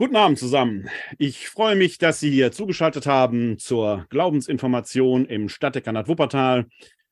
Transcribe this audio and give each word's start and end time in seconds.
Guten 0.00 0.14
Abend 0.14 0.38
zusammen. 0.38 0.88
Ich 1.18 1.48
freue 1.48 1.74
mich, 1.74 1.98
dass 1.98 2.20
Sie 2.20 2.30
hier 2.30 2.52
zugeschaltet 2.52 3.08
haben 3.08 3.58
zur 3.58 4.06
Glaubensinformation 4.10 5.24
im 5.24 5.48
Stadtdekanat 5.48 6.06
Wuppertal. 6.06 6.66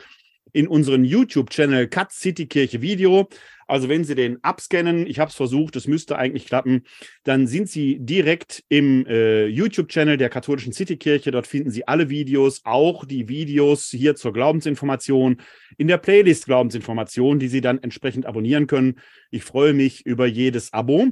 in 0.53 0.69
unseren 0.69 1.05
YouTube-Channel 1.05 1.89
Cut 1.89 2.13
City 2.13 2.47
Kirche 2.47 2.83
Video. 2.83 3.29
Also 3.67 3.89
wenn 3.89 4.05
Sie 4.05 4.15
den 4.15 4.43
abscannen, 4.45 5.07
ich 5.07 5.19
habe 5.19 5.31
es 5.31 5.35
versucht, 5.35 5.77
es 5.77 5.87
müsste 5.87 6.19
eigentlich 6.19 6.47
klappen, 6.47 6.83
dann 7.25 7.47
sind 7.47 7.69
Sie 7.69 7.99
direkt 8.01 8.63
im 8.69 9.07
äh, 9.07 9.47
YouTube-Channel 9.47 10.19
der 10.19 10.29
katholischen 10.29 10.73
Citykirche. 10.73 11.31
Dort 11.31 11.47
finden 11.47 11.71
Sie 11.71 11.89
alle 11.89 12.11
Videos, 12.11 12.61
auch 12.65 13.07
die 13.07 13.29
Videos 13.29 13.89
hier 13.89 14.15
zur 14.15 14.33
Glaubensinformation 14.33 15.39
in 15.79 15.89
der 15.89 15.99
Playlist 15.99 16.45
Glaubensinformation, 16.45 17.39
die 17.39 17.49
Sie 17.49 17.61
dann 17.61 17.83
entsprechend 17.83 18.27
abonnieren 18.27 18.67
können. 18.67 19.01
Ich 19.31 19.45
freue 19.45 19.73
mich 19.73 20.05
über 20.05 20.27
jedes 20.27 20.73
Abo. 20.73 21.09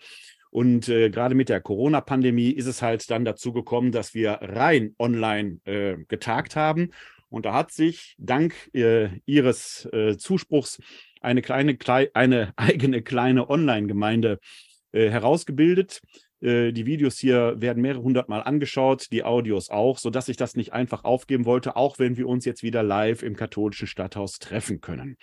Und 0.52 0.90
äh, 0.90 1.10
gerade 1.10 1.36
mit 1.36 1.48
der 1.48 1.62
Corona-Pandemie 1.62 2.50
ist 2.50 2.66
es 2.66 2.82
halt 2.82 3.10
dann 3.10 3.24
dazu 3.24 3.54
gekommen, 3.54 3.94
dass 3.94 4.14
wir 4.14 4.40
rein 4.42 4.94
online 5.00 5.60
äh, 5.64 5.96
getagt 6.10 6.58
haben. 6.58 6.92
Und 7.30 7.46
da 7.46 7.54
hat 7.54 7.72
sich 7.72 8.16
dank 8.18 8.54
äh, 8.74 9.10
Ihres 9.26 9.88
äh, 9.94 10.18
Zuspruchs 10.18 10.80
eine 11.22 11.42
kleine, 11.42 11.78
klei 11.78 12.10
eine 12.14 12.54
eigene 12.58 13.02
kleine 13.02 13.50
Online-Gemeinde 13.50 14.40
äh, 14.92 15.10
herausgebildet. 15.10 16.02
Äh, 16.42 16.72
die 16.72 16.86
Videos 16.86 17.20
hier 17.20 17.56
werden 17.58 17.82
mehrere 17.82 18.02
hundert 18.02 18.30
Mal 18.30 18.42
angeschaut, 18.42 19.12
die 19.12 19.24
Audios 19.24 19.70
auch, 19.70 19.98
sodass 19.98 20.30
ich 20.30 20.38
das 20.38 20.56
nicht 20.56 20.74
einfach 20.74 21.04
aufgeben 21.04 21.46
wollte, 21.46 21.76
auch 21.76 22.00
wenn 22.00 22.18
wir 22.18 22.28
uns 22.28 22.46
jetzt 22.46 22.64
wieder 22.64 22.84
live 22.84 23.24
im 23.24 23.36
katholischen 23.36 23.88
Stadthaus 23.88 24.40
treffen 24.40 24.82
können. 24.82 25.18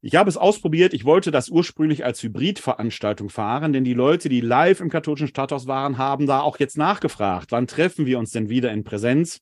Ich 0.00 0.14
habe 0.14 0.30
es 0.30 0.36
ausprobiert. 0.36 0.94
Ich 0.94 1.04
wollte 1.04 1.32
das 1.32 1.48
ursprünglich 1.48 2.04
als 2.04 2.22
Hybridveranstaltung 2.22 3.30
fahren, 3.30 3.72
denn 3.72 3.82
die 3.82 3.94
Leute, 3.94 4.28
die 4.28 4.40
live 4.40 4.80
im 4.80 4.90
katholischen 4.90 5.26
Stadthaus 5.26 5.66
waren, 5.66 5.98
haben 5.98 6.26
da 6.26 6.40
auch 6.40 6.60
jetzt 6.60 6.78
nachgefragt, 6.78 7.50
wann 7.50 7.66
treffen 7.66 8.06
wir 8.06 8.20
uns 8.20 8.30
denn 8.30 8.48
wieder 8.48 8.70
in 8.70 8.84
Präsenz? 8.84 9.40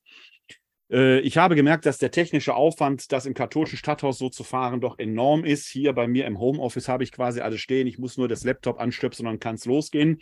Äh, 0.91 1.19
ich 1.19 1.37
habe 1.37 1.55
gemerkt, 1.55 1.85
dass 1.85 1.97
der 1.97 2.11
technische 2.11 2.55
Aufwand, 2.55 3.11
das 3.11 3.25
im 3.25 3.33
katholischen 3.33 3.77
Stadthaus 3.77 4.17
so 4.17 4.29
zu 4.29 4.43
fahren, 4.43 4.81
doch 4.81 4.99
enorm 4.99 5.43
ist. 5.43 5.67
Hier 5.67 5.93
bei 5.93 6.07
mir 6.07 6.25
im 6.25 6.39
Homeoffice 6.39 6.87
habe 6.87 7.03
ich 7.03 7.11
quasi 7.11 7.41
alles 7.41 7.59
stehen. 7.59 7.87
Ich 7.87 7.97
muss 7.97 8.17
nur 8.17 8.27
das 8.27 8.43
Laptop 8.43 8.79
anstöpseln 8.79 9.27
und 9.27 9.33
dann 9.33 9.39
kann 9.39 9.55
es 9.55 9.65
losgehen. 9.65 10.19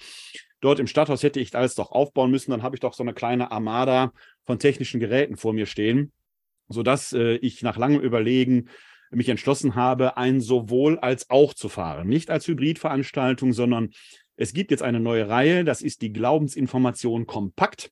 Dort 0.62 0.80
im 0.80 0.88
Stadthaus 0.88 1.24
hätte 1.24 1.40
ich 1.40 1.56
alles 1.56 1.76
doch 1.76 1.92
aufbauen 1.92 2.32
müssen. 2.32 2.52
Dann 2.52 2.64
habe 2.64 2.76
ich 2.76 2.80
doch 2.80 2.94
so 2.94 3.04
eine 3.04 3.14
kleine 3.14 3.52
Armada 3.52 4.12
von 4.44 4.60
technischen 4.60 5.00
Geräten 5.00 5.38
vor 5.38 5.54
mir 5.54 5.66
stehen, 5.66 6.12
sodass 6.70 7.14
äh, 7.14 7.36
ich 7.36 7.62
nach 7.62 7.78
langem 7.78 8.02
Überlegen 8.02 8.70
mich 9.12 9.30
entschlossen 9.30 9.76
habe, 9.76 10.18
ein 10.18 10.42
sowohl 10.42 10.98
als 11.00 11.30
auch 11.30 11.54
zu 11.54 11.70
fahren. 11.70 12.08
Nicht 12.08 12.32
als 12.32 12.48
Hybridveranstaltung, 12.48 13.54
sondern 13.54 13.92
es 14.36 14.54
gibt 14.54 14.72
jetzt 14.72 14.84
eine 14.84 15.00
neue 15.00 15.30
Reihe. 15.30 15.64
Das 15.64 15.82
ist 15.82 16.02
die 16.02 16.12
Glaubensinformation 16.12 17.26
kompakt. 17.26 17.92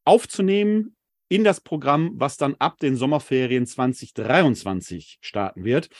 aufzunehmen 0.04 0.96
in 1.28 1.44
das 1.44 1.60
Programm, 1.60 2.10
was 2.14 2.38
dann 2.38 2.56
ab 2.56 2.80
den 2.80 2.96
Sommerferien 2.96 3.66
2023 3.66 5.18
starten 5.20 5.62
wird. 5.62 5.90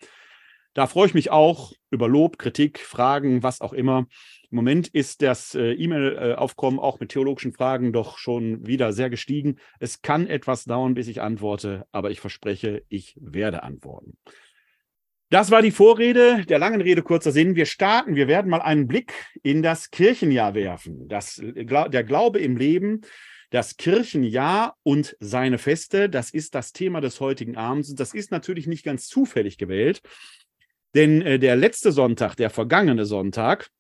Da 0.75 0.87
freue 0.87 1.07
ich 1.07 1.15
mich 1.15 1.31
auch 1.31 1.73
über 1.91 2.07
Lob, 2.07 2.39
Kritik, 2.39 2.81
Fragen, 2.81 3.43
was 3.43 3.63
auch 3.63 3.73
immer. 3.73 4.09
Im 4.51 4.57
Moment 4.57 4.89
ist 4.89 5.23
das 5.23 5.55
äh, 5.55 5.73
E-Mail-Aufkommen 5.73 6.79
auch 6.79 7.01
mit 7.01 7.13
theologischen 7.13 7.55
Fragen 7.55 7.95
doch 7.95 8.19
schon 8.19 8.67
wieder 8.67 8.93
sehr 8.93 9.09
gestiegen. 9.09 9.57
Es 9.81 10.03
kann 10.03 10.27
etwas 10.27 10.65
dauern, 10.65 10.93
bis 10.93 11.09
ich 11.09 11.23
antworte, 11.23 11.87
aber 11.93 12.11
ich 12.11 12.21
verspreche, 12.21 12.85
ich 12.91 13.17
werde 13.19 13.63
antworten. 13.63 14.19
Das 15.33 15.51
war 15.51 15.63
die 15.63 15.71
Vorrede, 15.71 16.45
der 16.45 16.59
langen 16.59 16.83
Rede 16.83 17.01
kurzer 17.01 17.33
Sinn. 17.33 17.57
Wir 17.57 17.65
starten, 17.65 18.17
wir 18.17 18.29
werden 18.29 18.51
mal 18.51 18.61
einen 18.61 18.87
Blick 18.87 19.15
in 19.43 19.63
das 19.63 19.91
Kirchenjahr 19.91 20.55
werfen. 20.55 21.09
Das, 21.09 21.41
der 21.43 22.05
Glaube 22.05 22.39
im 22.39 22.59
Leben, 22.59 23.01
das 23.49 23.79
Kirchenjahr 23.79 24.77
und 24.83 25.17
seine 25.21 25.57
Feste, 25.57 26.11
das 26.11 26.29
ist 26.29 26.55
das 26.55 26.73
Thema 26.73 27.01
des 27.01 27.19
heutigen 27.19 27.57
Abends. 27.57 27.95
Das 27.95 28.13
ist 28.13 28.31
natürlich 28.31 28.67
nicht 28.67 28.85
ganz 28.85 29.07
zufällig 29.07 29.57
gewählt, 29.57 30.03
denn 30.95 31.23
äh, 31.23 31.39
der 31.39 31.57
letzte 31.57 31.93
Sonntag, 31.93 32.35
der 32.35 32.51
vergangene 32.51 33.07
Sonntag, 33.07 33.71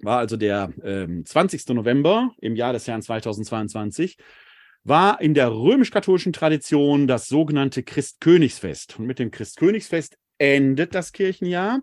war 0.00 0.18
also 0.18 0.36
der 0.36 0.74
äh, 0.82 1.06
20. 1.24 1.68
November 1.68 2.34
im 2.38 2.54
Jahr 2.54 2.74
des 2.74 2.86
Herrn 2.86 3.00
2022, 3.00 4.18
war 4.84 5.22
in 5.22 5.32
der 5.32 5.52
römisch-katholischen 5.52 6.34
Tradition 6.34 7.06
das 7.06 7.28
sogenannte 7.28 7.82
Christkönigsfest. 7.82 8.98
Und 8.98 9.06
mit 9.06 9.18
dem 9.18 9.30
Christkönigsfest 9.30 10.18
endet 10.42 10.96
das 10.96 11.12
Kirchenjahr. 11.12 11.82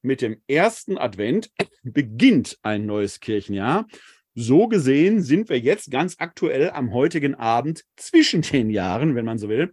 Mit 0.00 0.22
dem 0.22 0.40
ersten 0.46 0.96
Advent 0.96 1.50
beginnt 1.82 2.56
ein 2.62 2.86
neues 2.86 3.18
Kirchenjahr. 3.18 3.88
So 4.36 4.68
gesehen 4.68 5.22
sind 5.22 5.48
wir 5.48 5.58
jetzt 5.58 5.90
ganz 5.90 6.14
aktuell 6.18 6.70
am 6.70 6.94
heutigen 6.94 7.34
Abend 7.34 7.84
zwischen 7.96 8.42
den 8.42 8.70
Jahren, 8.70 9.16
wenn 9.16 9.24
man 9.24 9.38
so 9.38 9.48
will. 9.48 9.72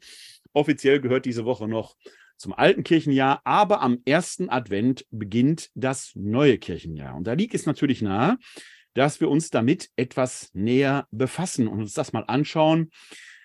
Offiziell 0.51 0.99
gehört 0.99 1.25
diese 1.25 1.45
Woche 1.45 1.67
noch 1.67 1.95
zum 2.35 2.53
alten 2.53 2.83
Kirchenjahr, 2.83 3.41
aber 3.43 3.81
am 3.81 3.99
ersten 4.03 4.49
Advent 4.49 5.05
beginnt 5.11 5.69
das 5.75 6.13
neue 6.15 6.57
Kirchenjahr. 6.57 7.15
Und 7.15 7.27
da 7.27 7.33
liegt 7.33 7.53
es 7.53 7.67
natürlich 7.67 8.01
nahe, 8.01 8.39
dass 8.95 9.21
wir 9.21 9.29
uns 9.29 9.51
damit 9.51 9.91
etwas 9.95 10.49
näher 10.53 11.07
befassen 11.11 11.67
und 11.67 11.81
uns 11.81 11.93
das 11.93 12.13
mal 12.13 12.23
anschauen. 12.27 12.89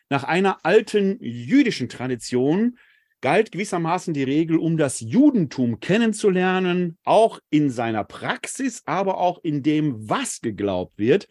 Nach 0.09 0.25
einer 0.25 0.65
alten 0.65 1.19
jüdischen 1.21 1.91
Tradition 1.91 2.79
galt 3.21 3.53
gewissermaßen 3.53 4.15
die 4.15 4.23
Regel, 4.23 4.59
um 4.59 4.77
das 4.77 5.01
Judentum 5.01 5.81
kennenzulernen, 5.81 6.99
auch 7.05 7.41
in 7.51 7.71
seiner 7.71 8.05
Praxis, 8.05 8.83
aber 8.87 9.19
auch 9.19 9.39
in 9.43 9.63
dem, 9.63 10.09
was 10.09 10.41
geglaubt 10.41 10.99
wird, 10.99 11.29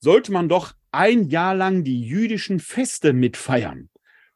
sollte 0.00 0.32
man 0.32 0.48
doch 0.48 0.74
ein 0.92 1.28
Jahr 1.28 1.54
lang 1.54 1.84
die 1.84 2.00
jüdischen 2.00 2.60
Feste 2.60 3.12
mitfeiern. 3.12 3.90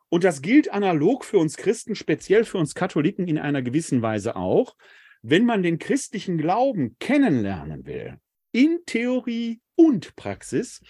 Und 0.09 0.25
das 0.25 0.43
gilt 0.43 0.73
analog 0.73 1.25
für 1.25 1.39
uns 1.39 1.57
Christen, 1.57 1.95
speziell 1.95 2.45
für 2.45 2.59
uns 2.59 2.75
Katholiken 2.75 3.29
in 3.29 3.39
einer 3.39 3.63
gewissen 3.63 4.01
Weise 4.03 4.37
auch. 4.37 4.75
Wenn 5.23 5.45
man 5.45 5.63
den 5.63 5.79
christlichen 5.79 6.39
Glauben 6.39 6.97
kennenlernen 6.99 7.85
will, 7.87 8.19
in 8.53 8.79
Theorie 8.87 9.61
und 9.75 10.17
Praxis, 10.17 10.81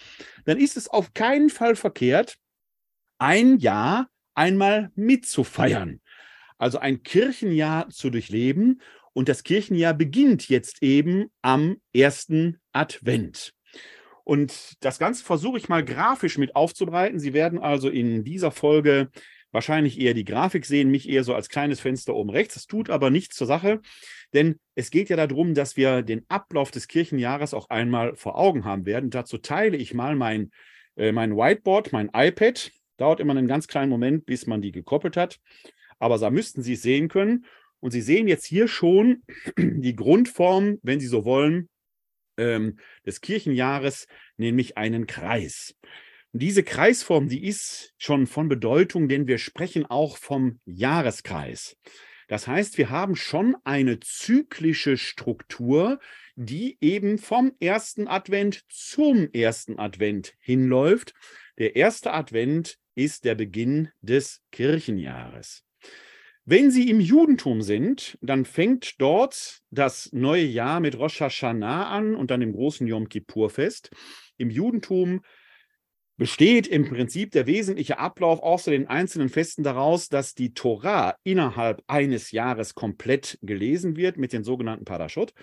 dann 0.45 0.57
ist 0.57 0.77
es 0.77 0.87
auf 0.87 1.13
keinen 1.13 1.49
Fall 1.49 1.75
verkehrt, 1.75 2.37
ein 3.17 3.57
Jahr 3.57 4.09
einmal 4.39 4.89
mitzufeiern. 4.95 5.99
Also 6.57 6.79
ein 6.79 7.03
Kirchenjahr 7.03 7.89
zu 7.89 8.09
durchleben. 8.09 8.81
Und 9.11 9.27
das 9.27 9.43
Kirchenjahr 9.43 9.93
beginnt 9.93 10.47
jetzt 10.47 10.81
eben 10.81 11.27
am 11.41 11.77
ersten 11.93 12.57
Advent. 12.71 13.53
Und 14.23 14.75
das 14.79 14.97
Ganze 14.97 15.25
versuche 15.25 15.57
ich 15.57 15.67
mal 15.67 15.83
grafisch 15.83 16.37
mit 16.37 16.55
aufzubereiten. 16.55 17.19
Sie 17.19 17.33
werden 17.33 17.59
also 17.59 17.89
in 17.89 18.23
dieser 18.23 18.51
Folge 18.51 19.09
wahrscheinlich 19.51 19.99
eher 19.99 20.13
die 20.13 20.25
Grafik 20.25 20.65
sehen, 20.65 20.91
mich 20.91 21.09
eher 21.09 21.23
so 21.23 21.33
als 21.33 21.49
kleines 21.49 21.79
Fenster 21.79 22.15
oben 22.15 22.29
rechts. 22.29 22.53
Das 22.53 22.67
tut 22.67 22.89
aber 22.89 23.09
nichts 23.09 23.35
zur 23.35 23.47
Sache, 23.47 23.81
denn 24.33 24.59
es 24.75 24.91
geht 24.91 25.09
ja 25.09 25.15
darum, 25.17 25.55
dass 25.55 25.75
wir 25.75 26.03
den 26.03 26.23
Ablauf 26.29 26.71
des 26.71 26.87
Kirchenjahres 26.87 27.53
auch 27.53 27.69
einmal 27.69 28.15
vor 28.15 28.37
Augen 28.37 28.63
haben 28.63 28.85
werden. 28.85 29.09
Dazu 29.09 29.39
teile 29.39 29.75
ich 29.75 29.95
mal 29.95 30.15
mein, 30.15 30.51
äh, 30.95 31.11
mein 31.11 31.35
Whiteboard, 31.35 31.91
mein 31.91 32.11
iPad 32.13 32.71
Dauert 32.99 33.19
immer 33.19 33.35
einen 33.35 33.47
ganz 33.47 33.67
kleinen 33.67 33.89
Moment, 33.89 34.25
bis 34.25 34.45
man 34.45 34.61
die 34.61 34.71
gekoppelt 34.71 35.15
hat. 35.15 35.39
Aber 35.99 36.17
da 36.17 36.29
müssten 36.29 36.61
Sie 36.61 36.73
es 36.73 36.81
sehen 36.81 37.07
können. 37.07 37.45
Und 37.79 37.91
Sie 37.91 38.01
sehen 38.01 38.27
jetzt 38.27 38.45
hier 38.45 38.67
schon 38.67 39.23
die 39.57 39.95
Grundform, 39.95 40.79
wenn 40.83 40.99
Sie 40.99 41.07
so 41.07 41.23
wollen, 41.23 41.69
ähm, 42.37 42.77
des 43.05 43.21
Kirchenjahres, 43.21 44.07
nämlich 44.37 44.77
einen 44.77 45.07
Kreis. 45.07 45.75
Und 46.33 46.41
diese 46.41 46.63
Kreisform, 46.63 47.29
die 47.29 47.45
ist 47.47 47.93
schon 47.97 48.27
von 48.27 48.49
Bedeutung, 48.49 49.07
denn 49.07 49.27
wir 49.27 49.37
sprechen 49.37 49.85
auch 49.85 50.17
vom 50.17 50.59
Jahreskreis. 50.65 51.77
Das 52.27 52.47
heißt, 52.47 52.77
wir 52.77 52.91
haben 52.91 53.15
schon 53.15 53.55
eine 53.63 53.99
zyklische 53.99 54.97
Struktur, 54.97 55.99
die 56.35 56.77
eben 56.79 57.17
vom 57.17 57.53
ersten 57.59 58.07
Advent 58.07 58.63
zum 58.69 59.31
ersten 59.33 59.79
Advent 59.79 60.35
hinläuft. 60.39 61.13
Der 61.57 61.75
erste 61.75 62.13
Advent 62.13 62.77
ist 62.99 63.23
der 63.23 63.35
Beginn 63.35 63.89
des 64.01 64.41
Kirchenjahres. 64.51 65.63
Wenn 66.43 66.69
Sie 66.69 66.89
im 66.89 66.99
Judentum 66.99 67.61
sind, 67.61 68.17
dann 68.21 68.43
fängt 68.43 68.99
dort 68.99 69.59
das 69.69 70.11
neue 70.11 70.43
Jahr 70.43 70.79
mit 70.79 70.97
Rosh 70.97 71.21
Hashanah 71.21 71.89
an 71.89 72.15
und 72.15 72.31
dann 72.31 72.39
dem 72.41 72.53
großen 72.53 72.87
Yom 72.87 73.07
Kippur-Fest. 73.07 73.91
Im 74.37 74.49
Judentum 74.49 75.21
besteht 76.17 76.67
im 76.67 76.89
Prinzip 76.89 77.31
der 77.31 77.47
wesentliche 77.47 77.99
Ablauf 77.99 78.41
außer 78.41 78.71
den 78.71 78.87
einzelnen 78.87 79.29
Festen 79.29 79.63
daraus, 79.63 80.09
dass 80.09 80.35
die 80.35 80.53
Torah 80.53 81.15
innerhalb 81.23 81.81
eines 81.87 82.31
Jahres 82.31 82.75
komplett 82.75 83.39
gelesen 83.41 83.95
wird 83.95 84.17
mit 84.17 84.33
den 84.33 84.43
sogenannten 84.43 84.83
Parashot. 84.83 85.33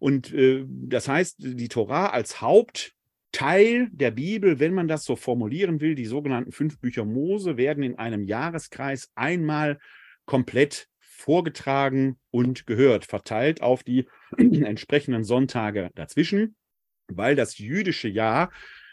Und 0.00 0.32
äh, 0.32 0.64
das 0.66 1.06
heißt, 1.06 1.36
die 1.38 1.68
Torah 1.68 2.08
als 2.08 2.40
Haupt 2.40 2.94
Teil 3.32 3.88
der 3.92 4.10
Bibel, 4.10 4.58
wenn 4.58 4.74
man 4.74 4.88
das 4.88 5.04
so 5.04 5.16
formulieren 5.16 5.80
will, 5.80 5.94
die 5.94 6.06
sogenannten 6.06 6.52
fünf 6.52 6.80
Bücher 6.80 7.04
Mose 7.04 7.56
werden 7.56 7.82
in 7.82 7.96
einem 7.96 8.24
Jahreskreis 8.24 9.10
einmal 9.14 9.78
komplett 10.26 10.88
vorgetragen 11.00 12.18
und 12.30 12.66
gehört, 12.66 13.04
verteilt 13.04 13.62
auf 13.62 13.82
die 13.82 14.06
entsprechenden 14.38 15.24
Sonntage 15.24 15.90
dazwischen. 15.94 16.56
Weil 17.08 17.36
das 17.36 17.58
jüdische 17.58 18.08
Jahr 18.08 18.50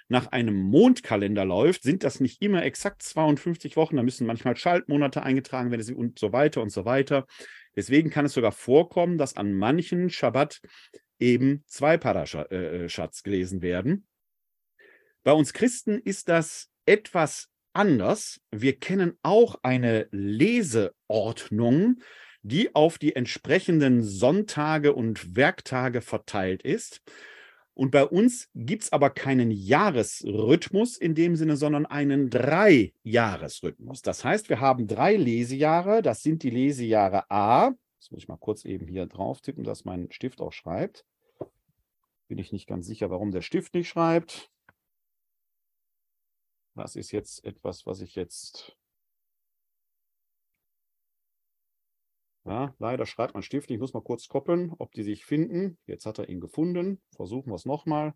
nach 0.10 0.28
einem 0.28 0.56
Mondkalender 0.56 1.46
läuft, 1.46 1.84
sind 1.84 2.04
das 2.04 2.20
nicht 2.20 2.42
immer 2.42 2.64
exakt 2.64 3.04
52 3.04 3.76
Wochen, 3.76 3.98
da 3.98 4.04
müssen 4.04 4.26
manchmal 4.26 4.56
Schaltmonate 4.56 5.22
eingetragen 5.22 5.72
werden 5.72 5.96
und 5.96 6.18
so 6.18 6.32
weiter 6.32 6.62
und 6.62 6.70
so 6.70 6.86
weiter. 6.86 7.26
Deswegen 7.76 8.10
kann 8.10 8.26
es 8.26 8.34
sogar 8.34 8.52
vorkommen, 8.52 9.18
dass 9.18 9.36
an 9.36 9.54
manchen 9.54 10.10
Schabbat 10.10 10.62
eben 11.20 11.64
zwei 11.68 11.98
Parashats 11.98 12.52
äh, 12.52 12.88
äh 12.88 13.24
gelesen 13.24 13.62
werden. 13.62 14.08
Bei 15.28 15.34
uns 15.34 15.52
Christen 15.52 16.00
ist 16.00 16.30
das 16.30 16.70
etwas 16.86 17.50
anders. 17.74 18.40
Wir 18.50 18.80
kennen 18.80 19.18
auch 19.24 19.58
eine 19.62 20.08
Leseordnung, 20.12 21.98
die 22.44 22.74
auf 22.74 22.98
die 22.98 23.14
entsprechenden 23.14 24.04
Sonntage 24.04 24.94
und 24.94 25.36
Werktage 25.36 26.00
verteilt 26.00 26.64
ist. 26.64 27.02
Und 27.74 27.92
bei 27.92 28.06
uns 28.06 28.48
gibt 28.56 28.84
es 28.84 28.94
aber 28.94 29.10
keinen 29.10 29.52
Jahresrhythmus 29.52 30.96
in 30.96 31.14
dem 31.14 31.36
Sinne, 31.36 31.58
sondern 31.58 31.86
einen 31.86 32.30
Drei-Jahresrhythmus. 32.30 34.02
Das 34.04 34.24
heißt, 34.24 34.48
wir 34.48 34.62
haben 34.62 34.88
drei 34.88 35.18
Lesejahre. 35.18 36.02
Das 36.02 36.24
sind 36.24 36.42
die 36.42 36.52
Lesejahre 36.52 37.30
A. 37.30 37.72
Das 38.00 38.12
muss 38.12 38.22
ich 38.22 38.30
mal 38.30 38.38
kurz 38.38 38.64
eben 38.64 38.88
hier 38.88 39.08
drauf 39.08 39.42
tippen, 39.42 39.66
dass 39.66 39.84
mein 39.84 40.10
Stift 40.10 40.40
auch 40.40 40.54
schreibt. 40.54 41.04
Bin 42.30 42.38
ich 42.38 42.54
nicht 42.54 42.66
ganz 42.66 42.88
sicher, 42.88 43.10
warum 43.10 43.32
der 43.32 43.42
Stift 43.42 43.74
nicht 43.74 43.90
schreibt. 43.90 44.50
Das 46.78 46.96
ist 46.96 47.12
jetzt 47.12 47.44
etwas, 47.44 47.88
was 47.88 48.02
ich 48.02 48.14
jetzt. 48.14 48.78
Ja, 52.46 52.76
leider 52.78 53.08
schreibt 53.08 53.34
mein 53.34 53.42
Stift. 53.42 53.72
Ich 53.72 53.80
muss 53.80 53.94
mal 53.94 54.04
kurz 54.04 54.28
koppeln, 54.28 54.74
ob 54.78 54.92
die 54.92 55.02
sich 55.02 55.26
finden. 55.26 55.80
Jetzt 55.88 56.06
hat 56.06 56.20
er 56.20 56.30
ihn 56.30 56.40
gefunden. 56.40 57.02
Versuchen 57.16 57.50
wir 57.50 57.56
es 57.56 57.66
nochmal. 57.66 58.14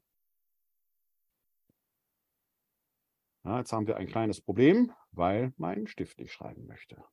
Ja, 3.43 3.57
jetzt 3.57 3.73
haben 3.73 3.87
wir 3.87 3.97
ein 3.97 4.07
kleines 4.07 4.41
Problem, 4.41 4.93
weil 5.11 5.53
mein 5.57 5.87
Stift 5.87 6.19
nicht 6.19 6.31
schreiben 6.31 6.67
möchte. 6.67 7.03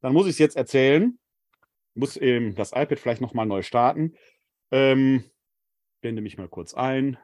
Dann 0.00 0.12
muss 0.12 0.26
ich 0.26 0.32
es 0.32 0.38
jetzt 0.38 0.56
erzählen. 0.56 1.20
Muss 1.94 2.20
ähm, 2.20 2.56
das 2.56 2.72
iPad 2.72 2.98
vielleicht 2.98 3.20
nochmal 3.20 3.46
neu 3.46 3.62
starten. 3.62 4.16
Ähm, 4.72 5.30
blende 6.00 6.22
mich 6.22 6.38
mal 6.38 6.48
kurz 6.48 6.74
ein. 6.74 7.18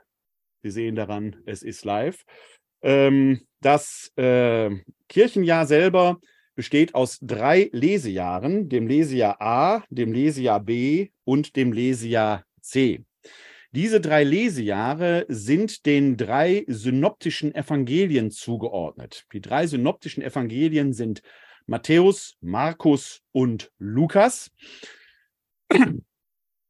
Sie 0.62 0.70
sehen 0.70 0.96
daran, 0.96 1.36
es 1.46 1.62
ist 1.62 1.84
live. 1.84 2.24
Ähm, 2.82 3.40
das 3.60 4.12
äh, 4.16 4.70
Kirchenjahr 5.08 5.66
selber 5.66 6.18
besteht 6.54 6.94
aus 6.94 7.18
drei 7.20 7.70
Lesejahren, 7.72 8.68
dem 8.68 8.86
Lesejahr 8.86 9.40
A, 9.40 9.84
dem 9.90 10.12
Lesejahr 10.12 10.60
B 10.60 11.10
und 11.24 11.56
dem 11.56 11.72
Lesejahr 11.72 12.44
C. 12.60 13.04
Diese 13.72 14.00
drei 14.00 14.24
Lesejahre 14.24 15.26
sind 15.28 15.84
den 15.84 16.16
drei 16.16 16.64
synoptischen 16.66 17.54
Evangelien 17.54 18.30
zugeordnet. 18.30 19.26
Die 19.32 19.42
drei 19.42 19.66
synoptischen 19.66 20.22
Evangelien 20.22 20.94
sind 20.94 21.20
Matthäus, 21.66 22.36
Markus 22.40 23.22
und 23.32 23.70
Lukas. 23.78 24.50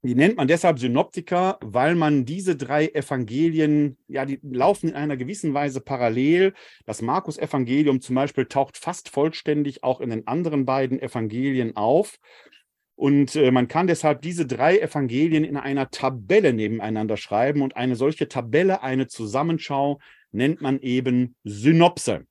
Die 0.06 0.14
nennt 0.14 0.36
man 0.36 0.46
deshalb 0.46 0.78
Synoptiker, 0.78 1.58
weil 1.60 1.96
man 1.96 2.24
diese 2.24 2.54
drei 2.54 2.86
Evangelien, 2.86 3.98
ja, 4.06 4.24
die 4.24 4.38
laufen 4.42 4.90
in 4.90 4.94
einer 4.94 5.16
gewissen 5.16 5.52
Weise 5.52 5.80
parallel. 5.80 6.54
Das 6.84 7.02
Markus-Evangelium 7.02 8.00
zum 8.00 8.14
Beispiel 8.14 8.46
taucht 8.46 8.76
fast 8.76 9.08
vollständig 9.08 9.82
auch 9.82 10.00
in 10.00 10.10
den 10.10 10.26
anderen 10.28 10.64
beiden 10.64 11.02
Evangelien 11.02 11.74
auf. 11.76 12.18
Und 12.94 13.34
äh, 13.34 13.50
man 13.50 13.66
kann 13.66 13.88
deshalb 13.88 14.22
diese 14.22 14.46
drei 14.46 14.78
Evangelien 14.78 15.42
in 15.42 15.56
einer 15.56 15.90
Tabelle 15.90 16.52
nebeneinander 16.52 17.16
schreiben. 17.16 17.60
Und 17.62 17.76
eine 17.76 17.96
solche 17.96 18.28
Tabelle, 18.28 18.82
eine 18.82 19.08
Zusammenschau, 19.08 19.98
nennt 20.30 20.60
man 20.60 20.78
eben 20.80 21.34
Synopse. 21.42 22.26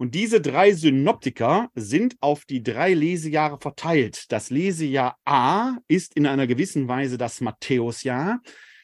Und 0.00 0.14
diese 0.14 0.40
drei 0.40 0.72
Synoptiker 0.74 1.70
sind 1.74 2.16
auf 2.20 2.44
die 2.44 2.62
drei 2.62 2.94
Lesejahre 2.94 3.58
verteilt. 3.60 4.26
Das 4.30 4.48
Lesejahr 4.48 5.18
A 5.24 5.76
ist 5.88 6.14
in 6.14 6.24
einer 6.24 6.46
gewissen 6.46 6.86
Weise 6.86 7.18
das 7.18 7.40
Matthäusjahr. 7.40 8.40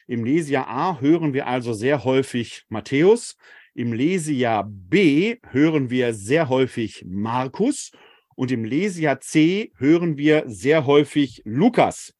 Im 0.07 0.25
Lesejahr 0.25 0.67
A 0.67 0.99
hören 0.99 1.33
wir 1.33 1.47
also 1.47 1.71
sehr 1.71 2.03
häufig 2.03 2.65
Matthäus. 2.67 3.37
Im 3.73 3.93
Lesejahr 3.93 4.69
B 4.69 5.37
hören 5.51 5.89
wir 5.89 6.13
sehr 6.13 6.49
häufig 6.49 7.05
Markus. 7.07 7.91
Und 8.35 8.51
im 8.51 8.65
Lesejahr 8.65 9.21
C 9.21 9.71
hören 9.77 10.17
wir 10.17 10.43
sehr 10.47 10.85
häufig 10.85 11.41
Lukas. 11.45 12.13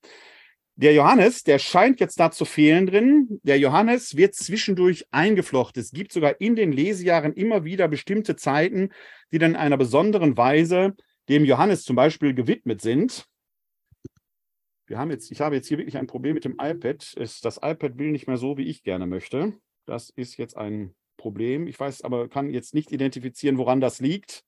Der 0.77 0.93
Johannes, 0.93 1.43
der 1.43 1.57
scheint 1.57 1.99
jetzt 2.01 2.19
da 2.19 2.31
zu 2.31 2.43
fehlen 2.43 2.85
drin. 2.85 3.39
Der 3.43 3.57
Johannes 3.57 4.17
wird 4.17 4.35
zwischendurch 4.35 5.05
eingeflochten. 5.11 5.81
Es 5.81 5.91
gibt 5.91 6.11
sogar 6.11 6.41
in 6.41 6.55
den 6.55 6.71
Lesejahren 6.71 7.33
immer 7.33 7.63
wieder 7.63 7.87
bestimmte 7.87 8.35
Zeiten, 8.35 8.89
die 9.31 9.37
dann 9.37 9.51
in 9.51 9.57
einer 9.57 9.77
besonderen 9.77 10.35
Weise 10.35 10.95
dem 11.29 11.45
Johannes 11.45 11.83
zum 11.83 11.95
Beispiel 11.95 12.33
gewidmet 12.33 12.81
sind. 12.81 13.25
Wir 14.87 14.99
haben 14.99 15.11
jetzt, 15.11 15.31
ich 15.31 15.41
habe 15.41 15.55
jetzt 15.55 15.67
hier 15.67 15.77
wirklich 15.77 15.97
ein 15.97 16.07
Problem 16.07 16.33
mit 16.33 16.43
dem 16.43 16.57
iPad. 16.59 17.15
Das 17.17 17.57
iPad 17.57 17.97
will 17.97 18.11
nicht 18.11 18.27
mehr 18.27 18.37
so, 18.37 18.57
wie 18.57 18.67
ich 18.67 18.83
gerne 18.83 19.07
möchte. 19.07 19.53
Das 19.85 20.09
ist 20.09 20.37
jetzt 20.37 20.57
ein 20.57 20.93
Problem. 21.17 21.67
Ich 21.67 21.79
weiß 21.79 22.01
aber, 22.01 22.27
kann 22.27 22.49
jetzt 22.49 22.73
nicht 22.73 22.91
identifizieren, 22.91 23.57
woran 23.57 23.79
das 23.79 24.01
liegt 24.01 24.43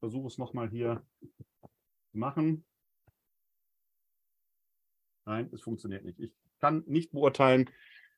versuche 0.00 0.26
es 0.26 0.38
nochmal 0.38 0.68
hier 0.70 1.04
zu 2.10 2.18
machen. 2.18 2.64
Nein, 5.24 5.48
es 5.52 5.62
funktioniert 5.62 6.04
nicht. 6.04 6.18
Ich 6.18 6.32
kann 6.60 6.84
nicht 6.86 7.12
beurteilen, 7.12 7.70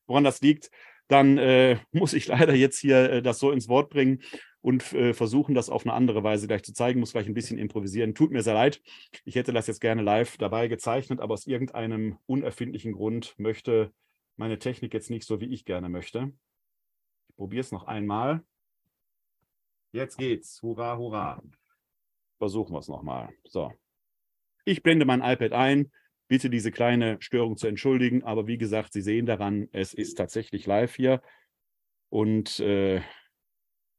woran 0.07 0.25
das 0.25 0.41
liegt. 0.41 0.71
Dann 1.09 1.39
äh, 1.39 1.79
muss 1.93 2.13
ich 2.13 2.27
leider 2.27 2.55
jetzt 2.55 2.79
hier 2.79 3.11
äh, 3.11 3.23
das 3.23 3.39
so 3.39 3.51
ins 3.51 3.69
Wort 3.69 3.91
bringen 3.91 4.23
und 4.61 4.93
äh, 4.93 5.13
versuchen, 5.13 5.55
das 5.55 5.69
auf 5.69 5.85
eine 5.85 5.93
andere 5.93 6.23
Weise 6.23 6.47
gleich 6.47 6.63
zu 6.63 6.73
zeigen. 6.73 7.01
Muss 7.01 7.13
gleich 7.13 7.27
ein 7.27 7.35
bisschen 7.35 7.59
improvisieren. 7.59 8.15
Tut 8.15 8.31
mir 8.31 8.43
sehr 8.43 8.55
leid. 8.55 8.81
Ich 9.25 9.35
hätte 9.35 9.53
das 9.53 9.67
jetzt 9.67 9.81
gerne 9.81 10.03
live 10.03 10.37
dabei 10.39 10.69
gezeichnet, 10.69 11.21
aber 11.21 11.35
aus 11.35 11.47
irgendeinem 11.47 12.19
unerfindlichen 12.27 12.93
Grund 12.93 13.35
möchte 13.39 13.93
meine 14.37 14.59
Technik 14.59 14.95
jetzt 14.95 15.11
nicht 15.11 15.27
so, 15.27 15.41
wie 15.41 15.53
ich 15.53 15.65
gerne 15.65 15.89
möchte. 15.89 16.33
Ich 17.29 17.37
probiere 17.37 17.61
es 17.61 17.73
noch 17.73 17.85
einmal. 17.85 18.45
Jetzt 19.93 20.17
geht's. 20.17 20.63
Hurra, 20.63 20.97
hurra. 20.97 21.43
Versuchen 22.39 22.73
wir 22.73 22.79
es 22.79 22.89
nochmal. 22.89 23.29
So. 23.45 23.73
Ich 24.65 24.83
blende 24.83 25.05
mein 25.05 25.23
iPad 25.23 25.53
ein. 25.53 25.93
Bitte 26.33 26.49
diese 26.49 26.71
kleine 26.71 27.19
Störung 27.21 27.59
zu 27.59 27.67
entschuldigen. 27.67 28.25
Aber 28.25 28.47
wie 28.47 28.57
gesagt, 28.57 28.95
Sie 28.95 29.03
sehen 29.03 29.27
daran, 29.27 29.69
es 29.73 29.93
ist 29.93 30.15
tatsächlich 30.15 30.65
live 30.65 30.95
hier. 30.95 31.21
Und 32.09 32.59
äh, 32.59 33.03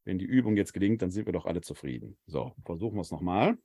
wenn 0.04 0.18
die 0.18 0.26
Übung 0.26 0.58
jetzt 0.58 0.74
gelingt, 0.74 1.04
dann 1.04 1.12
sind 1.12 1.28
wir 1.28 1.34
doch 1.34 1.46
alle 1.46 1.62
zufrieden. 1.62 2.18
So, 2.26 2.56
versuchen 2.66 2.96
wir 2.96 3.02
es 3.02 3.12
nochmal. 3.12 3.60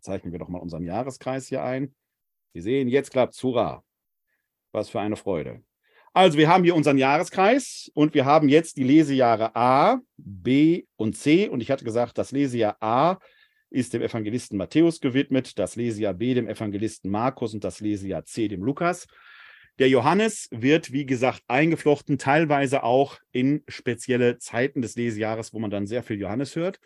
Zeichnen 0.00 0.30
wir 0.30 0.38
doch 0.38 0.48
mal 0.48 0.60
unseren 0.60 0.84
Jahreskreis 0.84 1.48
hier 1.48 1.64
ein. 1.64 1.92
Sie 2.54 2.60
sehen, 2.60 2.86
jetzt 2.86 3.10
klappt 3.10 3.34
es. 3.34 3.42
Hurra. 3.42 3.82
Was 4.70 4.88
für 4.88 5.00
eine 5.00 5.16
Freude. 5.16 5.64
Also 6.12 6.38
wir 6.38 6.48
haben 6.48 6.62
hier 6.62 6.76
unseren 6.76 6.98
Jahreskreis 6.98 7.90
und 7.94 8.14
wir 8.14 8.26
haben 8.26 8.48
jetzt 8.48 8.76
die 8.76 8.84
Lesejahre 8.84 9.56
A, 9.56 9.98
B 10.16 10.84
und 10.94 11.16
C. 11.16 11.48
Und 11.48 11.60
ich 11.62 11.72
hatte 11.72 11.84
gesagt, 11.84 12.16
das 12.16 12.30
Lesejahr 12.30 12.76
A 12.80 13.18
ist 13.70 13.92
dem 13.92 14.02
Evangelisten 14.02 14.56
Matthäus 14.56 15.00
gewidmet, 15.00 15.58
das 15.58 15.76
Lesejahr 15.76 16.14
B 16.14 16.34
dem 16.34 16.48
Evangelisten 16.48 17.10
Markus 17.10 17.54
und 17.54 17.64
das 17.64 17.80
Lesejahr 17.80 18.24
C 18.24 18.48
dem 18.48 18.62
Lukas. 18.62 19.06
Der 19.78 19.88
Johannes 19.88 20.48
wird, 20.50 20.92
wie 20.92 21.04
gesagt, 21.04 21.42
eingeflochten, 21.48 22.16
teilweise 22.16 22.82
auch 22.82 23.18
in 23.32 23.62
spezielle 23.68 24.38
Zeiten 24.38 24.80
des 24.80 24.96
Lesejahres, 24.96 25.52
wo 25.52 25.58
man 25.58 25.70
dann 25.70 25.86
sehr 25.86 26.02
viel 26.02 26.18
Johannes 26.18 26.56
hört. 26.56 26.80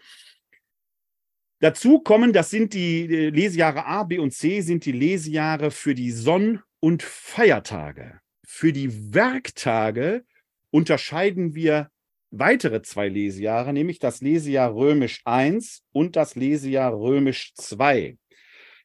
Dazu 1.61 2.01
kommen, 2.01 2.33
das 2.33 2.51
sind 2.51 2.75
die 2.75 3.07
Lesejahre 3.07 3.85
A, 3.87 4.03
B 4.05 4.19
und 4.19 4.33
C, 4.33 4.61
sind 4.63 4.85
die 4.87 4.93
Lesejahre 4.93 5.71
für 5.71 5.95
die 5.95 6.11
Sonn- 6.11 6.63
und 6.81 7.03
Feiertage. 7.03 8.21
Für 8.45 8.73
die 8.73 9.15
Werktage 9.15 10.25
unterscheiden 10.71 11.55
wir 11.55 11.91
weitere 12.31 12.83
zwei 12.83 13.09
Lesejahre, 13.09 13.73
nämlich 13.73 13.99
das 13.99 14.21
Lesejahr 14.21 14.75
Römisch 14.75 15.23
I 15.29 15.59
und 15.93 16.17
das 16.17 16.35
Lesejahr 16.35 16.93
Römisch 16.93 17.53
II. 17.71 18.19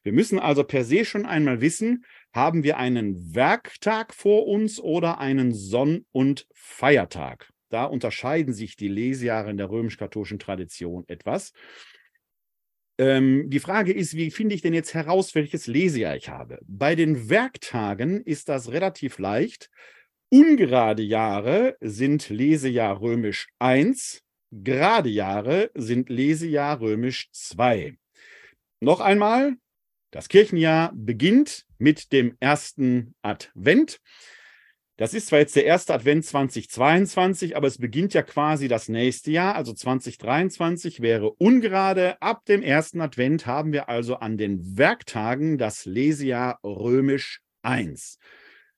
Wir 0.02 0.12
müssen 0.12 0.38
also 0.38 0.62
per 0.64 0.84
se 0.84 1.04
schon 1.04 1.26
einmal 1.26 1.60
wissen, 1.60 2.04
haben 2.32 2.62
wir 2.62 2.76
einen 2.76 3.34
Werktag 3.34 4.14
vor 4.14 4.46
uns 4.46 4.78
oder 4.78 5.18
einen 5.18 5.52
Sonn- 5.52 6.04
und 6.12 6.46
Feiertag. 6.54 7.50
Da 7.70 7.84
unterscheiden 7.84 8.54
sich 8.54 8.76
die 8.76 8.88
Lesejahre 8.88 9.50
in 9.50 9.56
der 9.56 9.70
römisch-katholischen 9.70 10.38
Tradition 10.38 11.04
etwas. 11.08 11.52
Ähm, 12.98 13.50
die 13.50 13.58
Frage 13.58 13.92
ist, 13.92 14.14
wie 14.14 14.30
finde 14.30 14.54
ich 14.54 14.62
denn 14.62 14.74
jetzt 14.74 14.94
heraus, 14.94 15.34
welches 15.34 15.66
Lesejahr 15.66 16.16
ich 16.16 16.28
habe? 16.28 16.60
Bei 16.66 16.94
den 16.94 17.28
Werktagen 17.28 18.22
ist 18.22 18.48
das 18.48 18.70
relativ 18.70 19.18
leicht. 19.18 19.70
Ungerade 20.38 21.02
Jahre 21.02 21.78
sind 21.80 22.28
Lesejahr 22.28 23.00
römisch 23.00 23.48
1, 23.58 24.22
gerade 24.50 25.08
Jahre 25.08 25.70
sind 25.74 26.10
Lesejahr 26.10 26.78
römisch 26.78 27.30
2. 27.32 27.96
Noch 28.80 29.00
einmal, 29.00 29.54
das 30.10 30.28
Kirchenjahr 30.28 30.92
beginnt 30.94 31.64
mit 31.78 32.12
dem 32.12 32.36
ersten 32.38 33.14
Advent. 33.22 33.98
Das 34.98 35.14
ist 35.14 35.28
zwar 35.28 35.38
jetzt 35.38 35.56
der 35.56 35.64
erste 35.64 35.94
Advent 35.94 36.26
2022, 36.26 37.56
aber 37.56 37.68
es 37.68 37.78
beginnt 37.78 38.12
ja 38.12 38.22
quasi 38.22 38.68
das 38.68 38.90
nächste 38.90 39.30
Jahr, 39.30 39.54
also 39.54 39.72
2023 39.72 41.00
wäre 41.00 41.30
ungerade. 41.30 42.20
Ab 42.20 42.44
dem 42.44 42.60
ersten 42.60 43.00
Advent 43.00 43.46
haben 43.46 43.72
wir 43.72 43.88
also 43.88 44.16
an 44.16 44.36
den 44.36 44.76
Werktagen 44.76 45.56
das 45.56 45.86
Lesejahr 45.86 46.58
römisch 46.62 47.40
1. 47.62 48.18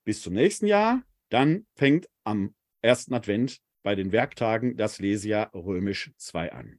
Bis 0.05 0.23
zum 0.23 0.35
nächsten 0.35 0.69
Jahr 0.69 1.03
dann 1.29 1.67
fängt 1.75 2.09
am 2.25 2.55
ersten 2.83 3.15
Advent 3.15 3.61
bei 3.83 3.95
den 3.95 4.13
Werktagen 4.13 4.77
das 4.77 4.99
Lesejahr 4.99 5.51
Römisch 5.55 6.11
2 6.17 6.53
an. 6.53 6.79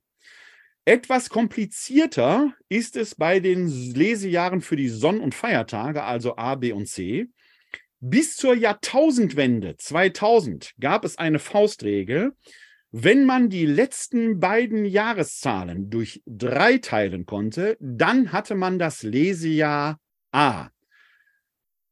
Etwas 0.85 1.29
komplizierter 1.29 2.53
ist 2.67 2.95
es 2.95 3.15
bei 3.15 3.39
den 3.39 3.67
Lesejahren 3.67 4.61
für 4.61 4.75
die 4.75 4.89
Sonn- 4.89 5.21
und 5.21 5.35
Feiertage, 5.35 6.03
also 6.03 6.37
A, 6.37 6.55
B 6.55 6.71
und 6.71 6.87
C. 6.87 7.27
Bis 7.99 8.35
zur 8.35 8.55
Jahrtausendwende 8.55 9.75
2000 9.77 10.73
gab 10.79 11.03
es 11.03 11.17
eine 11.17 11.39
Faustregel, 11.39 12.33
wenn 12.91 13.25
man 13.25 13.49
die 13.49 13.67
letzten 13.67 14.39
beiden 14.39 14.83
Jahreszahlen 14.83 15.91
durch 15.91 16.23
drei 16.25 16.79
teilen 16.79 17.27
konnte, 17.27 17.77
dann 17.79 18.31
hatte 18.31 18.55
man 18.55 18.79
das 18.79 19.03
Lesejahr 19.03 19.99
A. 20.31 20.69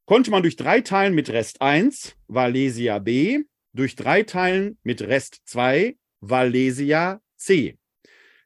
Konnte 0.08 0.32
man 0.32 0.42
durch 0.42 0.56
drei 0.56 0.80
teilen 0.80 1.14
mit 1.14 1.30
Rest 1.30 1.62
1, 1.62 2.16
Valesia 2.28 3.00
B, 3.00 3.44
durch 3.74 3.98
drei 3.98 4.24
teilen 4.24 4.78
mit 4.84 5.02
Rest 5.02 5.42
2, 5.44 5.98
Valesia 6.22 7.20
C. 7.36 7.78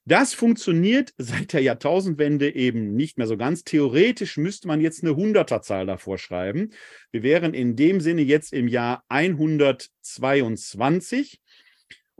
Das 0.03 0.33
funktioniert 0.33 1.13
seit 1.19 1.53
der 1.53 1.61
Jahrtausendwende 1.61 2.55
eben 2.55 2.95
nicht 2.95 3.19
mehr 3.19 3.27
so 3.27 3.37
ganz. 3.37 3.63
Theoretisch 3.63 4.37
müsste 4.37 4.67
man 4.67 4.81
jetzt 4.81 5.03
eine 5.03 5.15
Hunderterzahl 5.15 5.85
davor 5.85 6.17
schreiben. 6.17 6.71
Wir 7.11 7.21
wären 7.21 7.53
in 7.53 7.75
dem 7.75 8.01
Sinne 8.01 8.23
jetzt 8.23 8.53
im 8.53 8.67
Jahr 8.67 9.03
122. 9.09 11.40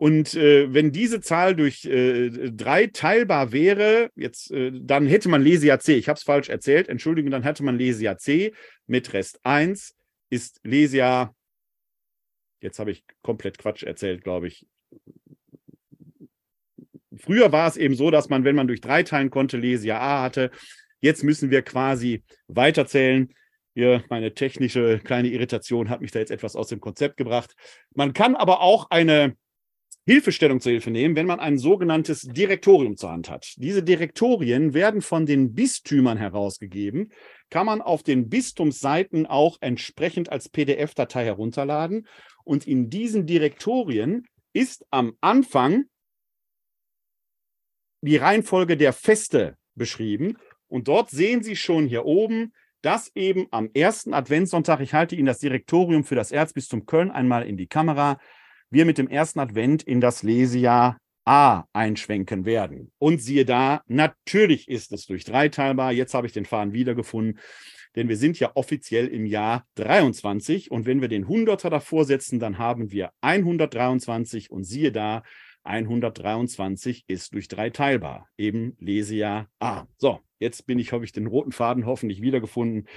Und 0.01 0.33
äh, 0.33 0.73
wenn 0.73 0.91
diese 0.91 1.21
Zahl 1.21 1.55
durch 1.55 1.85
äh, 1.85 2.31
drei 2.49 2.87
teilbar 2.87 3.51
wäre, 3.51 4.09
jetzt, 4.15 4.49
äh, 4.49 4.71
dann 4.73 5.05
hätte 5.05 5.29
man 5.29 5.43
Lesia 5.43 5.77
C. 5.77 5.93
Ich 5.93 6.09
habe 6.09 6.17
es 6.17 6.23
falsch 6.23 6.49
erzählt, 6.49 6.89
Entschuldigung, 6.89 7.29
dann 7.29 7.43
hätte 7.43 7.61
man 7.61 7.77
Lesia 7.77 8.17
C 8.17 8.51
mit 8.87 9.13
Rest 9.13 9.39
1 9.43 9.95
ist 10.31 10.59
Lesia. 10.63 11.35
Jetzt 12.61 12.79
habe 12.79 12.89
ich 12.89 13.05
komplett 13.21 13.59
Quatsch 13.59 13.83
erzählt, 13.83 14.23
glaube 14.23 14.47
ich. 14.47 14.65
Früher 17.15 17.51
war 17.51 17.67
es 17.67 17.77
eben 17.77 17.93
so, 17.93 18.09
dass 18.09 18.27
man, 18.27 18.43
wenn 18.43 18.55
man 18.55 18.65
durch 18.65 18.81
drei 18.81 19.03
teilen 19.03 19.29
konnte, 19.29 19.57
Lesia 19.57 19.99
A 19.99 20.23
hatte. 20.23 20.49
Jetzt 20.99 21.23
müssen 21.23 21.51
wir 21.51 21.61
quasi 21.61 22.23
weiterzählen. 22.47 23.31
Hier, 23.75 24.03
meine 24.09 24.33
technische 24.33 24.97
kleine 24.97 25.27
Irritation 25.27 25.91
hat 25.91 26.01
mich 26.01 26.09
da 26.09 26.17
jetzt 26.17 26.31
etwas 26.31 26.55
aus 26.55 26.69
dem 26.69 26.81
Konzept 26.81 27.17
gebracht. 27.17 27.53
Man 27.93 28.13
kann 28.13 28.35
aber 28.35 28.61
auch 28.61 28.89
eine 28.89 29.35
Hilfestellung 30.07 30.59
zur 30.59 30.71
Hilfe 30.71 30.89
nehmen, 30.89 31.15
wenn 31.15 31.27
man 31.27 31.39
ein 31.39 31.59
sogenanntes 31.59 32.21
Direktorium 32.21 32.97
zur 32.97 33.11
Hand 33.11 33.29
hat. 33.29 33.53
Diese 33.57 33.83
Direktorien 33.83 34.73
werden 34.73 35.01
von 35.01 35.25
den 35.25 35.53
Bistümern 35.53 36.17
herausgegeben, 36.17 37.11
kann 37.49 37.67
man 37.67 37.81
auf 37.81 38.01
den 38.01 38.27
Bistumsseiten 38.27 39.27
auch 39.27 39.57
entsprechend 39.61 40.31
als 40.31 40.49
PDF-Datei 40.49 41.25
herunterladen. 41.25 42.07
Und 42.43 42.65
in 42.65 42.89
diesen 42.89 43.27
Direktorien 43.27 44.25
ist 44.53 44.85
am 44.89 45.13
Anfang 45.21 45.85
die 48.01 48.17
Reihenfolge 48.17 48.77
der 48.77 48.93
Feste 48.93 49.55
beschrieben. 49.75 50.37
Und 50.67 50.87
dort 50.87 51.11
sehen 51.11 51.43
Sie 51.43 51.55
schon 51.55 51.85
hier 51.85 52.05
oben, 52.05 52.53
dass 52.81 53.11
eben 53.15 53.45
am 53.51 53.69
ersten 53.75 54.15
Adventssonntag, 54.15 54.79
ich 54.79 54.95
halte 54.95 55.15
Ihnen 55.15 55.27
das 55.27 55.37
Direktorium 55.37 56.03
für 56.03 56.15
das 56.15 56.31
Erzbistum 56.31 56.87
Köln 56.87 57.11
einmal 57.11 57.47
in 57.47 57.57
die 57.57 57.67
Kamera, 57.67 58.19
wir 58.71 58.85
mit 58.85 58.97
dem 58.97 59.07
ersten 59.07 59.39
Advent 59.39 59.83
in 59.83 60.01
das 60.01 60.23
Lesejahr 60.23 60.97
A 61.25 61.65
einschwenken 61.71 62.45
werden. 62.45 62.91
Und 62.97 63.21
siehe 63.21 63.45
da, 63.45 63.83
natürlich 63.87 64.67
ist 64.67 64.91
es 64.91 65.05
durch 65.05 65.23
drei 65.23 65.49
teilbar. 65.49 65.91
Jetzt 65.91 66.15
habe 66.15 66.25
ich 66.25 66.33
den 66.33 66.45
Faden 66.45 66.73
wiedergefunden, 66.73 67.39
denn 67.95 68.09
wir 68.09 68.17
sind 68.17 68.39
ja 68.39 68.51
offiziell 68.55 69.07
im 69.07 69.25
Jahr 69.25 69.67
23 69.75 70.71
und 70.71 70.85
wenn 70.85 71.01
wir 71.01 71.09
den 71.09 71.27
Hunderter 71.27 71.69
davor 71.69 72.05
setzen, 72.05 72.39
dann 72.39 72.57
haben 72.57 72.91
wir 72.91 73.11
123 73.21 74.49
und 74.49 74.63
siehe 74.63 74.91
da, 74.91 75.23
123 75.63 77.03
ist 77.07 77.33
durch 77.33 77.47
drei 77.47 77.69
teilbar, 77.69 78.27
eben 78.37 78.75
Lesejahr 78.79 79.47
A. 79.59 79.85
So, 79.97 80.21
jetzt 80.39 80.65
bin 80.65 80.79
ich, 80.79 80.91
habe 80.91 81.05
ich 81.05 81.11
den 81.11 81.27
roten 81.27 81.51
Faden 81.51 81.85
hoffentlich 81.85 82.21
wiedergefunden, 82.21 82.87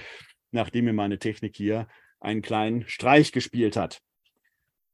nachdem 0.51 0.85
mir 0.85 0.93
meine 0.93 1.19
Technik 1.19 1.55
hier 1.55 1.87
einen 2.19 2.41
kleinen 2.41 2.87
Streich 2.87 3.31
gespielt 3.31 3.75
hat. 3.75 4.01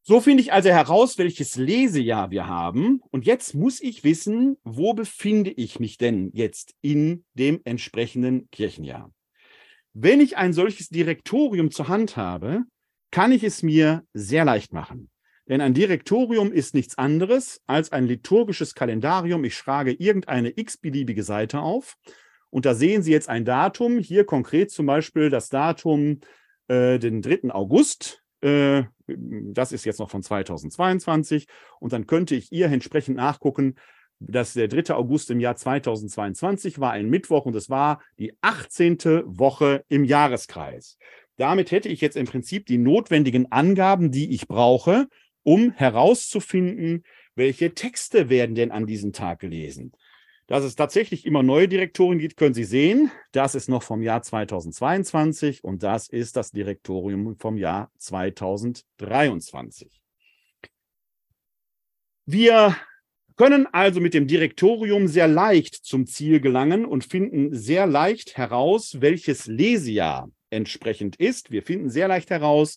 So 0.04 0.20
finde 0.20 0.42
ich 0.42 0.52
also 0.52 0.70
heraus, 0.70 1.18
welches 1.20 1.58
Lesejahr 1.58 2.32
wir 2.32 2.48
haben. 2.48 3.02
Und 3.12 3.26
jetzt 3.26 3.54
muss 3.54 3.80
ich 3.80 4.04
wissen, 4.04 4.58
wo 4.64 4.94
befinde 4.94 5.52
ich 5.52 5.80
mich 5.80 5.98
denn 5.98 6.32
jetzt 6.34 6.74
in 6.82 7.24
dem 7.36 7.62
entsprechenden 7.66 8.50
Kirchenjahr. 8.50 9.12
Wenn 9.94 10.20
ich 10.20 10.38
ein 10.38 10.54
solches 10.54 10.90
Direktorium 10.90 11.70
zur 11.70 11.88
Hand 11.88 12.18
habe, 12.18 12.64
kann 13.12 13.32
ich 13.32 13.44
es 13.44 13.62
mir 13.62 14.04
sehr 14.14 14.44
leicht 14.46 14.74
machen. 14.74 15.10
Denn 15.48 15.62
ein 15.62 15.74
Direktorium 15.74 16.52
ist 16.52 16.74
nichts 16.74 16.98
anderes 16.98 17.62
als 17.68 17.92
ein 17.92 18.08
liturgisches 18.08 18.74
Kalendarium. 18.74 19.44
Ich 19.44 19.56
schlage 19.56 19.92
irgendeine 19.92 20.58
x-beliebige 20.58 21.24
Seite 21.24 21.60
auf 21.60 21.98
und 22.50 22.66
da 22.66 22.74
sehen 22.74 23.04
Sie 23.04 23.12
jetzt 23.12 23.30
ein 23.30 23.46
Datum. 23.46 24.00
Hier 24.00 24.26
konkret 24.26 24.72
zum 24.72 24.86
Beispiel 24.86 25.30
das 25.30 25.50
Datum 25.50 26.22
äh, 26.68 27.00
den 27.00 27.22
3. 27.22 27.52
August. 27.52 28.24
Äh, 28.42 28.84
das 29.18 29.72
ist 29.72 29.86
jetzt 29.86 30.00
noch 30.00 30.10
von 30.10 30.24
2022. 30.24 31.48
Und 31.80 31.94
dann 31.94 32.08
könnte 32.08 32.36
ich 32.36 32.52
ihr 32.52 32.68
entsprechend 32.68 33.18
nachgucken, 33.18 33.76
dass 34.20 34.54
der 34.54 34.68
3. 34.68 34.94
August 34.94 35.32
im 35.32 35.40
Jahr 35.40 35.56
2022 35.56 36.80
war 36.80 36.92
ein 36.92 37.10
Mittwoch 37.10 37.46
und 37.46 37.56
es 37.56 37.70
war 37.70 38.02
die 38.20 38.34
18. 38.42 38.98
Woche 39.26 39.84
im 39.90 40.04
Jahreskreis. 40.04 40.98
Damit 41.38 41.72
hätte 41.72 41.90
ich 41.90 42.02
jetzt 42.02 42.18
im 42.18 42.28
Prinzip 42.28 42.68
die 42.68 42.78
notwendigen 42.78 43.52
Angaben, 43.52 44.12
die 44.12 44.32
ich 44.32 44.48
brauche, 44.48 45.08
um 45.44 45.72
herauszufinden, 45.72 47.04
welche 47.36 47.74
Texte 47.74 48.30
werden 48.30 48.54
denn 48.54 48.72
an 48.72 48.86
diesem 48.86 49.12
Tag 49.12 49.40
gelesen. 49.40 49.92
Dass 50.48 50.64
es 50.64 50.76
tatsächlich 50.76 51.26
immer 51.26 51.44
neue 51.44 51.68
Direktorien 51.68 52.20
gibt, 52.20 52.38
können 52.38 52.54
Sie 52.54 52.64
sehen. 52.64 53.12
Das 53.32 53.56
ist 53.56 53.70
noch 53.70 53.84
vom 53.84 54.02
Jahr 54.02 54.22
2022 54.22 55.64
und 55.64 55.84
das 55.84 56.10
ist 56.10 56.36
das 56.36 56.52
Direktorium 56.52 57.38
vom 57.38 57.58
Jahr 57.58 57.92
2023. 57.98 60.02
Wir 62.26 62.76
können 63.36 63.68
also 63.72 64.00
mit 64.00 64.14
dem 64.14 64.28
Direktorium 64.28 65.08
sehr 65.08 65.28
leicht 65.28 65.76
zum 65.76 66.06
Ziel 66.06 66.40
gelangen 66.40 66.86
und 66.86 67.06
finden 67.06 67.56
sehr 67.56 67.88
leicht 67.88 68.38
heraus, 68.38 68.98
welches 69.00 69.48
Lesejahr 69.48 70.30
entsprechend 70.50 71.16
ist. 71.16 71.50
Wir 71.50 71.64
finden 71.64 71.90
sehr 71.90 72.08
leicht 72.08 72.30
heraus, 72.30 72.76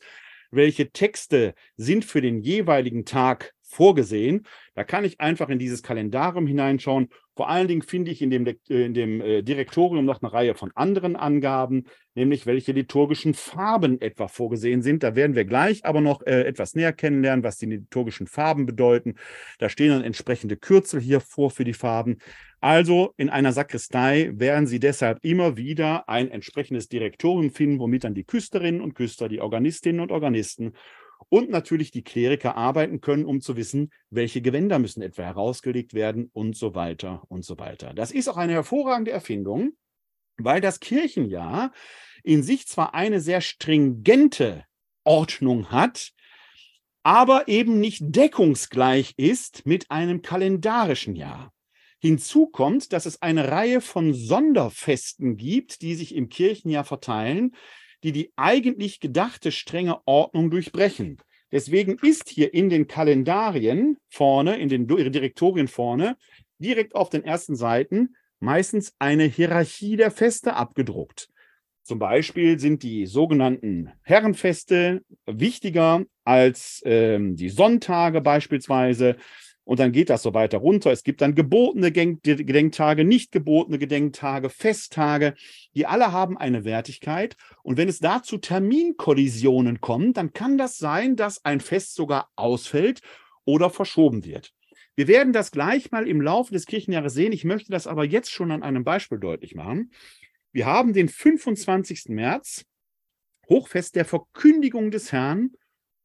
welche 0.50 0.90
Texte 0.90 1.54
sind 1.76 2.04
für 2.04 2.20
den 2.20 2.40
jeweiligen 2.40 3.04
Tag 3.04 3.52
vorgesehen. 3.74 4.46
Da 4.74 4.84
kann 4.84 5.04
ich 5.04 5.20
einfach 5.20 5.48
in 5.48 5.58
dieses 5.58 5.82
Kalendarium 5.82 6.46
hineinschauen. 6.46 7.08
Vor 7.36 7.48
allen 7.48 7.68
Dingen 7.68 7.82
finde 7.82 8.12
ich 8.12 8.22
in 8.22 8.30
dem, 8.30 8.46
äh, 8.46 8.54
in 8.68 8.94
dem 8.94 9.20
äh, 9.20 9.42
Direktorium 9.42 10.04
noch 10.04 10.22
eine 10.22 10.32
Reihe 10.32 10.54
von 10.54 10.70
anderen 10.74 11.16
Angaben, 11.16 11.86
nämlich 12.14 12.46
welche 12.46 12.72
liturgischen 12.72 13.34
Farben 13.34 14.00
etwa 14.00 14.28
vorgesehen 14.28 14.82
sind. 14.82 15.02
Da 15.02 15.16
werden 15.16 15.34
wir 15.34 15.44
gleich 15.44 15.84
aber 15.84 16.00
noch 16.00 16.22
äh, 16.22 16.42
etwas 16.42 16.74
näher 16.74 16.92
kennenlernen, 16.92 17.44
was 17.44 17.58
die 17.58 17.66
liturgischen 17.66 18.28
Farben 18.28 18.66
bedeuten. 18.66 19.16
Da 19.58 19.68
stehen 19.68 19.90
dann 19.90 20.04
entsprechende 20.04 20.56
Kürzel 20.56 21.00
hier 21.00 21.20
vor 21.20 21.50
für 21.50 21.64
die 21.64 21.74
Farben. 21.74 22.18
Also 22.60 23.12
in 23.18 23.28
einer 23.28 23.52
Sakristei 23.52 24.30
werden 24.34 24.66
Sie 24.66 24.80
deshalb 24.80 25.18
immer 25.22 25.58
wieder 25.58 26.08
ein 26.08 26.30
entsprechendes 26.30 26.88
Direktorium 26.88 27.50
finden, 27.50 27.78
womit 27.78 28.04
dann 28.04 28.14
die 28.14 28.24
Küsterinnen 28.24 28.80
und 28.80 28.94
Küster, 28.94 29.28
die 29.28 29.42
Organistinnen 29.42 30.00
und 30.00 30.10
Organisten 30.10 30.72
und 31.28 31.50
natürlich 31.50 31.90
die 31.90 32.04
Kleriker 32.04 32.56
arbeiten 32.56 33.00
können, 33.00 33.24
um 33.24 33.40
zu 33.40 33.56
wissen, 33.56 33.90
welche 34.10 34.42
Gewänder 34.42 34.78
müssen 34.78 35.02
etwa 35.02 35.22
herausgelegt 35.22 35.94
werden 35.94 36.30
und 36.32 36.56
so 36.56 36.74
weiter 36.74 37.22
und 37.28 37.44
so 37.44 37.58
weiter. 37.58 37.94
Das 37.94 38.10
ist 38.10 38.28
auch 38.28 38.36
eine 38.36 38.52
hervorragende 38.52 39.10
Erfindung, 39.10 39.72
weil 40.36 40.60
das 40.60 40.80
Kirchenjahr 40.80 41.72
in 42.22 42.42
sich 42.42 42.66
zwar 42.66 42.94
eine 42.94 43.20
sehr 43.20 43.40
stringente 43.40 44.64
Ordnung 45.04 45.70
hat, 45.70 46.12
aber 47.02 47.48
eben 47.48 47.80
nicht 47.80 48.00
deckungsgleich 48.02 49.14
ist 49.16 49.66
mit 49.66 49.90
einem 49.90 50.22
kalendarischen 50.22 51.14
Jahr. 51.14 51.52
Hinzu 52.00 52.46
kommt, 52.46 52.92
dass 52.92 53.06
es 53.06 53.22
eine 53.22 53.50
Reihe 53.50 53.80
von 53.80 54.12
Sonderfesten 54.12 55.36
gibt, 55.36 55.82
die 55.82 55.94
sich 55.94 56.14
im 56.14 56.28
Kirchenjahr 56.28 56.84
verteilen, 56.84 57.54
die 58.04 58.12
die 58.12 58.32
eigentlich 58.36 59.00
gedachte 59.00 59.50
strenge 59.50 60.00
Ordnung 60.06 60.50
durchbrechen. 60.50 61.16
Deswegen 61.50 61.96
ist 62.02 62.28
hier 62.28 62.52
in 62.52 62.68
den 62.68 62.86
Kalendarien 62.86 63.96
vorne, 64.10 64.58
in 64.58 64.68
den 64.68 64.86
Direktorien 64.86 65.68
vorne, 65.68 66.16
direkt 66.58 66.94
auf 66.94 67.08
den 67.08 67.24
ersten 67.24 67.56
Seiten 67.56 68.14
meistens 68.40 68.94
eine 68.98 69.24
Hierarchie 69.24 69.96
der 69.96 70.10
Feste 70.10 70.54
abgedruckt. 70.54 71.28
Zum 71.82 71.98
Beispiel 71.98 72.58
sind 72.58 72.82
die 72.82 73.06
sogenannten 73.06 73.92
Herrenfeste 74.02 75.02
wichtiger 75.26 76.04
als 76.24 76.82
ähm, 76.84 77.36
die 77.36 77.50
Sonntage 77.50 78.20
beispielsweise. 78.20 79.16
Und 79.64 79.80
dann 79.80 79.92
geht 79.92 80.10
das 80.10 80.22
so 80.22 80.34
weiter 80.34 80.58
runter. 80.58 80.92
Es 80.92 81.04
gibt 81.04 81.22
dann 81.22 81.34
gebotene 81.34 81.90
Gedenktage, 81.90 83.04
nicht 83.04 83.32
gebotene 83.32 83.78
Gedenktage, 83.78 84.50
Festtage. 84.50 85.34
Die 85.74 85.86
alle 85.86 86.12
haben 86.12 86.36
eine 86.36 86.64
Wertigkeit. 86.64 87.36
Und 87.62 87.78
wenn 87.78 87.88
es 87.88 87.98
da 87.98 88.22
zu 88.22 88.36
Terminkollisionen 88.36 89.80
kommt, 89.80 90.18
dann 90.18 90.34
kann 90.34 90.58
das 90.58 90.76
sein, 90.76 91.16
dass 91.16 91.44
ein 91.44 91.60
Fest 91.60 91.94
sogar 91.94 92.30
ausfällt 92.36 93.00
oder 93.46 93.70
verschoben 93.70 94.24
wird. 94.24 94.52
Wir 94.96 95.08
werden 95.08 95.32
das 95.32 95.50
gleich 95.50 95.90
mal 95.90 96.06
im 96.06 96.20
Laufe 96.20 96.52
des 96.52 96.66
Kirchenjahres 96.66 97.14
sehen. 97.14 97.32
Ich 97.32 97.44
möchte 97.44 97.72
das 97.72 97.86
aber 97.86 98.04
jetzt 98.04 98.30
schon 98.30 98.50
an 98.50 98.62
einem 98.62 98.84
Beispiel 98.84 99.18
deutlich 99.18 99.54
machen. 99.54 99.92
Wir 100.52 100.66
haben 100.66 100.92
den 100.92 101.08
25. 101.08 102.10
März, 102.10 102.64
Hochfest 103.48 103.96
der 103.96 104.04
Verkündigung 104.04 104.90
des 104.90 105.10
Herrn, 105.10 105.52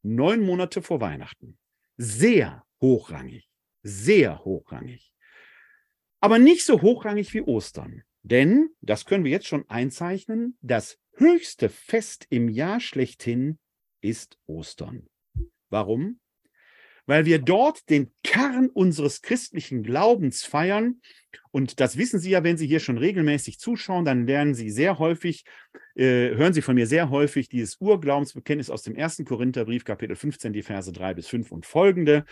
neun 0.02 0.42
Monate 0.42 0.82
vor 0.82 1.02
Weihnachten. 1.02 1.58
Sehr 1.98 2.64
hochrangig 2.82 3.49
sehr 3.84 4.44
hochrangig. 4.46 5.14
Aber 6.20 6.40
nicht 6.40 6.66
so 6.66 6.82
hochrangig 6.82 7.34
wie 7.34 7.42
Ostern. 7.42 8.04
Denn, 8.24 8.70
das 8.82 9.06
können 9.06 9.24
wir 9.24 9.32
jetzt 9.32 9.48
schon 9.48 9.70
einzeichnen, 9.70 10.58
das 10.62 11.00
höchste 11.16 11.70
Fest 11.70 12.28
im 12.30 12.50
Jahr 12.50 12.80
schlechthin 12.80 13.60
ist 14.02 14.38
Ostern. 14.46 15.08
Warum? 15.70 16.20
weil 17.10 17.26
wir 17.26 17.40
dort 17.40 17.90
den 17.90 18.12
Kern 18.24 18.70
unseres 18.70 19.24
christlichen 19.24 19.82
Glaubens 19.82 20.44
feiern. 20.44 21.02
Und 21.50 21.80
das 21.80 21.98
wissen 21.98 22.20
Sie 22.20 22.30
ja, 22.30 22.44
wenn 22.44 22.56
Sie 22.56 22.68
hier 22.68 22.80
schon 22.80 23.00
regelmäßig 23.00 23.58
zuschauen, 23.58 24.06
dann 24.06 24.28
lernen 24.28 24.54
Sie 24.54 24.70
sehr 24.70 25.00
häufig, 25.00 25.44
äh, 25.96 26.36
hören 26.36 26.54
Sie 26.54 26.62
von 26.62 26.76
mir 26.76 26.86
sehr 26.86 27.10
häufig 27.10 27.50
dieses 27.50 27.78
Urglaubensbekenntnis 27.80 28.70
aus 28.70 28.84
dem 28.84 28.94
ersten 28.94 29.26
Korintherbrief, 29.26 29.86
Kapitel 29.86 30.16
15, 30.16 30.54
die 30.54 30.62
Verse 30.62 30.92
3 30.92 31.16
bis 31.16 31.28
5 31.28 31.52
und 31.52 31.66
folgende, 31.66 32.26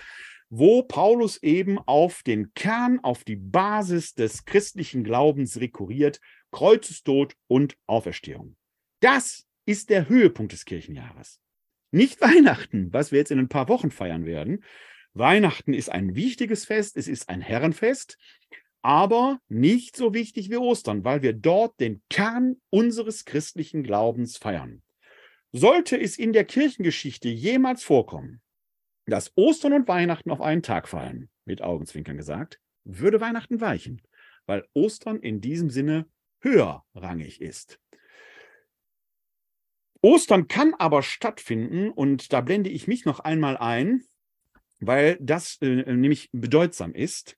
wo 0.50 0.84
Paulus 0.84 1.42
eben 1.44 1.78
auf 1.80 2.24
den 2.24 2.54
Kern, 2.54 3.00
auf 3.04 3.24
die 3.24 3.36
Basis 3.36 4.14
des 4.14 4.46
christlichen 4.46 5.04
Glaubens 5.04 5.60
rekurriert, 5.60 6.20
Kreuzestod 6.52 7.36
und 7.48 7.76
Auferstehung. 7.88 8.56
Das 9.02 9.46
ist 9.66 9.90
der 9.90 10.08
Höhepunkt 10.08 10.54
des 10.54 10.66
Kirchenjahres. 10.66 11.40
Nicht 11.92 12.22
Weihnachten, 12.22 12.92
was 12.94 13.12
wir 13.12 13.20
jetzt 13.20 13.32
in 13.32 13.40
ein 13.40 13.50
paar 13.50 13.70
Wochen 13.70 13.92
feiern 13.92 14.26
werden. 14.26 14.64
Weihnachten 15.14 15.74
ist 15.74 15.90
ein 15.90 16.16
wichtiges 16.16 16.66
Fest, 16.66 16.96
es 16.96 17.08
ist 17.08 17.30
ein 17.30 17.42
Herrenfest, 17.42 18.18
aber 18.82 19.40
nicht 19.50 19.96
so 19.96 20.14
wichtig 20.14 20.50
wie 20.50 20.58
Ostern, 20.58 21.04
weil 21.04 21.22
wir 21.22 21.34
dort 21.34 21.80
den 21.80 22.02
Kern 22.10 22.58
unseres 22.70 23.26
christlichen 23.26 23.84
Glaubens 23.84 24.38
feiern. 24.38 24.82
Sollte 25.52 26.00
es 26.00 26.18
in 26.18 26.34
der 26.34 26.46
Kirchengeschichte 26.46 27.30
jemals 27.30 27.84
vorkommen, 27.84 28.42
dass 29.08 29.32
Ostern 29.36 29.74
und 29.74 29.88
Weihnachten 29.88 30.30
auf 30.30 30.42
einen 30.42 30.62
Tag 30.62 30.88
fallen, 30.88 31.30
mit 31.46 31.62
Augenzwinkern 31.62 32.18
gesagt, 32.18 32.60
würde 32.84 33.20
Weihnachten 33.22 33.62
weichen, 33.62 34.02
weil 34.46 34.68
Ostern 34.74 35.20
in 35.20 35.42
diesem 35.42 35.70
Sinne 35.70 36.06
höherrangig 36.42 37.42
ist. 37.42 37.80
Ostern 40.02 40.48
kann 40.48 40.74
aber 40.76 41.02
stattfinden 41.02 41.90
und 41.90 42.32
da 42.32 42.42
blende 42.42 42.70
ich 42.70 42.88
mich 42.88 43.06
noch 43.06 43.20
einmal 43.20 43.58
ein, 43.58 44.04
weil 44.80 45.18
das 45.20 45.58
äh, 45.62 45.68
nämlich 45.68 46.30
bedeutsam 46.32 46.94
ist. 46.94 47.38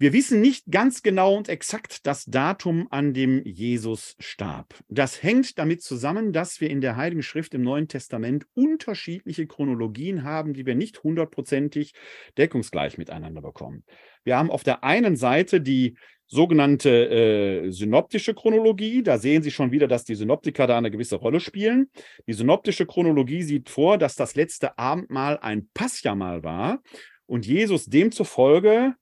Wir 0.00 0.14
wissen 0.14 0.40
nicht 0.40 0.64
ganz 0.70 1.02
genau 1.02 1.36
und 1.36 1.50
exakt 1.50 2.06
das 2.06 2.24
Datum, 2.24 2.88
an 2.90 3.12
dem 3.12 3.44
Jesus 3.44 4.16
starb. 4.18 4.74
Das 4.88 5.22
hängt 5.22 5.58
damit 5.58 5.82
zusammen, 5.82 6.32
dass 6.32 6.58
wir 6.62 6.70
in 6.70 6.80
der 6.80 6.96
Heiligen 6.96 7.22
Schrift 7.22 7.52
im 7.52 7.60
Neuen 7.60 7.86
Testament 7.86 8.46
unterschiedliche 8.54 9.46
Chronologien 9.46 10.24
haben, 10.24 10.54
die 10.54 10.64
wir 10.64 10.74
nicht 10.74 11.02
hundertprozentig 11.02 11.92
deckungsgleich 12.38 12.96
miteinander 12.96 13.42
bekommen. 13.42 13.84
Wir 14.24 14.38
haben 14.38 14.50
auf 14.50 14.62
der 14.62 14.84
einen 14.84 15.16
Seite 15.16 15.60
die 15.60 15.98
sogenannte 16.26 17.66
äh, 17.66 17.70
synoptische 17.70 18.32
Chronologie. 18.32 19.02
Da 19.02 19.18
sehen 19.18 19.42
Sie 19.42 19.50
schon 19.50 19.70
wieder, 19.70 19.86
dass 19.86 20.04
die 20.04 20.14
Synoptiker 20.14 20.66
da 20.66 20.78
eine 20.78 20.90
gewisse 20.90 21.16
Rolle 21.16 21.40
spielen. 21.40 21.90
Die 22.26 22.32
synoptische 22.32 22.86
Chronologie 22.86 23.42
sieht 23.42 23.68
vor, 23.68 23.98
dass 23.98 24.14
das 24.14 24.34
letzte 24.34 24.78
Abendmahl 24.78 25.38
ein 25.42 25.68
Passjamal 25.74 26.42
war 26.42 26.80
und 27.26 27.44
Jesus 27.44 27.84
demzufolge 27.84 28.94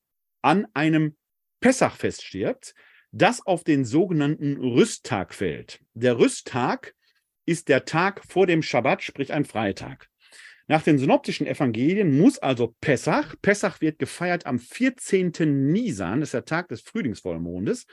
an 0.49 0.67
einem 0.73 1.15
Pessachfest 1.61 2.25
stirbt, 2.25 2.75
das 3.13 3.45
auf 3.45 3.65
den 3.65 3.85
sogenannten 3.85 4.57
Rüsttag 4.57 5.35
fällt. 5.35 5.81
Der 5.93 6.19
Rüsttag 6.19 6.95
ist 7.45 7.69
der 7.69 7.85
Tag 7.85 8.25
vor 8.27 8.47
dem 8.47 8.63
Schabbat, 8.63 9.03
sprich 9.03 9.35
ein 9.35 9.45
Freitag. 9.45 10.09
Nach 10.67 10.83
den 10.83 10.99
synoptischen 10.99 11.47
Evangelien 11.47 12.19
muss 12.19 12.39
also 12.39 12.75
Pessach, 12.81 13.35
Pessach 13.43 13.83
wird 13.83 13.99
gefeiert 13.99 14.47
am 14.47 14.59
14. 14.59 15.33
Nisan, 15.71 16.21
das 16.21 16.29
ist 16.29 16.35
der 16.35 16.45
Tag 16.47 16.69
des 16.69 16.81
Frühlingsvollmondes, 16.81 17.87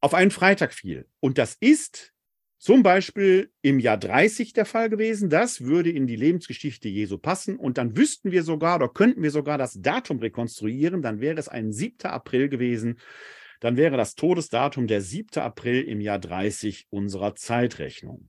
auf 0.00 0.12
einen 0.12 0.32
Freitag 0.32 0.74
fiel. 0.74 1.08
Und 1.20 1.38
das 1.38 1.56
ist 1.60 2.12
zum 2.58 2.82
Beispiel 2.82 3.52
im 3.62 3.78
Jahr 3.78 3.96
30 3.96 4.52
der 4.52 4.64
Fall 4.64 4.90
gewesen. 4.90 5.30
Das 5.30 5.60
würde 5.60 5.90
in 5.90 6.06
die 6.06 6.16
Lebensgeschichte 6.16 6.88
Jesu 6.88 7.16
passen. 7.16 7.56
Und 7.56 7.78
dann 7.78 7.96
wüssten 7.96 8.32
wir 8.32 8.42
sogar 8.42 8.76
oder 8.76 8.88
könnten 8.88 9.22
wir 9.22 9.30
sogar 9.30 9.58
das 9.58 9.80
Datum 9.80 10.18
rekonstruieren. 10.18 11.00
Dann 11.00 11.20
wäre 11.20 11.38
es 11.38 11.48
ein 11.48 11.72
7. 11.72 12.10
April 12.10 12.48
gewesen. 12.48 12.98
Dann 13.60 13.76
wäre 13.76 13.96
das 13.96 14.16
Todesdatum 14.16 14.86
der 14.88 15.00
7. 15.00 15.40
April 15.40 15.82
im 15.82 16.00
Jahr 16.00 16.18
30 16.18 16.86
unserer 16.90 17.34
Zeitrechnung. 17.36 18.28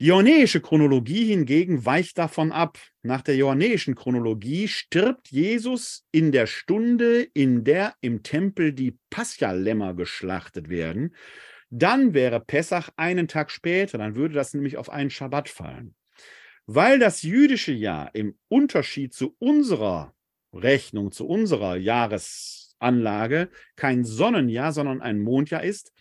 Die 0.00 0.06
johannäische 0.06 0.62
Chronologie 0.62 1.26
hingegen 1.26 1.84
weicht 1.84 2.16
davon 2.16 2.52
ab. 2.52 2.78
Nach 3.02 3.20
der 3.20 3.36
johannäischen 3.36 3.94
Chronologie 3.94 4.66
stirbt 4.66 5.28
Jesus 5.28 6.06
in 6.10 6.32
der 6.32 6.46
Stunde, 6.46 7.20
in 7.34 7.64
der 7.64 7.94
im 8.00 8.22
Tempel 8.22 8.72
die 8.72 8.96
Paschalämmer 9.10 9.92
geschlachtet 9.92 10.70
werden. 10.70 11.14
Dann 11.70 12.14
wäre 12.14 12.40
Pessach 12.40 12.90
einen 12.96 13.28
Tag 13.28 13.50
später, 13.50 13.96
dann 13.98 14.16
würde 14.16 14.34
das 14.34 14.54
nämlich 14.54 14.76
auf 14.76 14.90
einen 14.90 15.10
Schabbat 15.10 15.48
fallen. 15.48 15.94
Weil 16.66 16.98
das 16.98 17.22
jüdische 17.22 17.72
Jahr 17.72 18.14
im 18.14 18.36
Unterschied 18.48 19.14
zu 19.14 19.34
unserer 19.38 20.14
Rechnung, 20.52 21.12
zu 21.12 21.26
unserer 21.26 21.76
Jahresanlage 21.76 23.50
kein 23.76 24.04
Sonnenjahr, 24.04 24.72
sondern 24.72 25.00
ein 25.00 25.20
Mondjahr 25.20 25.62
ist, 25.62 25.92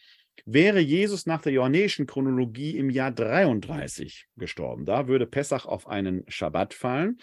wäre 0.46 0.80
Jesus 0.80 1.26
nach 1.26 1.42
der 1.42 1.52
johannäischen 1.52 2.08
Chronologie 2.08 2.78
im 2.78 2.90
Jahr 2.90 3.12
33 3.12 4.28
gestorben. 4.38 4.86
Da 4.86 5.08
würde 5.08 5.28
Pessach 5.28 5.66
auf 5.66 5.88
einen 5.88 6.24
Schabbat 6.28 6.74
fallen. 6.74 7.18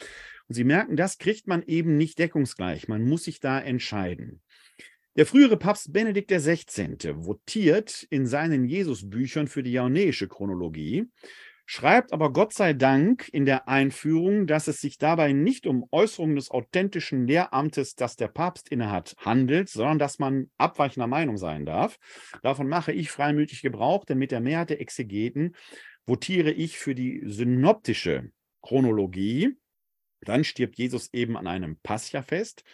Und 0.49 0.55
Sie 0.55 0.65
merken, 0.65 0.97
das 0.97 1.19
kriegt 1.19 1.47
man 1.49 1.63
eben 1.63 1.97
nicht 1.97 2.19
deckungsgleich. 2.19 2.87
Man 2.89 3.03
muss 3.03 3.25
sich 3.25 3.41
da 3.41 3.59
entscheiden. 3.59 4.43
Der 5.17 5.25
frühere 5.25 5.57
Papst 5.57 5.95
Benedikt 5.95 6.31
XVI. 6.31 6.99
votiert 7.15 8.07
in 8.11 8.27
seinen 8.27 8.67
Jesusbüchern 8.67 9.49
für 9.49 9.63
die 9.63 9.73
johannäische 9.73 10.29
Chronologie 10.29 11.07
schreibt 11.67 12.13
aber 12.13 12.33
Gott 12.33 12.53
sei 12.53 12.75
Dank 12.75 13.29
in 13.33 13.45
der 13.45 13.67
Einführung, 13.67 14.47
dass 14.47 14.69
es 14.69 14.81
sich 14.81 14.99
dabei 14.99 15.33
nicht 15.33 15.67
um 15.67 15.87
Äußerungen 15.91 16.37
des 16.37 16.51
authentischen 16.51 17.27
Lehramtes, 17.27 17.97
das 17.97 18.17
der 18.17 18.29
Papst 18.29 18.69
innehat, 18.69 19.15
handelt, 19.19 19.69
sondern 19.69 19.99
dass 19.99 20.19
man 20.19 20.51
abweichender 20.59 21.09
Meinung 21.09 21.39
sein 21.39 21.67
darf. 21.67 21.99
Davon 22.43 22.69
mache 22.69 22.93
ich 22.93 23.11
freimütig 23.11 23.63
Gebrauch, 23.63 24.05
denn 24.05 24.19
mit 24.19 24.31
der 24.31 24.41
Mehrheit 24.41 24.71
der 24.71 24.81
Exegeten 24.81 25.57
votiere 26.07 26.53
ich 26.53 26.79
für 26.79 26.95
die 26.95 27.23
synoptische 27.25 28.31
Chronologie. 28.63 29.57
Dann 30.21 30.45
stirbt 30.45 30.77
Jesus 30.77 31.13
eben 31.13 31.37
an 31.37 31.47
einem 31.47 31.79
Pascha-Fest. 31.83 32.65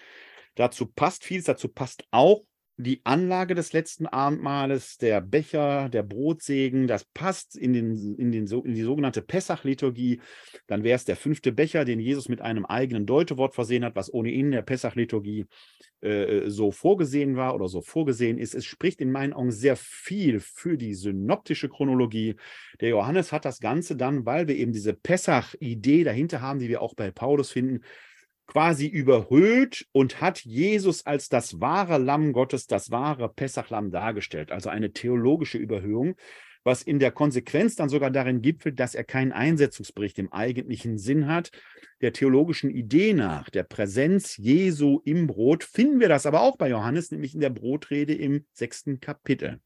Dazu 0.55 0.87
passt 0.87 1.25
vieles, 1.25 1.45
dazu 1.45 1.69
passt 1.69 2.05
auch 2.11 2.45
die 2.79 3.01
Anlage 3.05 3.55
des 3.55 3.73
letzten 3.73 4.07
Abendmahles, 4.07 4.97
der 4.97 5.21
Becher, 5.21 5.89
der 5.89 6.03
Brotsegen, 6.03 6.87
das 6.87 7.05
passt 7.05 7.57
in, 7.57 7.73
den, 7.73 8.17
in, 8.17 8.33
den, 8.33 8.47
in 8.47 8.75
die 8.75 8.83
sogenannte 8.83 9.23
Pessach-Liturgie. 9.23 10.21
Dann 10.67 10.83
wäre 10.83 10.97
es 10.97 11.05
der 11.05 11.17
fünfte 11.17 11.53
Becher, 11.53 11.85
den 11.85 12.01
Jesus 12.01 12.29
mit 12.29 12.41
einem 12.41 12.65
eigenen 12.65 13.05
Deutewort 13.07 13.55
versehen 13.55 13.85
hat, 13.85 13.95
was 13.95 14.13
ohnehin 14.13 14.47
in 14.47 14.53
der 14.53 14.63
Pessach-Liturgie 14.63 15.47
äh, 16.01 16.49
so 16.49 16.71
vorgesehen 16.71 17.37
war 17.37 17.55
oder 17.55 17.69
so 17.69 17.83
vorgesehen 17.83 18.39
ist. 18.39 18.55
Es 18.55 18.65
spricht 18.65 19.01
in 19.01 19.13
meinen 19.13 19.35
Augen 19.35 19.53
sehr 19.53 19.77
viel 19.77 20.41
für 20.41 20.79
die 20.79 20.95
synoptische 20.95 21.69
Chronologie. 21.69 22.37
Der 22.81 22.89
Johannes 22.89 23.33
hat 23.33 23.45
das 23.45 23.61
Ganze 23.61 23.97
dann, 23.97 24.25
weil 24.25 24.49
wir 24.49 24.57
eben 24.57 24.73
diese 24.73 24.95
Pessach-Idee 24.95 26.05
dahinter 26.05 26.41
haben, 26.41 26.59
die 26.59 26.69
wir 26.69 26.81
auch 26.81 26.95
bei 26.95 27.11
Paulus 27.11 27.51
finden, 27.51 27.83
quasi 28.53 28.87
überhöht 28.87 29.87
und 29.93 30.21
hat 30.21 30.41
Jesus 30.41 31.07
als 31.07 31.31
das 31.31 31.61
wahre 31.63 31.97
Lamm 31.97 32.35
Gottes, 32.35 32.67
das 32.67 32.91
wahre 32.91 33.31
Pessachlamm 33.31 33.91
dargestellt. 33.91 34.53
Also 34.53 34.69
eine 34.69 34.93
theologische 34.93 35.57
Überhöhung, 35.57 36.17
was 36.63 36.83
in 36.83 36.99
der 36.99 37.13
Konsequenz 37.13 37.77
dann 37.77 37.89
sogar 37.89 38.11
darin 38.11 38.43
gipfelt, 38.43 38.79
dass 38.79 38.95
er 38.95 39.05
keinen 39.05 39.33
Einsetzungsbericht 39.33 40.19
im 40.19 40.31
eigentlichen 40.35 40.99
Sinn 40.99 41.29
hat. 41.29 41.51
Der 42.03 42.13
theologischen 42.13 42.69
Idee 42.69 43.15
nach, 43.15 43.49
der 43.49 43.63
Präsenz 43.63 44.37
Jesu 44.37 45.01
im 45.07 45.29
Brot, 45.29 45.65
finden 45.65 45.99
wir 45.99 46.11
das 46.11 46.27
aber 46.27 46.43
auch 46.43 46.59
bei 46.59 46.69
Johannes, 46.69 47.11
nämlich 47.11 47.35
in 47.35 47.41
der 47.41 47.51
Brotrede 47.51 48.13
im 48.15 48.45
sechsten 48.53 49.01
Kapitel. 49.01 49.61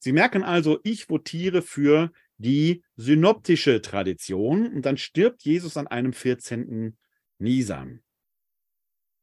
Sie 0.00 0.12
merken 0.12 0.42
also, 0.42 0.80
ich 0.82 1.08
votiere 1.08 1.62
für 1.62 2.10
die 2.38 2.82
synoptische 2.96 3.80
Tradition 3.80 4.66
und 4.66 4.84
dann 4.84 4.96
stirbt 4.96 5.44
Jesus 5.44 5.76
an 5.76 5.86
einem 5.86 6.12
14. 6.12 6.96
Nisan. 7.40 8.02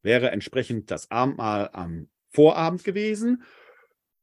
Wäre 0.01 0.31
entsprechend 0.31 0.91
das 0.91 1.11
Abendmahl 1.11 1.69
am 1.73 2.09
Vorabend 2.29 2.83
gewesen. 2.83 3.43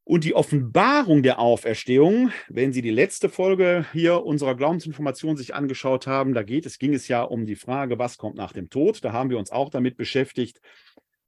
Und 0.07 0.25
die 0.25 0.35
Offenbarung 0.35 1.23
der 1.23 1.39
Auferstehung, 1.39 2.31
wenn 2.49 2.75
Sie 2.75 2.83
die 2.83 2.91
letzte 2.91 3.31
Folge 3.31 3.87
hier 3.93 4.23
unserer 4.23 4.55
Glaubensinformation 4.55 5.39
sich 5.39 5.55
angeschaut 5.55 6.07
haben, 6.07 6.35
da 6.35 6.43
geht 6.43 6.67
es, 6.67 6.79
ging 6.79 6.93
es 6.93 7.09
ja 7.09 7.23
um 7.23 7.47
die 7.47 7.57
Frage, 7.57 7.99
was 7.99 8.19
kommt 8.19 8.37
nach 8.37 8.53
dem 8.53 8.69
Tod. 8.69 9.03
Da 9.03 9.13
haben 9.13 9.31
wir 9.31 9.39
uns 9.39 9.51
auch 9.51 9.71
damit 9.71 9.97
beschäftigt, 9.97 10.61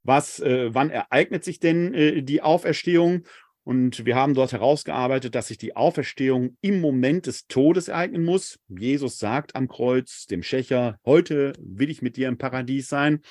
was, 0.03 0.41
äh, 0.41 0.75
wann 0.75 0.91
ereignet 0.91 1.43
sich 1.43 1.59
denn 1.59 1.95
äh, 1.95 2.23
die 2.23 2.43
Auferstehung? 2.43 3.25
Und 3.67 4.07
wir 4.07 4.15
haben 4.15 4.35
dort 4.35 4.53
herausgearbeitet, 4.53 5.35
dass 5.35 5.49
sich 5.49 5.59
die 5.59 5.75
Auferstehung 5.75 6.57
im 6.61 6.81
Moment 6.81 7.27
des 7.27 7.49
Todes 7.49 7.89
ereignen 7.89 8.25
muss. 8.25 8.61
Jesus 8.69 9.19
sagt 9.19 9.57
am 9.57 9.67
Kreuz 9.67 10.27
dem 10.27 10.45
Schächer, 10.45 11.01
heute 11.05 11.53
will 11.59 11.91
ich 11.91 12.01
mit 12.01 12.17
dir 12.17 12.29
im 12.29 12.39
Paradies 12.39 12.87
sein. 12.87 13.23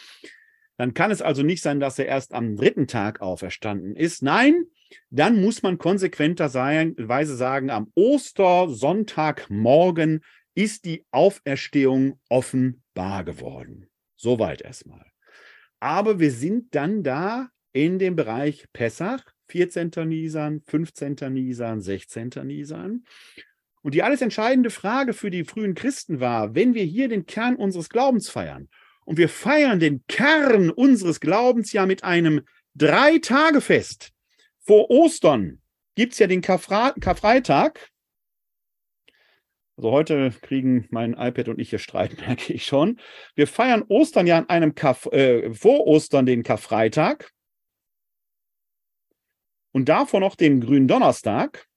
Dann 0.75 0.93
kann 0.93 1.09
es 1.09 1.21
also 1.21 1.41
nicht 1.41 1.61
sein, 1.61 1.79
dass 1.79 1.97
er 1.99 2.07
erst 2.07 2.33
am 2.33 2.57
dritten 2.57 2.85
Tag 2.85 3.21
auferstanden 3.21 3.95
ist. 3.95 4.23
Nein, 4.23 4.65
dann 5.09 5.39
muss 5.39 5.63
man 5.63 5.77
konsequenterweise 5.77 7.37
sagen, 7.37 7.69
am 7.69 7.93
Ostersonntagmorgen 7.95 10.19
ist 10.53 10.83
die 10.83 11.05
Auferstehung 11.11 12.19
offenbar 12.27 13.23
geworden. 13.23 13.87
Soweit 14.17 14.61
erstmal. 14.61 15.05
Aber 15.79 16.19
wir 16.19 16.31
sind 16.31 16.75
dann 16.75 17.03
da 17.03 17.47
in 17.71 17.99
dem 17.99 18.17
Bereich 18.17 18.65
Pessach, 18.73 19.23
14. 19.47 19.91
Nisan, 20.05 20.61
15. 20.65 21.15
Nisan, 21.31 21.81
16. 21.81 22.31
Nisan. 22.43 23.03
Und 23.81 23.93
die 23.93 24.01
alles 24.01 24.21
entscheidende 24.21 24.71
Frage 24.71 25.13
für 25.13 25.29
die 25.29 25.43
frühen 25.43 25.75
Christen 25.75 26.19
war, 26.19 26.55
wenn 26.55 26.73
wir 26.73 26.83
hier 26.83 27.07
den 27.07 27.25
Kern 27.25 27.55
unseres 27.55 27.89
Glaubens 27.89 28.29
feiern 28.29 28.67
und 29.05 29.17
wir 29.17 29.29
feiern 29.29 29.79
den 29.79 30.03
Kern 30.07 30.71
unseres 30.71 31.19
Glaubens 31.19 31.71
ja 31.71 31.85
mit 31.85 32.03
einem 32.03 32.41
Drei-Tage-Fest. 32.73 34.11
Vor 34.59 34.89
Ostern 34.89 35.61
gibt 35.93 36.13
es 36.13 36.19
ja 36.19 36.27
den 36.27 36.41
Karfra 36.41 36.93
Karfreitag. 36.99 37.91
Also 39.77 39.91
heute 39.91 40.31
kriegen 40.41 40.87
mein 40.89 41.13
iPad 41.13 41.49
und 41.49 41.59
ich 41.59 41.69
hier 41.69 41.79
Streit, 41.79 42.17
merke 42.27 42.53
ich 42.53 42.65
schon. 42.65 42.99
Wir 43.35 43.47
feiern 43.47 43.83
Ostern 43.87 44.25
ja 44.25 44.37
an 44.37 44.49
einem 44.49 44.75
Karf 44.75 45.05
äh, 45.07 45.53
vor 45.53 45.85
Ostern 45.85 46.25
den 46.25 46.43
Karfreitag 46.43 47.31
und 49.75 49.89
davor 49.89 50.21
noch 50.21 50.37
den 50.37 50.61
Gründonnerstag. 50.61 51.67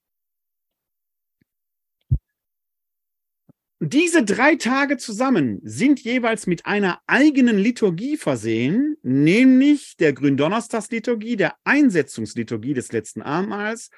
Diese 3.81 4.23
drei 4.23 4.55
Tage 4.55 4.95
zusammen 4.95 5.59
sind 5.63 5.99
jeweils 5.99 6.47
mit 6.47 6.65
einer 6.65 7.01
eigenen 7.07 7.57
Liturgie 7.57 8.15
versehen, 8.15 8.95
nämlich 9.03 9.97
der 9.97 10.13
Gründonnerstagsliturgie, 10.13 11.35
der 11.35 11.55
Einsetzungsliturgie 11.65 12.73
des 12.73 12.93
letzten 12.93 13.21
Abendmahls, 13.21 13.89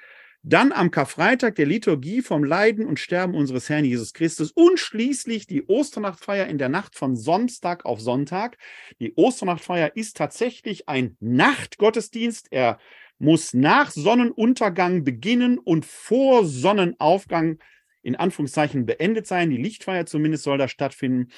dann 0.42 0.72
am 0.72 0.90
Karfreitag 0.90 1.54
der 1.54 1.68
Liturgie 1.68 2.24
vom 2.24 2.44
Leiden 2.44 2.88
und 2.88 3.00
Sterben 3.00 3.36
unseres 3.36 3.70
Herrn 3.70 3.86
Jesus 3.86 4.14
Christus 4.14 4.52
und 4.52 4.80
schließlich 4.80 5.46
die 5.46 5.62
Osternachtfeier 5.68 6.48
in 6.48 6.58
der 6.58 6.70
Nacht 6.70 6.96
von 6.96 7.16
Samstag 7.16 7.86
auf 7.86 8.02
Sonntag. 8.02 8.58
Die 9.00 9.14
Osternachtfeier 9.14 9.96
ist 9.96 10.18
tatsächlich 10.18 10.90
ein 10.90 11.18
Nachtgottesdienst. 11.20 12.48
Er 12.50 12.80
muss 13.22 13.54
nach 13.54 13.92
Sonnenuntergang 13.92 15.04
beginnen 15.04 15.60
und 15.60 15.86
vor 15.86 16.46
Sonnenaufgang 16.46 17.60
in 18.02 18.16
Anführungszeichen 18.16 18.86
beendet 18.88 19.28
sein. 19.28 19.52
Die 19.52 19.62
Lichtfeier 19.62 20.08
zumindest 20.08 20.44
soll 20.44 20.58
da 20.58 20.68
stattfinden. 20.68 21.32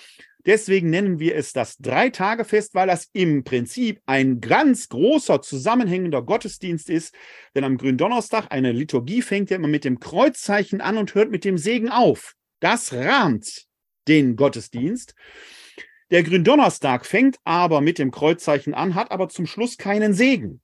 Deswegen 0.45 0.89
nennen 0.89 1.19
wir 1.19 1.35
es 1.35 1.51
das 1.53 1.77
Dreitagefest, 1.77 2.73
weil 2.73 2.87
das 2.87 3.09
im 3.13 3.43
Prinzip 3.43 4.01
ein 4.05 4.39
ganz 4.39 4.89
großer 4.89 5.41
zusammenhängender 5.41 6.21
Gottesdienst 6.21 6.89
ist. 6.89 7.13
Denn 7.53 7.65
am 7.65 7.77
Gründonnerstag, 7.77 8.47
eine 8.49 8.71
Liturgie 8.71 9.21
fängt 9.21 9.49
ja 9.49 9.57
immer 9.57 9.67
mit 9.67 9.83
dem 9.83 9.99
Kreuzzeichen 9.99 10.79
an 10.79 10.97
und 10.97 11.15
hört 11.15 11.31
mit 11.31 11.43
dem 11.43 11.57
Segen 11.57 11.89
auf. 11.89 12.35
Das 12.59 12.93
rahmt 12.93 13.65
den 14.07 14.37
Gottesdienst. 14.37 15.15
Der 16.11 16.23
Gründonnerstag 16.23 17.05
fängt 17.05 17.37
aber 17.43 17.81
mit 17.81 17.97
dem 17.97 18.11
Kreuzzeichen 18.11 18.73
an, 18.73 18.95
hat 18.95 19.11
aber 19.11 19.29
zum 19.29 19.47
Schluss 19.47 19.77
keinen 19.77 20.13
Segen. 20.13 20.61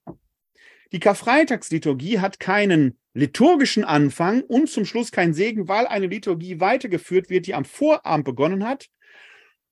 Die 0.92 1.00
Karfreitagsliturgie 1.00 2.18
hat 2.18 2.40
keinen 2.40 2.98
liturgischen 3.14 3.84
Anfang 3.84 4.42
und 4.42 4.68
zum 4.68 4.84
Schluss 4.84 5.12
kein 5.12 5.34
Segen, 5.34 5.68
weil 5.68 5.86
eine 5.86 6.06
Liturgie 6.06 6.60
weitergeführt 6.60 7.30
wird, 7.30 7.46
die 7.46 7.54
am 7.54 7.64
Vorabend 7.64 8.24
begonnen 8.24 8.64
hat. 8.64 8.88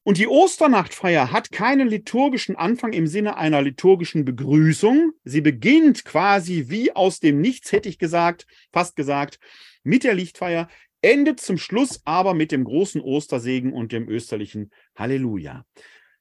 Und 0.05 0.19
die 0.19 0.29
Osternachtfeier 0.29 1.33
hat 1.33 1.53
keinen 1.53 1.89
liturgischen 1.89 2.57
Anfang 2.57 2.93
im 2.93 3.07
Sinne 3.07 3.37
einer 3.37 3.61
liturgischen 3.61 4.25
Begrüßung. 4.25 5.13
Sie 5.25 5.41
beginnt 5.41 6.05
quasi 6.05 6.67
wie 6.69 6.93
aus 6.93 7.21
dem 7.21 7.41
Nichts, 7.41 7.73
hätte 7.73 7.89
ich 7.89 7.99
gesagt, 7.99 8.47
fast 8.73 8.97
gesagt, 8.97 9.39
mit 9.83 10.05
der 10.05 10.15
Lichtfeier, 10.15 10.69
endet 11.03 11.41
zum 11.41 11.59
Schluss 11.59 12.01
aber 12.05 12.35
mit 12.35 12.53
dem 12.53 12.65
großen 12.65 13.01
Ostersegen 13.01 13.73
und 13.73 13.93
dem 13.93 14.09
österlichen 14.09 14.71
Halleluja. 14.97 15.65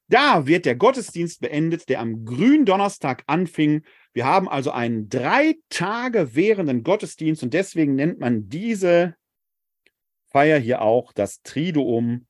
Da 0.08 0.46
wird 0.46 0.64
der 0.64 0.74
Gottesdienst 0.74 1.40
beendet, 1.40 1.88
der 1.88 2.00
am 2.00 2.24
Gründonnerstag 2.24 3.24
anfing 3.26 3.82
wir 4.18 4.26
haben 4.26 4.48
also 4.48 4.72
einen 4.72 5.08
drei 5.08 5.54
Tage 5.68 6.34
währenden 6.34 6.82
Gottesdienst 6.82 7.44
und 7.44 7.54
deswegen 7.54 7.94
nennt 7.94 8.18
man 8.18 8.48
diese 8.48 9.14
Feier 10.26 10.58
hier 10.58 10.82
auch 10.82 11.12
das 11.12 11.40
Triduum 11.42 12.26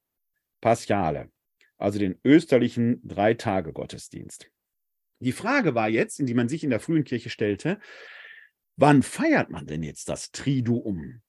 Paschale, 0.60 1.30
also 1.78 1.98
den 1.98 2.20
österlichen 2.24 3.00
Drei-Tage-Gottesdienst. 3.08 4.50
Die 5.20 5.32
Frage 5.32 5.74
war 5.74 5.88
jetzt, 5.88 6.20
in 6.20 6.26
die 6.26 6.34
man 6.34 6.50
sich 6.50 6.62
in 6.62 6.68
der 6.68 6.80
frühen 6.80 7.04
Kirche 7.04 7.30
stellte, 7.30 7.80
wann 8.76 9.02
feiert 9.02 9.48
man 9.48 9.66
denn 9.66 9.82
jetzt 9.82 10.10
das 10.10 10.30
Triduum? 10.30 11.22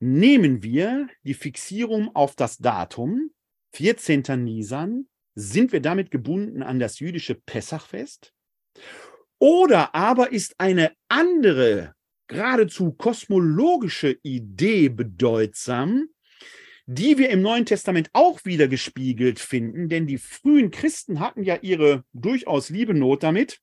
Nehmen 0.00 0.64
wir 0.64 1.08
die 1.22 1.34
Fixierung 1.34 2.12
auf 2.16 2.34
das 2.34 2.58
Datum, 2.58 3.30
14. 3.74 4.24
Nisan, 4.42 5.06
sind 5.36 5.70
wir 5.70 5.80
damit 5.80 6.10
gebunden 6.10 6.64
an 6.64 6.80
das 6.80 6.98
jüdische 6.98 7.36
Pessachfest? 7.36 8.34
Oder 9.40 9.94
aber 9.94 10.32
ist 10.32 10.54
eine 10.58 10.92
andere, 11.08 11.94
geradezu 12.28 12.92
kosmologische 12.92 14.18
Idee 14.22 14.88
bedeutsam, 14.90 16.08
die 16.86 17.18
wir 17.18 17.30
im 17.30 17.40
Neuen 17.40 17.64
Testament 17.64 18.10
auch 18.12 18.44
wieder 18.44 18.68
gespiegelt 18.68 19.38
finden, 19.40 19.88
denn 19.88 20.06
die 20.06 20.18
frühen 20.18 20.70
Christen 20.70 21.20
hatten 21.20 21.42
ja 21.42 21.56
ihre 21.62 22.04
durchaus 22.12 22.68
liebe 22.68 22.94
Not 22.94 23.22
damit, 23.22 23.60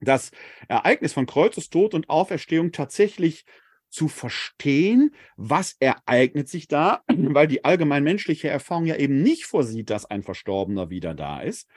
das 0.00 0.30
Ereignis 0.68 1.12
von 1.12 1.26
Kreuzestod 1.26 1.92
und 1.94 2.08
Auferstehung 2.08 2.70
tatsächlich 2.70 3.44
zu 3.90 4.06
verstehen, 4.06 5.14
was 5.36 5.76
ereignet 5.80 6.48
sich 6.48 6.68
da, 6.68 7.02
weil 7.08 7.48
die 7.48 7.64
allgemein 7.64 8.04
menschliche 8.04 8.48
Erfahrung 8.48 8.86
ja 8.86 8.96
eben 8.96 9.22
nicht 9.22 9.44
vorsieht, 9.44 9.90
dass 9.90 10.06
ein 10.06 10.22
Verstorbener 10.22 10.88
wieder 10.88 11.14
da 11.14 11.40
ist. 11.40 11.68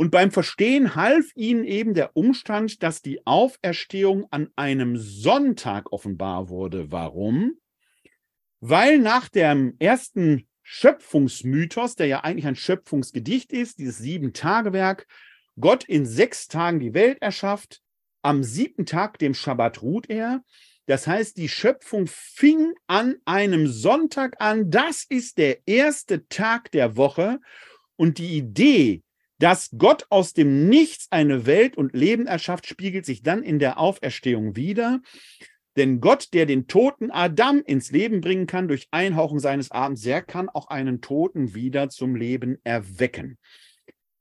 Und 0.00 0.10
beim 0.10 0.30
Verstehen 0.30 0.94
half 0.94 1.26
ihnen 1.34 1.62
eben 1.62 1.92
der 1.92 2.16
Umstand, 2.16 2.82
dass 2.82 3.02
die 3.02 3.26
Auferstehung 3.26 4.26
an 4.30 4.48
einem 4.56 4.96
Sonntag 4.96 5.92
offenbar 5.92 6.48
wurde. 6.48 6.90
Warum? 6.90 7.58
Weil 8.60 8.98
nach 8.98 9.28
dem 9.28 9.76
ersten 9.78 10.48
Schöpfungsmythos, 10.62 11.96
der 11.96 12.06
ja 12.06 12.20
eigentlich 12.24 12.46
ein 12.46 12.56
Schöpfungsgedicht 12.56 13.52
ist, 13.52 13.78
dieses 13.78 13.98
Sieben-Tage-Werk, 13.98 15.06
Gott 15.60 15.84
in 15.84 16.06
sechs 16.06 16.48
Tagen 16.48 16.80
die 16.80 16.94
Welt 16.94 17.20
erschafft, 17.20 17.82
am 18.22 18.42
siebten 18.42 18.86
Tag, 18.86 19.18
dem 19.18 19.34
Schabbat, 19.34 19.82
ruht 19.82 20.08
er. 20.08 20.42
Das 20.86 21.06
heißt, 21.06 21.36
die 21.36 21.50
Schöpfung 21.50 22.06
fing 22.06 22.72
an 22.86 23.16
einem 23.26 23.66
Sonntag 23.66 24.40
an. 24.40 24.70
Das 24.70 25.04
ist 25.06 25.36
der 25.36 25.58
erste 25.66 26.26
Tag 26.28 26.70
der 26.70 26.96
Woche. 26.96 27.38
Und 27.96 28.16
die 28.16 28.38
Idee, 28.38 29.02
dass 29.40 29.70
Gott 29.76 30.06
aus 30.10 30.34
dem 30.34 30.68
Nichts 30.68 31.06
eine 31.10 31.46
Welt 31.46 31.76
und 31.76 31.94
Leben 31.94 32.26
erschafft, 32.26 32.66
spiegelt 32.66 33.06
sich 33.06 33.22
dann 33.22 33.42
in 33.42 33.58
der 33.58 33.78
Auferstehung 33.78 34.54
wieder. 34.54 35.00
Denn 35.76 36.00
Gott, 36.00 36.28
der 36.34 36.44
den 36.44 36.66
toten 36.66 37.10
Adam 37.10 37.62
ins 37.64 37.90
Leben 37.90 38.20
bringen 38.20 38.46
kann 38.46 38.68
durch 38.68 38.88
Einhauchung 38.90 39.38
seines 39.38 39.70
Abends, 39.70 40.02
der 40.02 40.20
kann 40.20 40.50
auch 40.50 40.68
einen 40.68 41.00
Toten 41.00 41.54
wieder 41.54 41.88
zum 41.88 42.16
Leben 42.16 42.58
erwecken. 42.64 43.38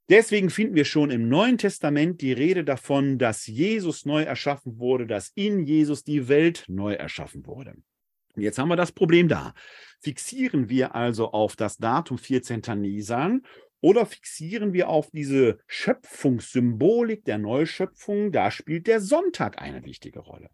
Deswegen 0.09 0.49
finden 0.49 0.75
wir 0.75 0.85
schon 0.85 1.11
im 1.11 1.27
Neuen 1.27 1.57
Testament 1.57 2.21
die 2.21 2.31
Rede 2.31 2.63
davon, 2.63 3.17
dass 3.17 3.45
Jesus 3.45 4.05
neu 4.05 4.23
erschaffen 4.23 4.79
wurde, 4.79 5.05
dass 5.05 5.31
in 5.35 5.65
Jesus 5.65 6.03
die 6.03 6.29
Welt 6.29 6.63
neu 6.67 6.93
erschaffen 6.93 7.45
wurde. 7.45 7.75
Und 8.35 8.43
jetzt 8.43 8.57
haben 8.57 8.69
wir 8.69 8.77
das 8.77 8.93
Problem 8.93 9.27
da. 9.27 9.53
Fixieren 9.99 10.69
wir 10.69 10.95
also 10.95 11.31
auf 11.31 11.57
das 11.57 11.77
Datum 11.77 12.17
14. 12.17 12.61
Nisan 12.77 13.41
oder 13.81 14.05
fixieren 14.05 14.73
wir 14.73 14.89
auf 14.89 15.09
diese 15.11 15.59
Schöpfungssymbolik 15.67 17.25
der 17.25 17.37
Neuschöpfung? 17.37 18.31
Da 18.31 18.51
spielt 18.51 18.87
der 18.87 19.01
Sonntag 19.01 19.61
eine 19.61 19.83
wichtige 19.85 20.19
Rolle. 20.19 20.49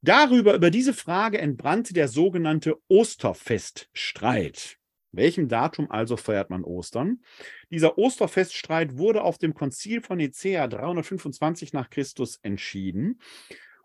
Darüber, 0.00 0.54
über 0.54 0.70
diese 0.70 0.94
Frage 0.94 1.38
entbrannte 1.38 1.92
der 1.92 2.08
sogenannte 2.08 2.76
Osterfeststreit. 2.88 4.78
Welchem 5.10 5.48
Datum 5.48 5.90
also 5.90 6.16
feiert 6.16 6.50
man 6.50 6.64
Ostern? 6.64 7.22
Dieser 7.70 7.98
Osterfeststreit 7.98 8.98
wurde 8.98 9.22
auf 9.22 9.38
dem 9.38 9.54
Konzil 9.54 10.02
von 10.02 10.18
Nicea 10.18 10.68
325 10.68 11.72
nach 11.72 11.90
Christus 11.90 12.38
entschieden. 12.42 13.20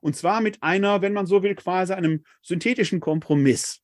Und 0.02 0.16
zwar 0.16 0.42
mit 0.42 0.62
einer, 0.62 1.02
wenn 1.02 1.14
man 1.14 1.26
so 1.26 1.44
will, 1.44 1.56
quasi 1.56 1.94
einem 1.94 2.26
synthetischen 2.42 3.00
Kompromiss. 3.00 3.83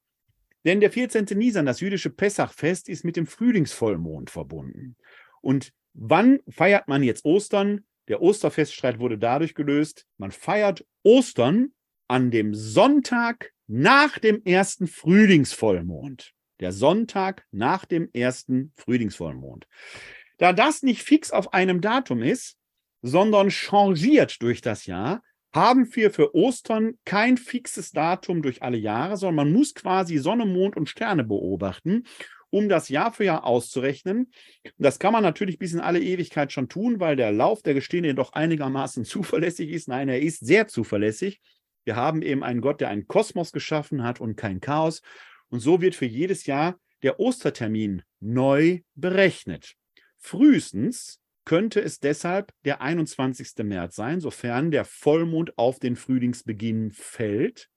Denn 0.66 0.80
der 0.82 0.92
14. 0.92 1.26
Nisan, 1.36 1.66
das 1.66 1.80
jüdische 1.80 2.10
Pessachfest, 2.10 2.90
ist 2.90 3.06
mit 3.06 3.16
dem 3.16 3.28
Frühlingsvollmond 3.28 4.30
verbunden. 4.30 4.98
Und 5.42 5.72
wann 5.94 6.40
feiert 6.50 6.88
man 6.88 7.04
jetzt 7.04 7.26
Ostern? 7.26 7.86
Der 8.08 8.22
Osterfeststreit 8.22 9.00
wurde 9.00 9.18
dadurch 9.18 9.54
gelöst, 9.54 10.06
man 10.18 10.32
feiert 10.32 10.86
Ostern 11.04 11.74
an 12.08 12.32
dem 12.32 12.56
Sonntag 12.56 13.54
nach 13.68 14.18
dem 14.18 14.44
ersten 14.44 14.88
Frühlingsvollmond. 14.88 16.34
Der 16.60 16.72
Sonntag 16.72 17.46
nach 17.52 17.86
dem 17.86 18.10
ersten 18.12 18.74
Frühlingsvollmond. 18.76 19.68
Da 20.40 20.54
das 20.54 20.82
nicht 20.82 21.04
fix 21.04 21.32
auf 21.32 21.54
einem 21.54 21.80
Datum 21.82 22.24
ist, 22.24 22.58
sondern 23.02 23.52
changiert 23.52 24.42
durch 24.42 24.62
das 24.62 24.86
Jahr, 24.86 25.22
haben 25.54 25.94
wir 25.96 26.12
für 26.12 26.36
Ostern 26.36 26.94
kein 27.06 27.38
fixes 27.38 27.92
Datum 27.92 28.42
durch 28.42 28.62
alle 28.62 28.78
Jahre, 28.78 29.18
sondern 29.18 29.48
man 29.48 29.54
muss 29.54 29.74
quasi 29.74 30.18
Sonne, 30.18 30.46
Mond 30.46 30.78
und 30.78 30.90
Sterne 30.90 31.24
beobachten, 31.24 32.04
um 32.52 32.70
das 32.70 32.90
Jahr 32.90 33.12
für 33.12 33.26
Jahr 33.26 33.46
auszurechnen. 33.46 34.32
Das 34.78 35.00
kann 35.00 35.14
man 35.14 35.24
natürlich 35.24 35.58
bis 35.58 35.74
in 35.74 35.80
alle 35.80 36.00
Ewigkeit 36.00 36.52
schon 36.52 36.70
tun, 36.70 37.00
weil 37.00 37.16
der 37.16 37.32
Lauf 37.32 37.62
der 37.62 37.74
Gestehne 37.74 38.14
doch 38.16 38.34
einigermaßen 38.34 39.06
zuverlässig 39.06 39.70
ist. 39.72 39.88
Nein, 39.88 40.10
er 40.10 40.22
ist 40.22 40.46
sehr 40.46 40.68
zuverlässig. 40.68 41.42
Wir 41.84 41.96
haben 41.96 42.22
eben 42.22 42.44
einen 42.44 42.62
Gott, 42.62 42.82
der 42.82 42.90
einen 42.90 43.08
Kosmos 43.08 43.52
geschaffen 43.52 44.04
hat 44.04 44.22
und 44.22 44.36
kein 44.36 44.62
Chaos. 44.62 45.02
Und 45.50 45.60
so 45.60 45.82
wird 45.82 45.96
für 45.96 46.06
jedes 46.06 46.46
Jahr 46.46 46.80
der 47.02 47.20
Ostertermin 47.20 48.04
neu 48.20 48.82
berechnet. 48.96 49.76
Frühestens 50.18 51.20
könnte 51.50 51.82
es 51.82 52.00
deshalb 52.00 52.54
der 52.64 52.80
21. 52.80 53.64
März 53.64 53.96
sein, 53.96 54.20
sofern 54.20 54.70
der 54.70 54.86
Vollmond 54.86 55.58
auf 55.58 55.80
den 55.80 55.96
Frühlingsbeginn 55.96 56.92
fällt. 56.92 57.72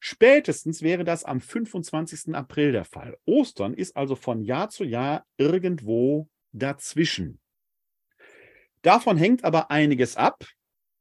Spätestens 0.00 0.82
wäre 0.82 1.04
das 1.04 1.22
am 1.22 1.40
25. 1.40 2.34
April 2.34 2.72
der 2.72 2.84
Fall. 2.84 3.16
Ostern 3.24 3.72
ist 3.72 3.96
also 3.96 4.16
von 4.16 4.42
Jahr 4.42 4.70
zu 4.70 4.82
Jahr 4.82 5.24
irgendwo 5.36 6.28
dazwischen. 6.50 7.38
Davon 8.82 9.16
hängt 9.16 9.44
aber 9.44 9.70
einiges 9.70 10.16
ab, 10.16 10.44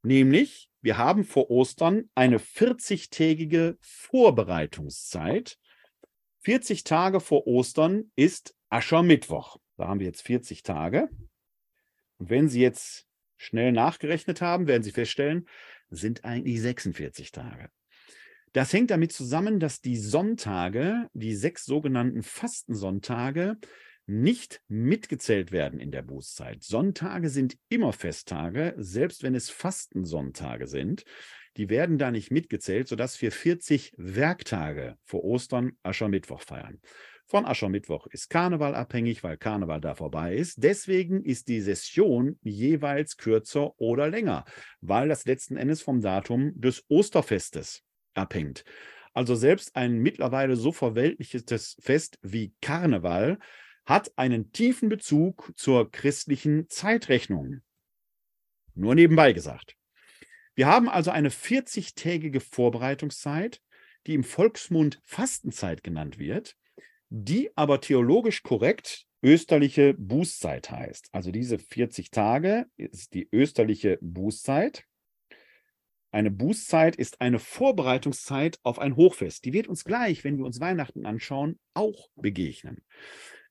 nämlich 0.03 0.69
wir 0.81 0.99
haben 0.99 1.23
vor 1.23 1.49
Ostern 1.49 2.11
eine 2.13 2.37
40-tägige 2.37 3.75
Vorbereitungszeit. 3.81 5.57
40 6.43 6.83
Tage 6.83 7.21
vor 7.21 7.47
Ostern 7.47 8.11
ist 8.15 8.53
Aschermittwoch. 8.69 9.57
Da 9.77 9.87
haben 9.87 9.99
wir 9.99 10.05
jetzt 10.05 10.21
40 10.21 10.61
Tage. 10.61 11.09
Und 12.17 12.29
wenn 12.29 12.49
Sie 12.49 12.61
jetzt 12.61 13.05
schnell 13.37 13.71
nachgerechnet 13.71 14.41
haben, 14.41 14.67
werden 14.67 14.83
Sie 14.83 14.91
feststellen, 14.91 15.47
sind 15.89 16.25
eigentlich 16.25 16.61
46 16.61 17.31
Tage. 17.31 17.69
Das 18.53 18.73
hängt 18.73 18.91
damit 18.91 19.11
zusammen, 19.11 19.59
dass 19.59 19.81
die 19.81 19.97
Sonntage, 19.97 21.09
die 21.13 21.35
sechs 21.35 21.65
sogenannten 21.65 22.23
Fastensonntage, 22.23 23.57
nicht 24.07 24.61
mitgezählt 24.69 25.51
werden 25.51 25.79
in 25.79 25.91
der 25.91 26.01
Bußzeit. 26.01 26.63
Sonntage 26.63 27.29
sind 27.29 27.57
immer 27.67 27.91
Festtage, 27.91 28.73
selbst 28.77 29.21
wenn 29.21 29.35
es 29.35 29.49
Fastensonntage 29.49 30.65
sind. 30.65 31.03
Die 31.57 31.69
werden 31.69 31.97
da 31.97 32.09
nicht 32.09 32.31
mitgezählt, 32.31 32.87
sodass 32.87 33.21
wir 33.21 33.31
40 33.31 33.93
Werktage 33.97 34.97
vor 35.03 35.25
Ostern 35.25 35.73
Aschermittwoch 35.83 36.41
feiern. 36.41 36.79
Von 37.29 37.45
Aschermittwoch 37.45 38.07
ist 38.07 38.29
Karneval 38.29 38.73
abhängig, 38.73 39.21
weil 39.21 39.35
Karneval 39.35 39.81
da 39.81 39.95
vorbei 39.95 40.33
ist. 40.33 40.63
Deswegen 40.63 41.25
ist 41.25 41.49
die 41.49 41.59
Session 41.59 42.39
jeweils 42.41 43.17
kürzer 43.17 43.77
oder 43.81 44.07
länger, 44.09 44.45
weil 44.79 45.09
das 45.09 45.25
letzten 45.25 45.57
Endes 45.57 45.81
vom 45.81 45.99
Datum 45.99 46.53
des 46.55 46.85
Osterfestes 46.87 47.83
abhängt. 48.13 48.63
Also 49.13 49.35
selbst 49.35 49.75
ein 49.75 49.97
mittlerweile 49.97 50.55
so 50.55 50.71
verweltlichtes 50.71 51.75
Fest 51.81 52.17
wie 52.21 52.53
Karneval 52.61 53.39
hat 53.85 54.17
einen 54.17 54.53
tiefen 54.53 54.87
Bezug 54.87 55.51
zur 55.57 55.91
christlichen 55.91 56.69
Zeitrechnung. 56.69 57.59
Nur 58.73 58.95
nebenbei 58.95 59.33
gesagt. 59.33 59.75
Wir 60.55 60.67
haben 60.67 60.87
also 60.87 61.11
eine 61.11 61.29
40-tägige 61.29 62.39
Vorbereitungszeit, 62.39 63.61
die 64.05 64.13
im 64.13 64.23
Volksmund 64.23 65.01
Fastenzeit 65.03 65.83
genannt 65.83 66.19
wird 66.19 66.55
die 67.09 67.49
aber 67.55 67.81
theologisch 67.81 68.43
korrekt 68.43 69.05
österliche 69.23 69.93
Bußzeit 69.95 70.69
heißt. 70.69 71.09
Also 71.11 71.31
diese 71.31 71.57
40 71.59 72.11
Tage 72.11 72.67
ist 72.77 73.13
die 73.13 73.27
österliche 73.31 73.97
Bußzeit. 74.01 74.85
Eine 76.11 76.31
Bußzeit 76.31 76.95
ist 76.95 77.19
eine 77.19 77.39
Vorbereitungszeit 77.39 78.59
auf 78.63 78.79
ein 78.79 78.95
Hochfest. 78.95 79.43
Die 79.45 79.53
wird 79.53 79.67
uns 79.67 79.83
gleich, 79.83 80.23
wenn 80.23 80.37
wir 80.37 80.45
uns 80.45 80.59
Weihnachten 80.59 81.05
anschauen, 81.05 81.59
auch 81.73 82.09
begegnen. 82.15 82.83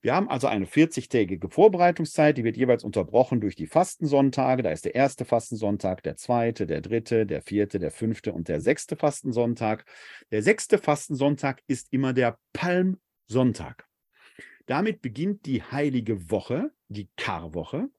Wir 0.01 0.15
haben 0.15 0.29
also 0.29 0.47
eine 0.47 0.65
40-tägige 0.65 1.49
Vorbereitungszeit, 1.49 2.37
die 2.37 2.43
wird 2.43 2.55
jeweils 2.55 2.83
unterbrochen 2.83 3.41
durch 3.41 3.55
die 3.55 3.67
Fastensonntage. 3.67 4.63
Da 4.63 4.71
ist 4.71 4.85
der 4.85 4.95
erste 4.95 5.25
Fastensonntag, 5.25 6.03
der 6.03 6.15
zweite, 6.15 6.65
der 6.67 6.81
dritte, 6.81 7.25
der 7.25 7.41
vierte, 7.41 7.79
der 7.79 7.91
fünfte 7.91 8.31
und 8.31 8.47
der 8.47 8.61
sechste 8.61 8.95
Fastensonntag. 8.95 9.85
Der 10.31 10.43
sechste 10.43 10.77
Fastensonntag 10.77 11.61
ist 11.67 11.87
immer 11.91 12.13
der 12.13 12.37
Palm 12.53 12.99
Sonntag. 13.27 13.87
Damit 14.65 15.01
beginnt 15.01 15.45
die 15.45 15.63
heilige 15.63 16.29
Woche, 16.29 16.71
die 16.87 17.09
Karwoche. 17.15 17.89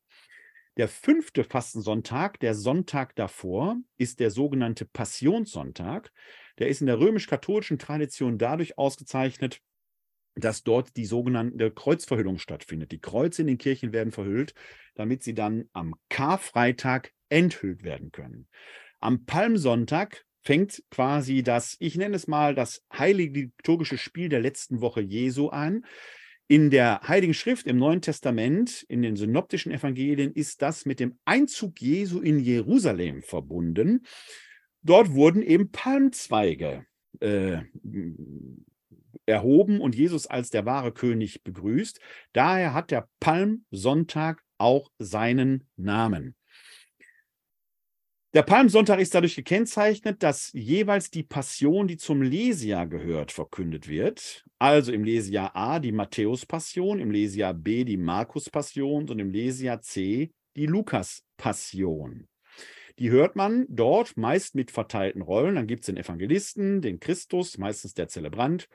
Der 0.76 0.88
fünfte 0.88 1.42
Fastensonntag, 1.42 2.38
der 2.40 2.54
Sonntag 2.54 3.16
davor, 3.16 3.76
ist 3.96 4.20
der 4.20 4.30
sogenannte 4.30 4.84
Passionssonntag. 4.84 6.12
Der 6.58 6.68
ist 6.68 6.80
in 6.80 6.86
der 6.86 7.00
römisch-katholischen 7.00 7.78
Tradition 7.78 8.38
dadurch 8.38 8.78
ausgezeichnet, 8.78 9.60
dass 10.36 10.62
dort 10.62 10.96
die 10.96 11.06
sogenannte 11.06 11.72
Kreuzverhüllung 11.72 12.38
stattfindet. 12.38 12.92
Die 12.92 13.00
Kreuze 13.00 13.42
in 13.42 13.48
den 13.48 13.58
Kirchen 13.58 13.92
werden 13.92 14.12
verhüllt, 14.12 14.54
damit 14.94 15.24
sie 15.24 15.34
dann 15.34 15.68
am 15.72 15.96
Karfreitag 16.10 17.12
enthüllt 17.28 17.82
werden 17.82 18.12
können. 18.12 18.46
Am 19.00 19.24
Palmsonntag 19.26 20.24
fängt 20.48 20.82
quasi 20.90 21.42
das, 21.42 21.76
ich 21.78 21.98
nenne 21.98 22.16
es 22.16 22.26
mal, 22.26 22.54
das 22.54 22.82
heilige 22.90 23.40
liturgische 23.40 23.98
Spiel 23.98 24.30
der 24.30 24.40
letzten 24.40 24.80
Woche 24.80 25.02
Jesu 25.02 25.48
an. 25.48 25.84
In 26.46 26.70
der 26.70 27.02
Heiligen 27.06 27.34
Schrift 27.34 27.66
im 27.66 27.76
Neuen 27.76 28.00
Testament, 28.00 28.82
in 28.88 29.02
den 29.02 29.14
synoptischen 29.14 29.72
Evangelien, 29.72 30.32
ist 30.32 30.62
das 30.62 30.86
mit 30.86 31.00
dem 31.00 31.18
Einzug 31.26 31.78
Jesu 31.82 32.20
in 32.20 32.38
Jerusalem 32.38 33.22
verbunden. 33.22 34.06
Dort 34.80 35.12
wurden 35.12 35.42
eben 35.42 35.70
Palmzweige 35.70 36.86
äh, 37.20 37.58
erhoben 39.26 39.82
und 39.82 39.94
Jesus 39.94 40.26
als 40.28 40.48
der 40.48 40.64
wahre 40.64 40.92
König 40.92 41.42
begrüßt. 41.44 42.00
Daher 42.32 42.72
hat 42.72 42.90
der 42.90 43.06
Palmsonntag 43.20 44.42
auch 44.56 44.90
seinen 44.98 45.68
Namen. 45.76 46.37
Der 48.38 48.44
Palmsonntag 48.44 49.00
ist 49.00 49.16
dadurch 49.16 49.34
gekennzeichnet, 49.34 50.22
dass 50.22 50.52
jeweils 50.52 51.10
die 51.10 51.24
Passion, 51.24 51.88
die 51.88 51.96
zum 51.96 52.22
Lesejahr 52.22 52.86
gehört, 52.86 53.32
verkündet 53.32 53.88
wird. 53.88 54.44
Also 54.60 54.92
im 54.92 55.02
Lesejahr 55.02 55.56
A 55.56 55.80
die 55.80 55.90
Matthäus-Passion, 55.90 57.00
im 57.00 57.10
Lesejahr 57.10 57.52
B 57.52 57.82
die 57.82 57.96
Markus-Passion 57.96 59.10
und 59.10 59.18
im 59.18 59.30
Lesejahr 59.30 59.80
C 59.80 60.30
die 60.54 60.66
Lukas-Passion. 60.66 62.28
Die 63.00 63.10
hört 63.10 63.34
man 63.34 63.66
dort 63.68 64.16
meist 64.16 64.54
mit 64.54 64.70
verteilten 64.70 65.22
Rollen. 65.22 65.56
Dann 65.56 65.66
gibt 65.66 65.80
es 65.80 65.86
den 65.86 65.96
Evangelisten, 65.96 66.80
den 66.80 67.00
Christus, 67.00 67.58
meistens 67.58 67.94
der 67.94 68.06
Zelebrant 68.06 68.68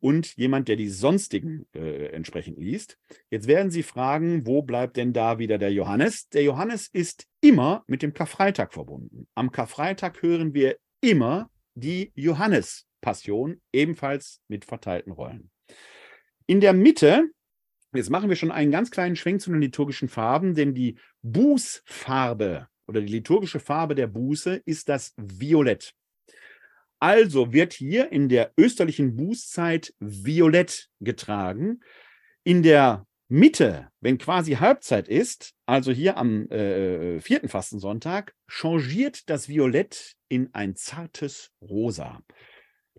und 0.00 0.36
jemand, 0.36 0.68
der 0.68 0.76
die 0.76 0.88
sonstigen 0.88 1.66
äh, 1.74 2.06
entsprechend 2.06 2.58
liest. 2.58 2.98
Jetzt 3.30 3.46
werden 3.46 3.70
Sie 3.70 3.82
fragen, 3.82 4.46
wo 4.46 4.62
bleibt 4.62 4.96
denn 4.96 5.12
da 5.12 5.38
wieder 5.38 5.58
der 5.58 5.72
Johannes? 5.72 6.28
Der 6.30 6.42
Johannes 6.42 6.88
ist 6.88 7.26
immer 7.40 7.84
mit 7.86 8.02
dem 8.02 8.12
Karfreitag 8.12 8.72
verbunden. 8.72 9.28
Am 9.34 9.52
Karfreitag 9.52 10.22
hören 10.22 10.54
wir 10.54 10.76
immer 11.00 11.50
die 11.74 12.12
Johannes-Passion, 12.14 13.60
ebenfalls 13.72 14.40
mit 14.48 14.64
verteilten 14.64 15.12
Rollen. 15.12 15.50
In 16.46 16.60
der 16.60 16.72
Mitte, 16.72 17.28
jetzt 17.94 18.10
machen 18.10 18.28
wir 18.28 18.36
schon 18.36 18.50
einen 18.50 18.72
ganz 18.72 18.90
kleinen 18.90 19.16
Schwenk 19.16 19.40
zu 19.40 19.50
den 19.50 19.60
liturgischen 19.60 20.08
Farben, 20.08 20.54
denn 20.54 20.74
die 20.74 20.98
Bußfarbe 21.22 22.68
oder 22.86 23.00
die 23.00 23.12
liturgische 23.12 23.60
Farbe 23.60 23.94
der 23.94 24.08
Buße 24.08 24.62
ist 24.64 24.88
das 24.88 25.14
Violett. 25.16 25.94
Also 27.00 27.52
wird 27.52 27.72
hier 27.72 28.12
in 28.12 28.28
der 28.28 28.52
österlichen 28.58 29.16
Bußzeit 29.16 29.94
violett 30.00 30.90
getragen. 31.00 31.80
In 32.44 32.62
der 32.62 33.06
Mitte, 33.28 33.88
wenn 34.00 34.18
quasi 34.18 34.54
Halbzeit 34.54 35.08
ist, 35.08 35.54
also 35.64 35.92
hier 35.92 36.16
am 36.16 36.50
äh, 36.50 37.20
vierten 37.20 37.48
Fastensonntag, 37.48 38.34
changiert 38.48 39.30
das 39.30 39.48
Violett 39.48 40.16
in 40.28 40.50
ein 40.52 40.76
zartes 40.76 41.52
Rosa. 41.62 42.22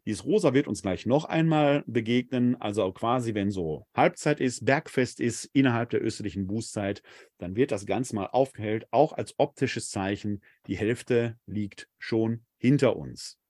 Dieses 0.07 0.25
Rosa 0.25 0.53
wird 0.55 0.67
uns 0.67 0.81
gleich 0.81 1.05
noch 1.05 1.25
einmal 1.25 1.83
begegnen. 1.85 2.59
Also 2.59 2.91
quasi, 2.91 3.35
wenn 3.35 3.51
so 3.51 3.85
Halbzeit 3.93 4.39
ist, 4.39 4.65
Bergfest 4.65 5.19
ist 5.19 5.45
innerhalb 5.53 5.91
der 5.91 6.03
österlichen 6.03 6.47
Bußzeit, 6.47 7.03
dann 7.37 7.55
wird 7.55 7.71
das 7.71 7.85
Ganze 7.85 8.15
mal 8.15 8.27
aufgehellt, 8.27 8.87
auch 8.89 9.13
als 9.13 9.35
optisches 9.37 9.89
Zeichen. 9.89 10.41
Die 10.65 10.77
Hälfte 10.77 11.37
liegt 11.45 11.87
schon 11.99 12.45
hinter 12.57 12.95
uns. 12.95 13.40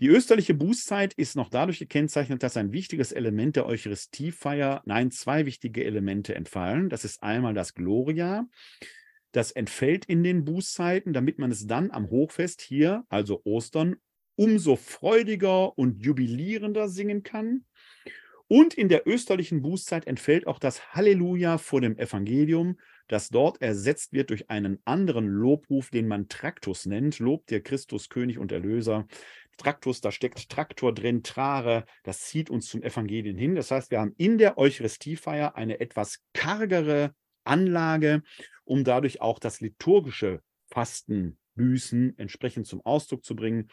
Die 0.00 0.08
österliche 0.08 0.54
Bußzeit 0.54 1.12
ist 1.12 1.36
noch 1.36 1.50
dadurch 1.50 1.78
gekennzeichnet, 1.78 2.42
dass 2.42 2.56
ein 2.56 2.72
wichtiges 2.72 3.12
Element 3.12 3.56
der 3.56 3.66
Eucharistiefeier, 3.66 4.82
nein, 4.86 5.10
zwei 5.10 5.44
wichtige 5.44 5.84
Elemente 5.84 6.34
entfallen. 6.34 6.88
Das 6.88 7.04
ist 7.04 7.22
einmal 7.22 7.52
das 7.52 7.74
Gloria. 7.74 8.48
Das 9.32 9.52
entfällt 9.52 10.06
in 10.06 10.24
den 10.24 10.44
Bußzeiten, 10.44 11.12
damit 11.12 11.38
man 11.38 11.50
es 11.50 11.66
dann 11.66 11.90
am 11.90 12.08
Hochfest 12.08 12.62
hier, 12.62 13.04
also 13.10 13.42
Ostern, 13.44 13.96
umso 14.36 14.76
freudiger 14.76 15.76
und 15.76 16.02
jubilierender 16.02 16.88
singen 16.88 17.22
kann. 17.22 17.66
Und 18.48 18.74
in 18.74 18.88
der 18.88 19.06
österlichen 19.06 19.60
Bußzeit 19.60 20.06
entfällt 20.06 20.46
auch 20.46 20.58
das 20.58 20.94
Halleluja 20.94 21.58
vor 21.58 21.82
dem 21.82 21.98
Evangelium. 21.98 22.78
Das 23.10 23.28
dort 23.28 23.60
ersetzt 23.60 24.12
wird 24.12 24.30
durch 24.30 24.50
einen 24.50 24.78
anderen 24.84 25.26
Lobruf, 25.26 25.90
den 25.90 26.06
man 26.06 26.28
Traktus 26.28 26.86
nennt. 26.86 27.18
Lob 27.18 27.44
dir 27.48 27.60
Christus, 27.60 28.08
König 28.08 28.38
und 28.38 28.52
Erlöser. 28.52 29.08
Traktus, 29.56 30.00
da 30.00 30.12
steckt 30.12 30.48
Traktor 30.48 30.94
drin, 30.94 31.24
Trare, 31.24 31.86
das 32.04 32.20
zieht 32.20 32.50
uns 32.50 32.68
zum 32.68 32.84
Evangelium 32.84 33.36
hin. 33.36 33.56
Das 33.56 33.72
heißt, 33.72 33.90
wir 33.90 33.98
haben 33.98 34.14
in 34.16 34.38
der 34.38 34.58
Eucharistiefeier 34.58 35.56
eine 35.56 35.80
etwas 35.80 36.20
kargere 36.34 37.12
Anlage, 37.42 38.22
um 38.62 38.84
dadurch 38.84 39.20
auch 39.20 39.40
das 39.40 39.60
liturgische 39.60 40.40
Fasten, 40.68 41.36
Büßen 41.56 42.16
entsprechend 42.16 42.68
zum 42.68 42.80
Ausdruck 42.86 43.24
zu 43.24 43.34
bringen. 43.34 43.70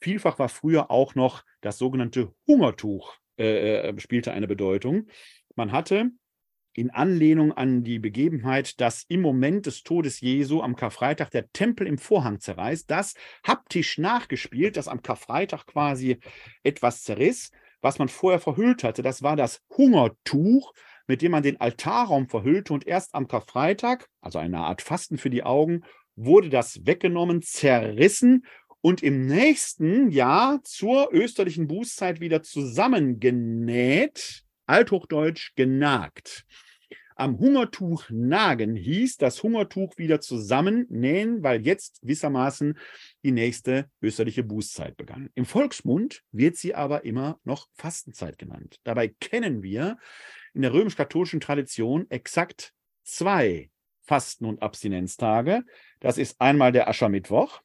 Vielfach 0.00 0.40
war 0.40 0.48
früher 0.48 0.90
auch 0.90 1.14
noch 1.14 1.44
das 1.60 1.78
sogenannte 1.78 2.34
Hungertuch 2.48 3.14
äh, 3.38 3.90
äh 3.90 4.00
spielte 4.00 4.32
eine 4.32 4.48
Bedeutung. 4.48 5.06
Man 5.54 5.70
hatte 5.70 6.10
in 6.76 6.90
Anlehnung 6.90 7.52
an 7.52 7.84
die 7.84 7.98
Begebenheit, 7.98 8.80
dass 8.80 9.04
im 9.08 9.22
Moment 9.22 9.66
des 9.66 9.82
Todes 9.82 10.20
Jesu 10.20 10.60
am 10.60 10.76
Karfreitag 10.76 11.30
der 11.30 11.50
Tempel 11.52 11.86
im 11.86 11.96
Vorhang 11.96 12.38
zerreißt, 12.38 12.90
das 12.90 13.14
haptisch 13.46 13.98
nachgespielt, 13.98 14.76
dass 14.76 14.86
am 14.86 15.02
Karfreitag 15.02 15.66
quasi 15.66 16.18
etwas 16.62 17.02
zerriss, 17.02 17.50
was 17.80 17.98
man 17.98 18.08
vorher 18.08 18.40
verhüllt 18.40 18.84
hatte. 18.84 19.02
Das 19.02 19.22
war 19.22 19.36
das 19.36 19.62
Hungertuch, 19.70 20.74
mit 21.06 21.22
dem 21.22 21.32
man 21.32 21.42
den 21.42 21.60
Altarraum 21.60 22.28
verhüllte 22.28 22.74
und 22.74 22.86
erst 22.86 23.14
am 23.14 23.26
Karfreitag, 23.26 24.08
also 24.20 24.38
eine 24.38 24.58
Art 24.58 24.82
Fasten 24.82 25.16
für 25.16 25.30
die 25.30 25.44
Augen, 25.44 25.82
wurde 26.14 26.50
das 26.50 26.84
weggenommen, 26.84 27.42
zerrissen 27.42 28.44
und 28.80 29.02
im 29.02 29.26
nächsten 29.26 30.10
Jahr 30.10 30.62
zur 30.62 31.08
österlichen 31.12 31.68
Bußzeit 31.68 32.20
wieder 32.20 32.42
zusammengenäht, 32.42 34.44
althochdeutsch 34.66 35.54
genagt. 35.54 36.44
Am 37.18 37.38
Hungertuch 37.38 38.04
nagen 38.10 38.76
hieß 38.76 39.16
das 39.16 39.42
Hungertuch 39.42 39.96
wieder 39.96 40.20
zusammennähen, 40.20 41.42
weil 41.42 41.64
jetzt 41.64 42.02
gewissermaßen 42.02 42.78
die 43.24 43.32
nächste 43.32 43.90
österliche 44.02 44.44
Bußzeit 44.44 44.98
begann. 44.98 45.30
Im 45.34 45.46
Volksmund 45.46 46.22
wird 46.30 46.56
sie 46.56 46.74
aber 46.74 47.06
immer 47.06 47.40
noch 47.42 47.68
Fastenzeit 47.72 48.36
genannt. 48.36 48.80
Dabei 48.84 49.08
kennen 49.08 49.62
wir 49.62 49.96
in 50.52 50.60
der 50.60 50.74
römisch-katholischen 50.74 51.40
Tradition 51.40 52.04
exakt 52.10 52.74
zwei 53.02 53.70
Fasten- 54.02 54.44
und 54.44 54.60
Abstinenztage. 54.60 55.64
Das 56.00 56.18
ist 56.18 56.38
einmal 56.38 56.70
der 56.70 56.86
Aschermittwoch 56.86 57.62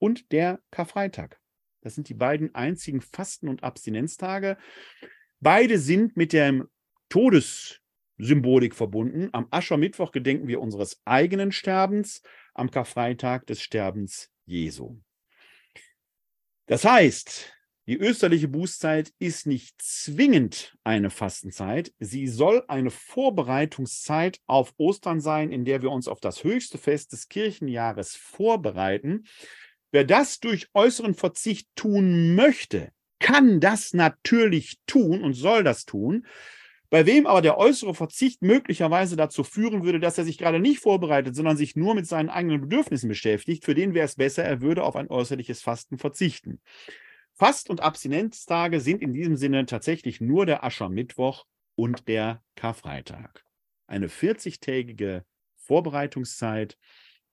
und 0.00 0.32
der 0.32 0.58
Karfreitag. 0.72 1.38
Das 1.80 1.94
sind 1.94 2.08
die 2.08 2.14
beiden 2.14 2.56
einzigen 2.56 3.02
Fasten- 3.02 3.48
und 3.48 3.62
Abstinenztage. 3.62 4.58
Beide 5.38 5.78
sind 5.78 6.16
mit 6.16 6.32
der 6.32 6.66
Todessymbolik 8.20 8.74
verbunden. 8.74 9.30
Am 9.32 9.46
Aschermittwoch 9.50 10.12
gedenken 10.12 10.46
wir 10.46 10.60
unseres 10.60 11.00
eigenen 11.06 11.52
Sterbens, 11.52 12.20
am 12.52 12.70
Karfreitag 12.70 13.46
des 13.46 13.62
Sterbens 13.62 14.30
Jesu. 14.44 14.98
Das 16.66 16.84
heißt, 16.84 17.50
die 17.86 17.96
österliche 17.96 18.48
Bußzeit 18.48 19.12
ist 19.18 19.46
nicht 19.46 19.80
zwingend 19.80 20.76
eine 20.84 21.08
Fastenzeit. 21.08 21.94
Sie 21.98 22.28
soll 22.28 22.62
eine 22.68 22.90
Vorbereitungszeit 22.90 24.38
auf 24.46 24.74
Ostern 24.76 25.20
sein, 25.20 25.50
in 25.50 25.64
der 25.64 25.80
wir 25.80 25.90
uns 25.90 26.06
auf 26.06 26.20
das 26.20 26.44
höchste 26.44 26.76
Fest 26.76 27.12
des 27.12 27.28
Kirchenjahres 27.28 28.16
vorbereiten. 28.16 29.24
Wer 29.92 30.04
das 30.04 30.40
durch 30.40 30.68
äußeren 30.74 31.14
Verzicht 31.14 31.68
tun 31.74 32.34
möchte, 32.34 32.92
kann 33.18 33.60
das 33.60 33.94
natürlich 33.94 34.78
tun 34.86 35.24
und 35.24 35.32
soll 35.32 35.64
das 35.64 35.86
tun. 35.86 36.26
Bei 36.90 37.06
wem 37.06 37.26
aber 37.26 37.40
der 37.40 37.56
äußere 37.56 37.94
Verzicht 37.94 38.42
möglicherweise 38.42 39.14
dazu 39.14 39.44
führen 39.44 39.84
würde, 39.84 40.00
dass 40.00 40.18
er 40.18 40.24
sich 40.24 40.38
gerade 40.38 40.58
nicht 40.58 40.80
vorbereitet, 40.80 41.36
sondern 41.36 41.56
sich 41.56 41.76
nur 41.76 41.94
mit 41.94 42.06
seinen 42.06 42.28
eigenen 42.28 42.60
Bedürfnissen 42.60 43.08
beschäftigt, 43.08 43.64
für 43.64 43.74
den 43.74 43.94
wäre 43.94 44.06
es 44.06 44.16
besser, 44.16 44.42
er 44.44 44.60
würde 44.60 44.82
auf 44.82 44.96
ein 44.96 45.08
äußerliches 45.08 45.62
Fasten 45.62 45.98
verzichten. 45.98 46.60
Fast- 47.32 47.70
und 47.70 47.80
Abstinenztage 47.80 48.80
sind 48.80 49.02
in 49.02 49.14
diesem 49.14 49.36
Sinne 49.36 49.64
tatsächlich 49.66 50.20
nur 50.20 50.46
der 50.46 50.64
Aschermittwoch 50.64 51.46
und 51.76 52.08
der 52.08 52.42
Karfreitag. 52.56 53.44
Eine 53.86 54.08
40-tägige 54.08 55.22
Vorbereitungszeit 55.56 56.76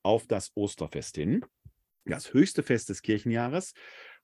auf 0.04 0.28
das 0.28 0.52
Osterfest 0.56 1.16
hin, 1.16 1.44
das 2.06 2.32
höchste 2.32 2.62
Fest 2.62 2.90
des 2.90 3.02
Kirchenjahres. 3.02 3.74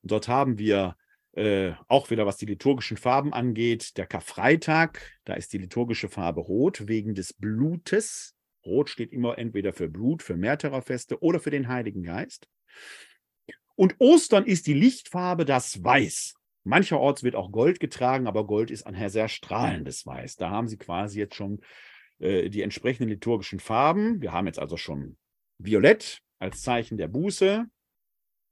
Und 0.04 0.12
dort 0.12 0.28
haben 0.28 0.60
wir 0.60 0.96
äh, 1.34 1.74
auch 1.88 2.10
wieder, 2.10 2.26
was 2.26 2.38
die 2.38 2.46
liturgischen 2.46 2.98
Farben 2.98 3.34
angeht, 3.34 3.98
der 3.98 4.06
Karfreitag, 4.06 5.02
da 5.26 5.34
ist 5.34 5.52
die 5.54 5.58
liturgische 5.58 6.10
Farbe 6.10 6.42
rot 6.42 6.88
wegen 6.88 7.16
des 7.16 7.34
Blutes. 7.34 8.36
Rot 8.66 8.90
steht 8.90 9.12
immer 9.12 9.38
entweder 9.38 9.74
für 9.74 9.90
Blut, 9.90 10.24
für 10.24 10.38
Märtyrerfeste 10.38 11.22
oder 11.22 11.40
für 11.40 11.50
den 11.50 11.68
Heiligen 11.68 12.04
Geist. 12.04 12.48
Und 13.76 13.96
Ostern 13.98 14.46
ist 14.46 14.68
die 14.68 14.74
Lichtfarbe 14.74 15.46
das 15.46 15.84
Weiß. 15.84 16.36
Mancherorts 16.64 17.24
wird 17.24 17.36
auch 17.36 17.52
Gold 17.52 17.80
getragen, 17.80 18.28
aber 18.28 18.46
Gold 18.46 18.72
ist 18.72 18.86
ein 18.86 19.10
sehr 19.10 19.28
strahlendes 19.28 20.06
Weiß. 20.06 20.38
Da 20.38 20.50
haben 20.50 20.68
Sie 20.68 20.78
quasi 20.78 21.20
jetzt 21.20 21.36
schon 21.36 21.60
äh, 22.20 22.50
die 22.50 22.62
entsprechenden 22.62 23.10
liturgischen 23.10 23.60
Farben. 23.60 24.22
Wir 24.22 24.32
haben 24.32 24.48
jetzt 24.48 24.60
also 24.60 24.78
schon 24.78 25.18
Violett 25.58 26.22
als 26.40 26.62
Zeichen 26.62 26.98
der 26.98 27.08
Buße, 27.08 27.66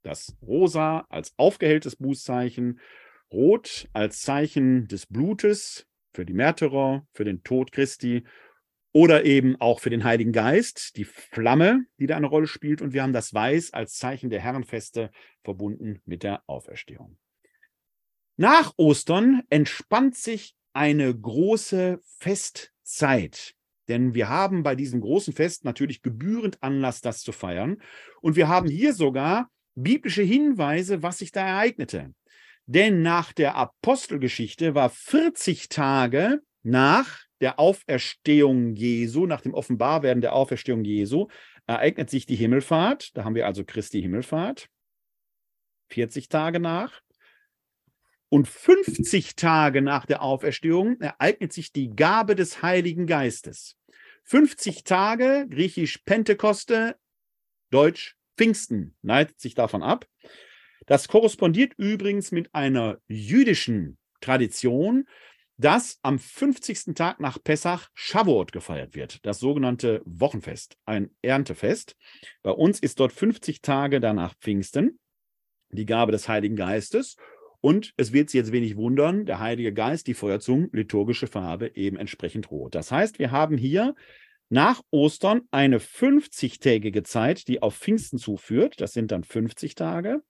das 0.03 0.35
Rosa 0.41 1.05
als 1.09 1.33
aufgehelltes 1.37 1.95
Bußzeichen, 1.95 2.79
Rot 3.31 3.87
als 3.93 4.21
Zeichen 4.21 4.87
des 4.87 5.05
Blutes 5.05 5.87
für 6.13 6.25
die 6.25 6.33
Märtyrer, 6.33 7.05
für 7.13 7.23
den 7.23 7.43
Tod 7.43 7.71
Christi 7.71 8.25
oder 8.93 9.23
eben 9.23 9.55
auch 9.61 9.79
für 9.79 9.89
den 9.89 10.03
Heiligen 10.03 10.33
Geist, 10.33 10.97
die 10.97 11.05
Flamme, 11.05 11.85
die 11.97 12.07
da 12.07 12.17
eine 12.17 12.27
Rolle 12.27 12.47
spielt. 12.47 12.81
Und 12.81 12.93
wir 12.93 13.03
haben 13.03 13.13
das 13.13 13.33
Weiß 13.33 13.71
als 13.73 13.95
Zeichen 13.95 14.29
der 14.29 14.41
Herrenfeste 14.41 15.11
verbunden 15.43 16.01
mit 16.05 16.23
der 16.23 16.43
Auferstehung. 16.47 17.17
Nach 18.35 18.73
Ostern 18.77 19.43
entspannt 19.49 20.15
sich 20.15 20.55
eine 20.73 21.15
große 21.15 22.01
Festzeit. 22.19 23.55
Denn 23.87 24.13
wir 24.13 24.29
haben 24.29 24.63
bei 24.63 24.75
diesem 24.75 25.01
großen 25.01 25.33
Fest 25.33 25.63
natürlich 25.63 26.01
gebührend 26.01 26.61
Anlass, 26.61 27.01
das 27.01 27.21
zu 27.21 27.31
feiern. 27.31 27.81
Und 28.21 28.35
wir 28.35 28.47
haben 28.47 28.69
hier 28.69 28.93
sogar 28.93 29.49
biblische 29.75 30.23
Hinweise, 30.23 31.03
was 31.03 31.19
sich 31.19 31.31
da 31.31 31.45
ereignete. 31.45 32.13
Denn 32.65 33.01
nach 33.01 33.33
der 33.33 33.55
Apostelgeschichte 33.55 34.75
war 34.75 34.89
40 34.89 35.69
Tage 35.69 36.41
nach 36.63 37.19
der 37.41 37.59
Auferstehung 37.59 38.75
Jesu, 38.75 39.25
nach 39.25 39.41
dem 39.41 39.53
Offenbarwerden 39.53 40.21
der 40.21 40.33
Auferstehung 40.33 40.83
Jesu, 40.83 41.27
ereignet 41.67 42.09
sich 42.09 42.25
die 42.25 42.35
Himmelfahrt. 42.35 43.17
Da 43.17 43.23
haben 43.23 43.35
wir 43.35 43.47
also 43.47 43.63
Christi 43.65 44.01
Himmelfahrt. 44.01 44.69
40 45.89 46.29
Tage 46.29 46.59
nach. 46.59 47.01
Und 48.29 48.47
50 48.47 49.35
Tage 49.35 49.81
nach 49.81 50.05
der 50.05 50.21
Auferstehung 50.21 51.01
ereignet 51.01 51.51
sich 51.51 51.73
die 51.73 51.89
Gabe 51.89 52.35
des 52.35 52.61
Heiligen 52.61 53.05
Geistes. 53.05 53.75
50 54.23 54.83
Tage, 54.85 55.47
griechisch 55.49 55.97
Pentekoste, 56.05 56.95
deutsch 57.71 58.15
Pfingsten, 58.41 58.95
leitet 59.03 59.39
sich 59.39 59.53
davon 59.53 59.83
ab. 59.83 60.07
Das 60.87 61.07
korrespondiert 61.07 61.73
übrigens 61.77 62.31
mit 62.31 62.55
einer 62.55 62.97
jüdischen 63.07 63.99
Tradition, 64.19 65.05
dass 65.57 65.99
am 66.01 66.17
50. 66.17 66.95
Tag 66.95 67.19
nach 67.19 67.37
Pessach 67.43 67.89
Shavuot 67.93 68.51
gefeiert 68.51 68.95
wird, 68.95 69.23
das 69.27 69.37
sogenannte 69.37 70.01
Wochenfest, 70.05 70.75
ein 70.85 71.11
Erntefest. 71.21 71.95
Bei 72.41 72.49
uns 72.49 72.79
ist 72.79 72.99
dort 72.99 73.13
50 73.13 73.61
Tage 73.61 73.99
danach 73.99 74.33
Pfingsten, 74.39 74.97
die 75.69 75.85
Gabe 75.85 76.11
des 76.11 76.27
Heiligen 76.27 76.55
Geistes. 76.55 77.17
Und 77.59 77.93
es 77.95 78.11
wird 78.11 78.31
Sie 78.31 78.39
jetzt 78.39 78.51
wenig 78.51 78.75
wundern, 78.75 79.27
der 79.27 79.39
Heilige 79.39 79.71
Geist, 79.71 80.07
die 80.07 80.15
Feuerzungen, 80.15 80.71
liturgische 80.71 81.27
Farbe 81.27 81.75
eben 81.75 81.97
entsprechend 81.97 82.49
rot. 82.49 82.73
Das 82.73 82.91
heißt, 82.91 83.19
wir 83.19 83.29
haben 83.29 83.55
hier 83.55 83.93
nach 84.51 84.81
Ostern 84.91 85.43
eine 85.49 85.79
50-tägige 85.79 87.03
Zeit, 87.03 87.47
die 87.47 87.61
auf 87.61 87.75
Pfingsten 87.75 88.17
zuführt. 88.17 88.81
Das 88.81 88.91
sind 88.91 89.11
dann 89.11 89.23
50 89.23 89.75
Tage 89.75 90.21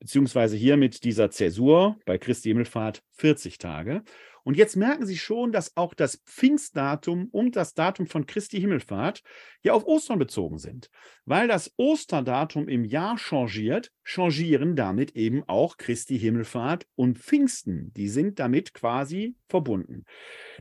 beziehungsweise 0.00 0.56
hier 0.56 0.76
mit 0.76 1.04
dieser 1.04 1.30
Zäsur 1.30 1.96
bei 2.06 2.18
Christi 2.18 2.48
Himmelfahrt 2.48 3.02
40 3.12 3.58
Tage. 3.58 4.02
Und 4.42 4.56
jetzt 4.56 4.76
merken 4.76 5.06
Sie 5.06 5.18
schon, 5.18 5.52
dass 5.52 5.76
auch 5.76 5.94
das 5.94 6.22
Pfingstdatum 6.26 7.28
und 7.30 7.56
das 7.56 7.74
Datum 7.74 8.06
von 8.06 8.26
Christi 8.26 8.58
Himmelfahrt 8.58 9.22
ja 9.62 9.74
auf 9.74 9.84
Ostern 9.84 10.18
bezogen 10.18 10.58
sind. 10.58 10.90
Weil 11.26 11.46
das 11.46 11.72
Osterdatum 11.76 12.68
im 12.68 12.84
Jahr 12.84 13.18
changiert, 13.18 13.92
changieren 14.02 14.76
damit 14.76 15.14
eben 15.14 15.44
auch 15.46 15.76
Christi 15.76 16.18
Himmelfahrt 16.18 16.86
und 16.96 17.18
Pfingsten. 17.18 17.92
Die 17.94 18.08
sind 18.08 18.38
damit 18.38 18.72
quasi 18.72 19.36
verbunden. 19.48 20.04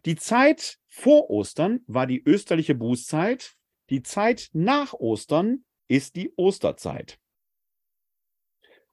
Die 0.05 0.17
Zeit 0.17 0.77
vor 0.87 1.29
Ostern 1.29 1.79
war 1.87 2.05
die 2.05 2.21
österliche 2.25 2.75
Bußzeit. 2.75 3.53
Die 3.89 4.03
Zeit 4.03 4.49
nach 4.53 4.93
Ostern 4.93 5.63
ist 5.87 6.15
die 6.15 6.33
Osterzeit. 6.35 7.17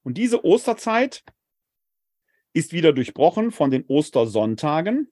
Und 0.07 0.19
diese 0.19 0.45
Osterzeit 0.45 1.25
ist 2.53 2.73
wieder 2.73 2.93
durchbrochen 2.93 3.51
von 3.51 3.73
den 3.73 3.85
Ostersonntagen. 3.89 5.11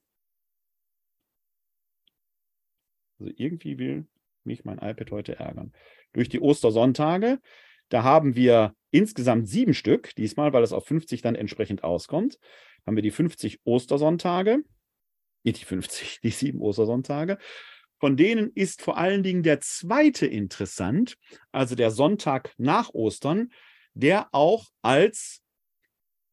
Also 3.18 3.32
irgendwie 3.36 3.76
will 3.78 4.06
mich 4.44 4.64
mein 4.64 4.78
iPad 4.78 5.10
heute 5.10 5.34
ärgern. 5.34 5.72
Durch 6.12 6.28
die 6.28 6.38
Ostersonntage. 6.38 7.40
Da 7.88 8.04
haben 8.04 8.36
wir 8.36 8.76
insgesamt 8.92 9.48
sieben 9.48 9.74
Stück, 9.74 10.14
diesmal, 10.14 10.52
weil 10.52 10.62
es 10.62 10.72
auf 10.72 10.86
50 10.86 11.22
dann 11.22 11.34
entsprechend 11.34 11.82
auskommt. 11.82 12.38
Haben 12.86 12.94
wir 12.94 13.02
die 13.02 13.10
50 13.10 13.62
Ostersonntage, 13.64 14.62
nicht 15.42 15.60
die 15.60 15.64
50, 15.64 16.20
die 16.22 16.30
sieben 16.30 16.60
Ostersonntage. 16.60 17.38
Von 17.98 18.16
denen 18.16 18.52
ist 18.52 18.80
vor 18.80 18.96
allen 18.96 19.24
Dingen 19.24 19.42
der 19.42 19.58
zweite 19.58 20.26
interessant, 20.26 21.18
also 21.50 21.74
der 21.74 21.90
Sonntag 21.90 22.54
nach 22.58 22.90
Ostern, 22.94 23.50
der 23.94 24.28
auch 24.32 24.66
als 24.82 25.40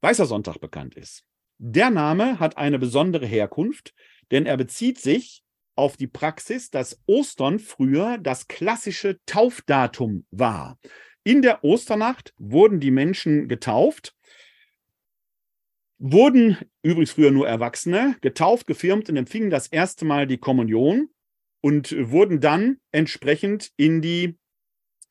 Weißer 0.01 0.25
Sonntag 0.25 0.59
bekannt 0.59 0.95
ist. 0.95 1.23
Der 1.57 1.91
Name 1.91 2.39
hat 2.39 2.57
eine 2.57 2.79
besondere 2.79 3.27
Herkunft, 3.27 3.93
denn 4.31 4.47
er 4.47 4.57
bezieht 4.57 4.99
sich 4.99 5.43
auf 5.75 5.95
die 5.95 6.07
Praxis, 6.07 6.69
dass 6.69 6.99
Ostern 7.05 7.59
früher 7.59 8.17
das 8.17 8.47
klassische 8.47 9.19
Taufdatum 9.25 10.25
war. 10.31 10.79
In 11.23 11.43
der 11.43 11.63
Osternacht 11.63 12.33
wurden 12.37 12.79
die 12.79 12.91
Menschen 12.91 13.47
getauft, 13.47 14.15
wurden 15.99 16.57
übrigens 16.81 17.11
früher 17.11 17.29
nur 17.29 17.47
Erwachsene 17.47 18.15
getauft, 18.21 18.65
gefirmt 18.65 19.07
und 19.09 19.17
empfingen 19.17 19.51
das 19.51 19.67
erste 19.67 20.03
Mal 20.03 20.25
die 20.25 20.39
Kommunion 20.39 21.09
und 21.61 21.95
wurden 22.09 22.41
dann 22.41 22.79
entsprechend 22.91 23.71
in 23.77 24.01
die 24.01 24.39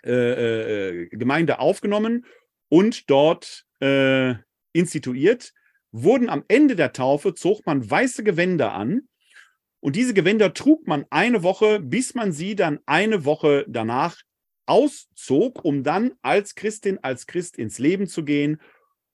äh, 0.05 1.03
äh, 1.03 1.09
Gemeinde 1.11 1.61
aufgenommen 1.61 2.27
und 2.71 3.11
dort 3.11 3.67
äh, 3.81 4.37
instituiert. 4.73 5.53
Wurden 5.93 6.31
am 6.31 6.45
Ende 6.49 6.77
der 6.77 6.95
Taufe, 6.95 7.35
zog 7.35 7.67
man 7.67 7.91
weiße 7.91 8.25
Gewänder 8.25 8.73
an 8.73 9.09
und 9.81 9.97
diese 9.97 10.15
Gewänder 10.15 10.53
trug 10.53 10.87
man 10.87 11.07
eine 11.11 11.43
Woche, 11.43 11.81
bis 11.81 12.15
man 12.15 12.33
sie 12.33 12.55
dann 12.55 12.81
eine 12.87 13.25
Woche 13.25 13.65
danach 13.67 14.17
auszog, 14.67 15.65
um 15.65 15.83
dann 15.83 16.13
als 16.23 16.55
Christin, 16.55 16.99
als 17.03 17.27
Christ 17.27 17.57
ins 17.57 17.79
Leben 17.79 18.07
zu 18.07 18.25
gehen. 18.25 18.61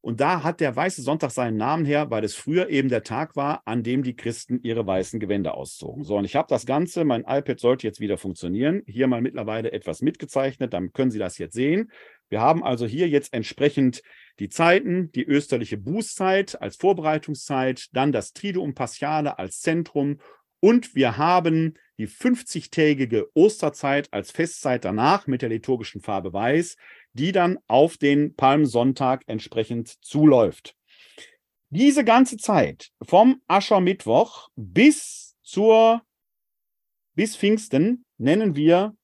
Und 0.01 0.21
da 0.21 0.43
hat 0.43 0.61
der 0.61 0.75
Weiße 0.77 1.03
Sonntag 1.03 1.31
seinen 1.31 1.57
Namen 1.57 1.85
her, 1.85 2.11
weil 2.11 2.25
es 2.25 2.35
früher 2.35 2.69
eben 2.69 2.89
der 2.89 3.03
Tag 3.03 3.35
war, 3.35 3.63
an 3.65 3.83
dem 3.83 4.03
die 4.03 4.15
Christen 4.15 4.61
ihre 4.63 4.87
weißen 4.87 5.19
Gewänder 5.19 5.55
auszogen. 5.55 6.05
So, 6.05 6.17
und 6.17 6.25
ich 6.25 6.37
habe 6.37 6.47
das 6.49 6.67
Ganze, 6.67 7.05
mein 7.05 7.23
iPad 7.23 7.59
sollte 7.59 7.87
jetzt 7.87 7.99
wieder 7.99 8.19
funktionieren, 8.19 8.83
hier 8.87 9.09
mal 9.09 9.21
mittlerweile 9.21 9.73
etwas 9.73 10.03
mitgezeichnet, 10.03 10.73
dann 10.73 10.93
können 10.93 11.11
Sie 11.11 11.19
das 11.19 11.39
jetzt 11.39 11.55
sehen. 11.55 11.91
Wir 12.29 12.41
haben 12.41 12.65
also 12.65 12.87
hier 12.87 13.09
jetzt 13.09 13.33
entsprechend 13.33 14.03
die 14.39 14.49
Zeiten, 14.49 15.11
die 15.13 15.25
österliche 15.25 15.79
Bußzeit 15.79 16.61
als 16.61 16.77
Vorbereitungszeit, 16.77 17.89
dann 17.93 18.13
das 18.13 18.33
Triduum 18.33 18.75
Paschale 18.75 19.39
als 19.39 19.61
Zentrum 19.61 20.19
und 20.61 20.95
wir 20.95 21.17
haben 21.17 21.75
die 21.99 22.09
50-tägige 22.09 23.27
Osterzeit 23.35 24.13
als 24.13 24.31
Festzeit 24.31 24.85
danach 24.85 25.27
mit 25.27 25.43
der 25.43 25.49
liturgischen 25.49 26.01
Farbe 26.01 26.33
Weiß, 26.33 26.77
die 27.13 27.33
dann 27.33 27.59
auf 27.67 27.97
den 27.97 28.35
Palmsonntag 28.35 29.23
entsprechend 29.27 29.89
zuläuft. 30.05 30.77
Diese 31.71 32.05
ganze 32.05 32.37
Zeit 32.37 32.91
vom 33.03 33.41
Aschermittwoch 33.47 34.49
bis 34.57 35.37
zur 35.43 36.03
bis 37.15 37.37
Pfingsten 37.37 38.05
nennen 38.19 38.57
wir 38.57 38.95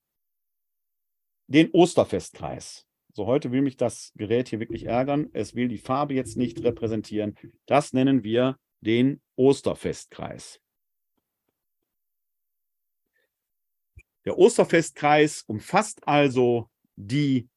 den 1.46 1.70
Osterfestkreis. 1.70 2.86
So, 3.14 3.26
heute 3.26 3.52
will 3.52 3.60
mich 3.60 3.76
das 3.76 4.12
Gerät 4.16 4.48
hier 4.48 4.58
wirklich 4.58 4.86
ärgern. 4.86 5.28
Es 5.34 5.54
will 5.54 5.68
die 5.68 5.78
Farbe 5.78 6.14
jetzt 6.14 6.38
nicht 6.38 6.62
repräsentieren. 6.64 7.36
Das 7.66 7.92
nennen 7.92 8.24
wir 8.24 8.58
den 8.80 9.20
Osterfestkreis. 9.36 10.60
Der 14.24 14.38
Osterfestkreis 14.38 15.42
umfasst 15.42 16.08
also 16.08 16.70
die 16.96 17.50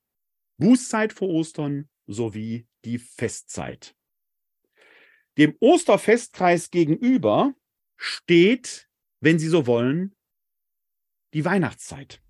Bußzeit 0.57 1.13
vor 1.13 1.29
Ostern 1.29 1.89
sowie 2.05 2.67
die 2.83 2.97
Festzeit. 2.97 3.95
Dem 5.37 5.55
Osterfestkreis 5.61 6.69
gegenüber 6.69 7.53
steht, 7.95 8.89
wenn 9.21 9.39
Sie 9.39 9.47
so 9.47 9.67
wollen, 9.67 10.15
die 11.33 11.45
Weihnachtszeit. 11.45 12.21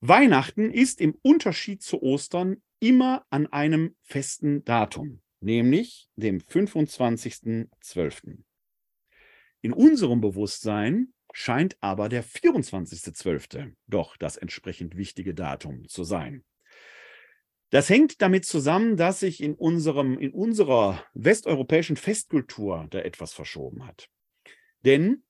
Weihnachten 0.00 0.70
ist 0.70 1.00
im 1.00 1.14
Unterschied 1.22 1.82
zu 1.82 2.02
Ostern 2.02 2.62
immer 2.78 3.26
an 3.28 3.46
einem 3.48 3.94
festen 4.02 4.64
Datum, 4.64 5.20
nämlich 5.40 6.08
dem 6.16 6.38
25.12. 6.38 8.38
In 9.60 9.74
unserem 9.74 10.22
Bewusstsein 10.22 11.12
scheint 11.32 11.76
aber 11.82 12.08
der 12.08 12.24
24.12. 12.24 13.74
doch 13.86 14.16
das 14.16 14.38
entsprechend 14.38 14.96
wichtige 14.96 15.34
Datum 15.34 15.86
zu 15.86 16.04
sein. 16.04 16.44
Das 17.68 17.90
hängt 17.90 18.22
damit 18.22 18.46
zusammen, 18.46 18.96
dass 18.96 19.20
sich 19.20 19.42
in, 19.42 19.54
unserem, 19.54 20.18
in 20.18 20.32
unserer 20.32 21.04
westeuropäischen 21.12 21.96
Festkultur 21.96 22.86
da 22.90 23.00
etwas 23.00 23.32
verschoben 23.32 23.86
hat. 23.86 24.08
Denn 24.84 25.22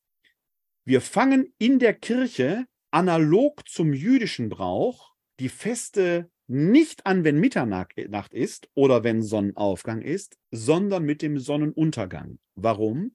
wir 0.85 1.01
fangen 1.01 1.53
in 1.59 1.81
der 1.81 1.93
Kirche 1.93 2.67
analog 2.91 3.69
zum 3.69 3.93
jüdischen 3.93 4.49
Brauch 4.49 5.15
die 5.39 5.49
Feste 5.49 6.31
nicht 6.47 7.07
an, 7.07 7.23
wenn 7.25 7.39
Mitternacht 7.39 8.35
ist 8.35 8.69
oder 8.75 9.05
wenn 9.05 9.23
Sonnenaufgang 9.23 10.03
ist, 10.03 10.37
sondern 10.51 11.05
mit 11.05 11.23
dem 11.23 11.39
Sonnenuntergang. 11.39 12.39
Warum? 12.57 13.15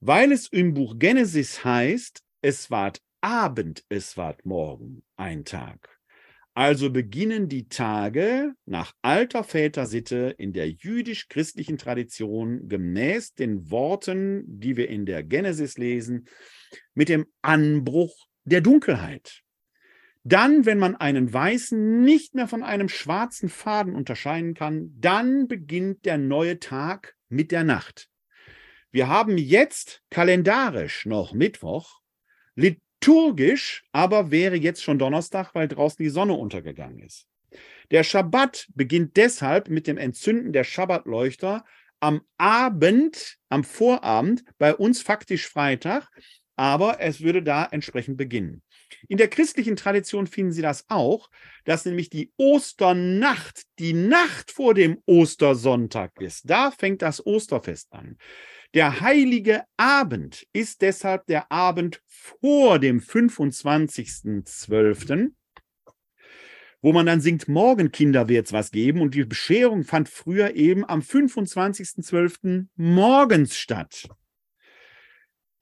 Weil 0.00 0.32
es 0.32 0.46
im 0.48 0.74
Buch 0.74 0.98
Genesis 0.98 1.64
heißt, 1.64 2.22
es 2.42 2.70
ward 2.70 3.02
Abend, 3.22 3.84
es 3.88 4.16
ward 4.16 4.44
Morgen, 4.44 5.02
ein 5.16 5.44
Tag. 5.44 6.00
Also 6.54 6.90
beginnen 6.90 7.48
die 7.48 7.68
Tage 7.68 8.52
nach 8.66 8.92
alter 9.02 9.44
Vätersitte 9.44 10.34
in 10.36 10.52
der 10.52 10.70
jüdisch-christlichen 10.70 11.78
Tradition 11.78 12.68
gemäß 12.68 13.34
den 13.34 13.70
Worten, 13.70 14.44
die 14.46 14.76
wir 14.76 14.88
in 14.88 15.06
der 15.06 15.22
Genesis 15.22 15.78
lesen, 15.78 16.26
mit 16.92 17.08
dem 17.08 17.26
Anbruch 17.40 18.26
der 18.50 18.60
Dunkelheit. 18.60 19.42
Dann, 20.22 20.66
wenn 20.66 20.78
man 20.78 20.96
einen 20.96 21.32
weißen 21.32 22.02
nicht 22.02 22.34
mehr 22.34 22.46
von 22.46 22.62
einem 22.62 22.88
schwarzen 22.90 23.48
Faden 23.48 23.94
unterscheiden 23.94 24.54
kann, 24.54 24.94
dann 24.98 25.48
beginnt 25.48 26.04
der 26.04 26.18
neue 26.18 26.60
Tag 26.60 27.16
mit 27.28 27.52
der 27.52 27.64
Nacht. 27.64 28.08
Wir 28.90 29.08
haben 29.08 29.38
jetzt 29.38 30.02
kalendarisch 30.10 31.06
noch 31.06 31.32
Mittwoch, 31.32 32.00
liturgisch 32.54 33.84
aber 33.92 34.30
wäre 34.30 34.56
jetzt 34.56 34.82
schon 34.82 34.98
Donnerstag, 34.98 35.54
weil 35.54 35.68
draußen 35.68 36.02
die 36.02 36.10
Sonne 36.10 36.34
untergegangen 36.34 36.98
ist. 37.00 37.26
Der 37.90 38.04
Schabbat 38.04 38.68
beginnt 38.74 39.16
deshalb 39.16 39.68
mit 39.68 39.86
dem 39.86 39.96
Entzünden 39.96 40.52
der 40.52 40.64
Schabbatleuchter 40.64 41.64
am 42.00 42.22
Abend, 42.36 43.38
am 43.48 43.64
Vorabend, 43.64 44.44
bei 44.58 44.74
uns 44.74 45.02
faktisch 45.02 45.48
Freitag, 45.48 46.08
aber 46.60 47.00
es 47.00 47.22
würde 47.22 47.42
da 47.42 47.64
entsprechend 47.64 48.18
beginnen. 48.18 48.60
In 49.08 49.16
der 49.16 49.28
christlichen 49.28 49.76
Tradition 49.76 50.26
finden 50.26 50.52
Sie 50.52 50.60
das 50.60 50.84
auch, 50.90 51.30
dass 51.64 51.86
nämlich 51.86 52.10
die 52.10 52.34
Osternacht 52.36 53.62
die 53.78 53.94
Nacht 53.94 54.50
vor 54.50 54.74
dem 54.74 54.98
Ostersonntag 55.06 56.20
ist. 56.20 56.50
Da 56.50 56.70
fängt 56.70 57.00
das 57.00 57.24
Osterfest 57.24 57.90
an. 57.94 58.18
Der 58.74 59.00
heilige 59.00 59.64
Abend 59.78 60.46
ist 60.52 60.82
deshalb 60.82 61.24
der 61.28 61.50
Abend 61.50 62.02
vor 62.06 62.78
dem 62.78 63.00
25.12., 63.00 65.30
wo 66.82 66.92
man 66.92 67.06
dann 67.06 67.22
singt, 67.22 67.48
morgen 67.48 67.90
Kinder 67.90 68.28
wird 68.28 68.48
es 68.48 68.52
was 68.52 68.70
geben. 68.70 69.00
Und 69.00 69.14
die 69.14 69.24
Bescherung 69.24 69.84
fand 69.84 70.10
früher 70.10 70.54
eben 70.56 70.86
am 70.86 71.00
25.12. 71.00 72.66
morgens 72.76 73.56
statt. 73.56 74.10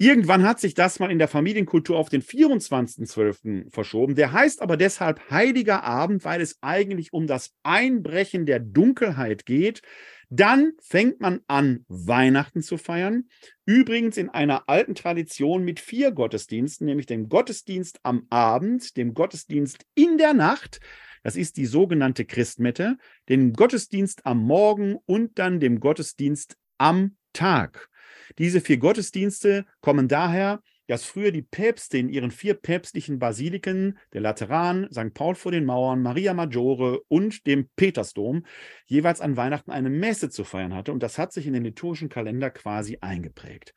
Irgendwann 0.00 0.44
hat 0.44 0.60
sich 0.60 0.74
das 0.74 1.00
mal 1.00 1.10
in 1.10 1.18
der 1.18 1.26
Familienkultur 1.26 1.98
auf 1.98 2.08
den 2.08 2.22
24.12. 2.22 3.68
verschoben. 3.72 4.14
Der 4.14 4.30
heißt 4.30 4.62
aber 4.62 4.76
deshalb 4.76 5.28
Heiliger 5.28 5.82
Abend, 5.82 6.24
weil 6.24 6.40
es 6.40 6.58
eigentlich 6.60 7.12
um 7.12 7.26
das 7.26 7.52
Einbrechen 7.64 8.46
der 8.46 8.60
Dunkelheit 8.60 9.44
geht. 9.44 9.82
Dann 10.30 10.74
fängt 10.80 11.20
man 11.20 11.40
an, 11.48 11.84
Weihnachten 11.88 12.62
zu 12.62 12.76
feiern. 12.76 13.24
Übrigens 13.64 14.16
in 14.16 14.28
einer 14.28 14.68
alten 14.68 14.94
Tradition 14.94 15.64
mit 15.64 15.80
vier 15.80 16.12
Gottesdiensten, 16.12 16.86
nämlich 16.86 17.06
dem 17.06 17.28
Gottesdienst 17.28 17.98
am 18.04 18.26
Abend, 18.30 18.96
dem 18.96 19.14
Gottesdienst 19.14 19.84
in 19.96 20.16
der 20.16 20.32
Nacht, 20.32 20.78
das 21.24 21.34
ist 21.34 21.56
die 21.56 21.66
sogenannte 21.66 22.24
Christmette, 22.24 22.98
dem 23.28 23.52
Gottesdienst 23.52 24.26
am 24.26 24.44
Morgen 24.44 24.96
und 25.06 25.40
dann 25.40 25.58
dem 25.58 25.80
Gottesdienst 25.80 26.56
am 26.78 27.16
Tag. 27.32 27.90
Diese 28.36 28.60
vier 28.60 28.78
Gottesdienste 28.78 29.64
kommen 29.80 30.08
daher, 30.08 30.60
dass 30.88 31.04
früher 31.04 31.30
die 31.32 31.42
Päpste 31.42 31.98
in 31.98 32.08
ihren 32.08 32.30
vier 32.30 32.54
päpstlichen 32.54 33.18
Basiliken, 33.18 33.98
der 34.14 34.22
Lateran, 34.22 34.88
St. 34.90 35.12
Paul 35.12 35.34
vor 35.34 35.52
den 35.52 35.66
Mauern, 35.66 36.02
Maria 36.02 36.34
Maggiore 36.34 37.02
und 37.08 37.46
dem 37.46 37.68
Petersdom, 37.76 38.44
jeweils 38.86 39.20
an 39.20 39.36
Weihnachten 39.36 39.70
eine 39.70 39.90
Messe 39.90 40.30
zu 40.30 40.44
feiern 40.44 40.74
hatte. 40.74 40.92
Und 40.92 41.02
das 41.02 41.18
hat 41.18 41.32
sich 41.32 41.46
in 41.46 41.52
den 41.52 41.64
liturgischen 41.64 42.08
Kalender 42.08 42.50
quasi 42.50 42.98
eingeprägt. 43.00 43.74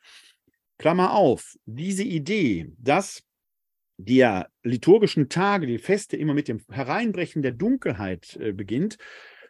Klammer 0.78 1.12
auf, 1.12 1.54
diese 1.66 2.02
Idee, 2.02 2.72
dass 2.78 3.22
der 3.98 4.48
liturgischen 4.62 5.28
Tage, 5.28 5.66
die 5.66 5.78
Feste 5.78 6.16
immer 6.16 6.34
mit 6.34 6.48
dem 6.48 6.64
Hereinbrechen 6.70 7.42
der 7.42 7.52
Dunkelheit 7.52 8.36
äh, 8.36 8.52
beginnt, 8.52 8.96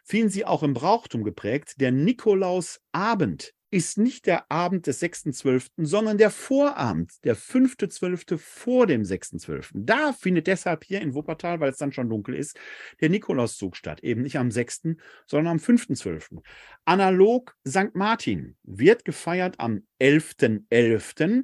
fielen 0.03 0.29
sie 0.29 0.45
auch 0.45 0.63
im 0.63 0.73
Brauchtum 0.73 1.23
geprägt. 1.23 1.75
Der 1.79 1.91
Nikolausabend 1.91 3.53
ist 3.73 3.97
nicht 3.97 4.27
der 4.27 4.51
Abend 4.51 4.85
des 4.85 5.01
6.12., 5.01 5.71
sondern 5.77 6.19
der 6.19 6.29
Vorabend, 6.29 7.11
der 7.23 7.35
5.12. 7.35 8.37
vor 8.37 8.85
dem 8.85 9.01
6.12. 9.01 9.71
Da 9.73 10.13
findet 10.13 10.45
deshalb 10.45 10.83
hier 10.83 11.01
in 11.01 11.15
Wuppertal, 11.15 11.59
weil 11.59 11.71
es 11.71 11.77
dann 11.77 11.91
schon 11.91 12.07
dunkel 12.07 12.35
ist, 12.35 12.55
der 13.01 13.09
Nikolauszug 13.09 13.75
statt. 13.75 14.03
Eben 14.03 14.21
nicht 14.21 14.37
am 14.37 14.51
6., 14.51 14.95
sondern 15.25 15.53
am 15.53 15.57
5.12. 15.57 16.43
Analog 16.85 17.55
St. 17.67 17.95
Martin 17.95 18.55
wird 18.61 19.05
gefeiert 19.05 19.59
am 19.59 19.81
11.11., 19.99 20.65
.11., 20.69 21.43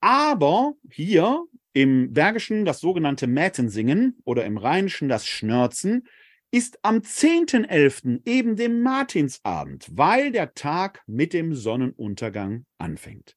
aber 0.00 0.72
hier 0.90 1.44
im 1.74 2.14
Bergischen 2.14 2.64
das 2.64 2.80
sogenannte 2.80 3.26
Mätensingen 3.26 4.16
oder 4.24 4.46
im 4.46 4.56
Rheinischen 4.56 5.10
das 5.10 5.26
Schnörzen 5.26 6.06
ist 6.50 6.78
am 6.82 6.98
10.11., 6.98 8.22
eben 8.24 8.56
dem 8.56 8.82
Martinsabend, 8.82 9.86
weil 9.92 10.32
der 10.32 10.54
Tag 10.54 11.02
mit 11.06 11.32
dem 11.32 11.54
Sonnenuntergang 11.54 12.64
anfängt. 12.78 13.36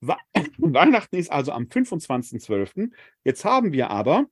Weihnachten 0.58 1.16
ist 1.16 1.30
also 1.30 1.52
am 1.52 1.64
25.12. 1.64 2.90
Jetzt 3.24 3.44
haben 3.44 3.72
wir 3.72 3.90
aber 3.90 4.26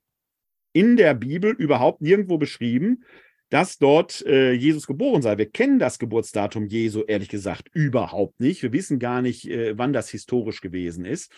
in 0.72 0.96
der 0.96 1.14
Bibel 1.14 1.52
überhaupt 1.52 2.00
nirgendwo 2.00 2.38
beschrieben, 2.38 3.04
dass 3.48 3.78
dort 3.78 4.24
äh, 4.26 4.52
Jesus 4.52 4.86
geboren 4.86 5.22
sei. 5.22 5.36
Wir 5.36 5.50
kennen 5.50 5.80
das 5.80 5.98
Geburtsdatum 5.98 6.66
Jesu 6.66 7.02
ehrlich 7.02 7.28
gesagt 7.28 7.68
überhaupt 7.72 8.38
nicht. 8.38 8.62
Wir 8.62 8.72
wissen 8.72 9.00
gar 9.00 9.22
nicht, 9.22 9.48
äh, 9.48 9.76
wann 9.76 9.92
das 9.92 10.08
historisch 10.08 10.60
gewesen 10.60 11.04
ist. 11.04 11.32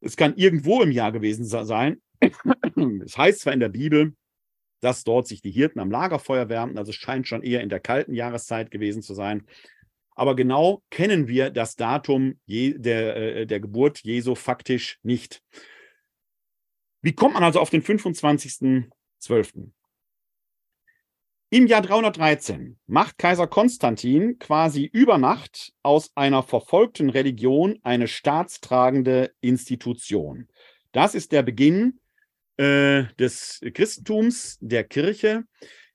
Es 0.00 0.16
kann 0.16 0.34
irgendwo 0.36 0.82
im 0.82 0.90
Jahr 0.90 1.12
gewesen 1.12 1.44
sein. 1.44 2.00
Es 3.04 3.16
heißt 3.16 3.40
zwar 3.40 3.52
in 3.52 3.60
der 3.60 3.68
Bibel, 3.68 4.14
dass 4.84 5.02
dort 5.02 5.26
sich 5.26 5.40
die 5.40 5.50
Hirten 5.50 5.80
am 5.80 5.90
Lagerfeuer 5.90 6.50
wärmten. 6.50 6.76
Also 6.76 6.90
es 6.90 6.96
scheint 6.96 7.26
schon 7.26 7.42
eher 7.42 7.62
in 7.62 7.70
der 7.70 7.80
kalten 7.80 8.12
Jahreszeit 8.12 8.70
gewesen 8.70 9.00
zu 9.00 9.14
sein. 9.14 9.46
Aber 10.14 10.36
genau 10.36 10.82
kennen 10.90 11.26
wir 11.26 11.50
das 11.50 11.74
Datum 11.74 12.38
der, 12.46 13.16
äh, 13.16 13.46
der 13.46 13.60
Geburt 13.60 14.00
Jesu 14.00 14.34
faktisch 14.34 14.98
nicht. 15.02 15.42
Wie 17.00 17.14
kommt 17.14 17.34
man 17.34 17.42
also 17.42 17.60
auf 17.60 17.70
den 17.70 17.82
25.12.? 17.82 19.70
Im 21.50 21.66
Jahr 21.66 21.82
313 21.82 22.78
macht 22.86 23.16
Kaiser 23.16 23.46
Konstantin 23.46 24.38
quasi 24.38 24.84
über 24.84 25.18
Nacht 25.18 25.72
aus 25.82 26.10
einer 26.14 26.42
verfolgten 26.42 27.10
Religion 27.10 27.78
eine 27.82 28.08
staatstragende 28.08 29.32
Institution. 29.40 30.48
Das 30.92 31.14
ist 31.14 31.32
der 31.32 31.42
Beginn 31.42 32.00
äh, 32.56 33.04
des 33.18 33.60
Christentums, 33.72 34.58
der 34.60 34.84
Kirche 34.84 35.44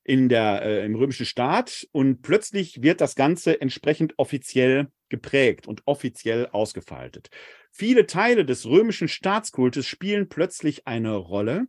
in 0.03 0.27
der, 0.27 0.63
äh, 0.63 0.85
im 0.85 0.95
römischen 0.95 1.25
Staat 1.25 1.87
und 1.91 2.21
plötzlich 2.21 2.81
wird 2.81 2.99
das 2.99 3.15
Ganze 3.15 3.61
entsprechend 3.61 4.13
offiziell 4.17 4.87
geprägt 5.09 5.67
und 5.67 5.83
offiziell 5.85 6.47
ausgefaltet. 6.47 7.29
Viele 7.71 8.07
Teile 8.07 8.45
des 8.45 8.65
römischen 8.65 9.07
Staatskultes 9.07 9.85
spielen 9.85 10.27
plötzlich 10.27 10.87
eine 10.87 11.15
Rolle. 11.15 11.67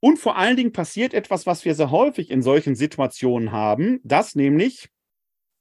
Und 0.00 0.18
vor 0.18 0.36
allen 0.36 0.56
Dingen 0.56 0.72
passiert 0.72 1.14
etwas, 1.14 1.46
was 1.46 1.64
wir 1.64 1.74
sehr 1.74 1.90
häufig 1.90 2.30
in 2.30 2.42
solchen 2.42 2.74
Situationen 2.74 3.52
haben, 3.52 4.00
dass 4.04 4.34
nämlich 4.34 4.88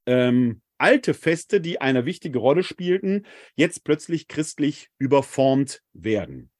ähm, 0.05 0.61
alte 0.77 1.13
Feste, 1.13 1.61
die 1.61 1.79
eine 1.81 2.05
wichtige 2.05 2.39
Rolle 2.39 2.61
spielten, 2.61 3.25
jetzt 3.55 3.83
plötzlich 3.83 4.27
christlich 4.27 4.89
überformt 4.97 5.81
werden. 5.93 6.52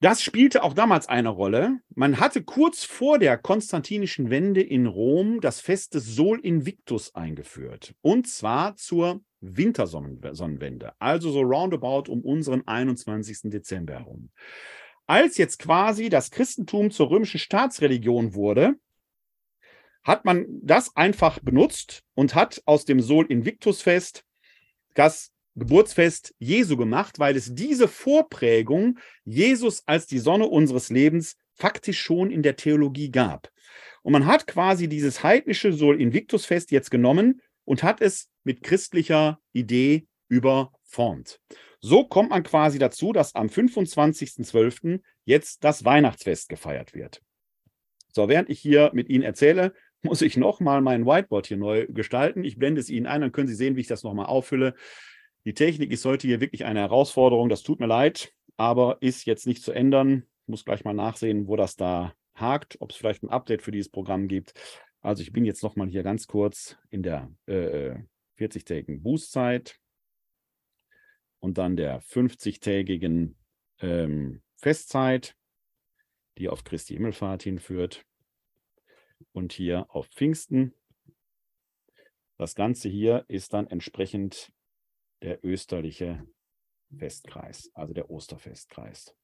Das 0.00 0.22
spielte 0.22 0.62
auch 0.62 0.74
damals 0.74 1.08
eine 1.08 1.30
Rolle. 1.30 1.78
Man 1.94 2.20
hatte 2.20 2.42
kurz 2.42 2.84
vor 2.84 3.18
der 3.18 3.38
konstantinischen 3.38 4.28
Wende 4.28 4.60
in 4.60 4.86
Rom 4.86 5.40
das 5.40 5.60
Fest 5.60 5.94
des 5.94 6.06
Sol 6.06 6.40
Invictus 6.40 7.14
eingeführt. 7.14 7.94
Und 8.02 8.28
zwar 8.28 8.76
zur 8.76 9.22
Wintersonnenwende, 9.40 10.92
also 10.98 11.30
so 11.30 11.40
roundabout 11.40 12.10
um 12.10 12.22
unseren 12.22 12.66
21. 12.66 13.50
Dezember 13.50 13.94
herum. 13.94 14.30
Als 15.06 15.36
jetzt 15.36 15.58
quasi 15.58 16.08
das 16.08 16.30
Christentum 16.30 16.90
zur 16.90 17.10
römischen 17.10 17.38
Staatsreligion 17.38 18.34
wurde, 18.34 18.74
hat 20.02 20.24
man 20.24 20.46
das 20.62 20.94
einfach 20.96 21.38
benutzt 21.40 22.02
und 22.14 22.34
hat 22.34 22.62
aus 22.66 22.84
dem 22.84 23.00
Sol 23.00 23.26
Invictus 23.26 23.82
Fest 23.82 24.24
das 24.94 25.33
Geburtsfest 25.56 26.34
Jesu 26.38 26.76
gemacht, 26.76 27.18
weil 27.18 27.36
es 27.36 27.54
diese 27.54 27.88
Vorprägung 27.88 28.98
Jesus 29.24 29.82
als 29.86 30.06
die 30.06 30.18
Sonne 30.18 30.46
unseres 30.46 30.90
Lebens 30.90 31.36
faktisch 31.54 32.00
schon 32.00 32.30
in 32.30 32.42
der 32.42 32.56
Theologie 32.56 33.10
gab. 33.10 33.50
Und 34.02 34.12
man 34.12 34.26
hat 34.26 34.46
quasi 34.46 34.88
dieses 34.88 35.22
heidnische 35.22 35.72
Sol 35.72 36.00
Invictus 36.00 36.44
Fest 36.46 36.70
jetzt 36.70 36.90
genommen 36.90 37.40
und 37.64 37.82
hat 37.82 38.00
es 38.00 38.28
mit 38.42 38.62
christlicher 38.62 39.38
Idee 39.52 40.06
überformt. 40.28 41.40
So 41.80 42.04
kommt 42.04 42.30
man 42.30 42.42
quasi 42.42 42.78
dazu, 42.78 43.12
dass 43.12 43.34
am 43.34 43.46
25.12. 43.46 45.00
jetzt 45.24 45.64
das 45.64 45.84
Weihnachtsfest 45.84 46.48
gefeiert 46.48 46.94
wird. 46.94 47.22
So, 48.12 48.28
während 48.28 48.48
ich 48.48 48.60
hier 48.60 48.90
mit 48.94 49.08
Ihnen 49.08 49.24
erzähle, 49.24 49.74
muss 50.02 50.22
ich 50.22 50.36
nochmal 50.36 50.82
mein 50.82 51.06
Whiteboard 51.06 51.46
hier 51.46 51.56
neu 51.56 51.86
gestalten. 51.88 52.44
Ich 52.44 52.58
blende 52.58 52.80
es 52.80 52.90
Ihnen 52.90 53.06
ein, 53.06 53.22
dann 53.22 53.32
können 53.32 53.48
Sie 53.48 53.54
sehen, 53.54 53.76
wie 53.76 53.80
ich 53.80 53.86
das 53.86 54.02
nochmal 54.02 54.26
auffülle. 54.26 54.74
Die 55.44 55.52
Technik 55.52 55.92
ist 55.92 56.06
heute 56.06 56.26
hier 56.26 56.40
wirklich 56.40 56.64
eine 56.64 56.80
Herausforderung. 56.80 57.50
Das 57.50 57.62
tut 57.62 57.78
mir 57.78 57.86
leid, 57.86 58.32
aber 58.56 58.96
ist 59.02 59.26
jetzt 59.26 59.46
nicht 59.46 59.62
zu 59.62 59.72
ändern. 59.72 60.26
Ich 60.42 60.48
muss 60.48 60.64
gleich 60.64 60.84
mal 60.84 60.94
nachsehen, 60.94 61.48
wo 61.48 61.56
das 61.56 61.76
da 61.76 62.14
hakt, 62.34 62.80
ob 62.80 62.90
es 62.90 62.96
vielleicht 62.96 63.22
ein 63.22 63.28
Update 63.28 63.60
für 63.60 63.70
dieses 63.70 63.90
Programm 63.90 64.26
gibt. 64.26 64.54
Also 65.02 65.22
ich 65.22 65.32
bin 65.32 65.44
jetzt 65.44 65.62
noch 65.62 65.76
mal 65.76 65.86
hier 65.86 66.02
ganz 66.02 66.26
kurz 66.26 66.78
in 66.88 67.02
der 67.02 67.30
äh, 67.44 67.94
40-tägigen 68.38 69.02
Boostzeit 69.02 69.78
und 71.40 71.58
dann 71.58 71.76
der 71.76 72.00
50-tägigen 72.00 73.36
ähm, 73.80 74.42
Festzeit, 74.56 75.36
die 76.38 76.48
auf 76.48 76.64
Christi 76.64 76.94
Himmelfahrt 76.94 77.42
hinführt 77.42 78.06
und 79.32 79.52
hier 79.52 79.86
auf 79.90 80.06
Pfingsten. 80.06 80.72
Das 82.38 82.54
Ganze 82.54 82.88
hier 82.88 83.26
ist 83.28 83.52
dann 83.52 83.66
entsprechend 83.66 84.50
der 85.24 85.42
österliche 85.42 86.26
Festkreis, 86.96 87.70
also 87.74 87.94
der 87.94 88.10
Osterfestkreis. 88.10 89.16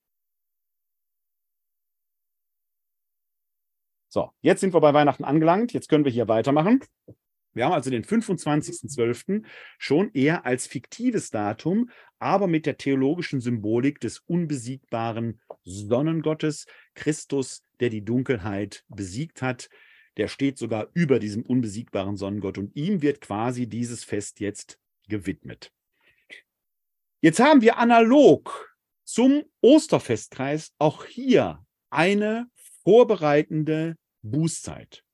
So, 4.09 4.31
jetzt 4.41 4.61
sind 4.61 4.75
wir 4.75 4.81
bei 4.81 4.95
Weihnachten 4.95 5.25
angelangt. 5.25 5.73
Jetzt 5.73 5.89
können 5.89 6.05
wir 6.05 6.11
hier 6.11 6.27
weitermachen. 6.27 6.83
Wir 7.53 7.67
haben 7.67 7.75
also 7.75 7.91
den 7.91 8.05
25.12. 8.05 9.45
schon 9.79 10.11
eher 10.15 10.47
als 10.47 10.67
fiktives 10.67 11.31
Datum, 11.31 11.91
aber 12.19 12.47
mit 12.47 12.65
der 12.65 12.79
theologischen 12.79 13.41
Symbolik 13.41 14.01
des 14.01 14.21
unbesiegbaren 14.21 15.41
Sonnengottes, 15.65 16.67
Christus, 16.95 17.65
der 17.79 17.91
die 17.91 18.05
Dunkelheit 18.05 18.85
besiegt 18.89 19.43
hat. 19.43 19.69
Der 20.17 20.29
steht 20.29 20.59
sogar 20.59 20.89
über 20.95 21.19
diesem 21.19 21.43
unbesiegbaren 21.43 22.17
Sonnengott 22.17 22.57
und 22.57 22.75
ihm 22.75 23.03
wird 23.03 23.21
quasi 23.21 23.67
dieses 23.67 24.03
Fest 24.03 24.41
jetzt 24.41 24.81
gewidmet. 25.09 25.73
Jetzt 27.23 27.39
haben 27.39 27.61
wir 27.61 27.77
analog 27.77 28.75
zum 29.05 29.45
Osterfestkreis 29.61 30.73
auch 30.79 31.05
hier 31.05 31.63
eine 31.91 32.51
vorbereitende 32.83 33.99
Bußzeit. 34.23 35.05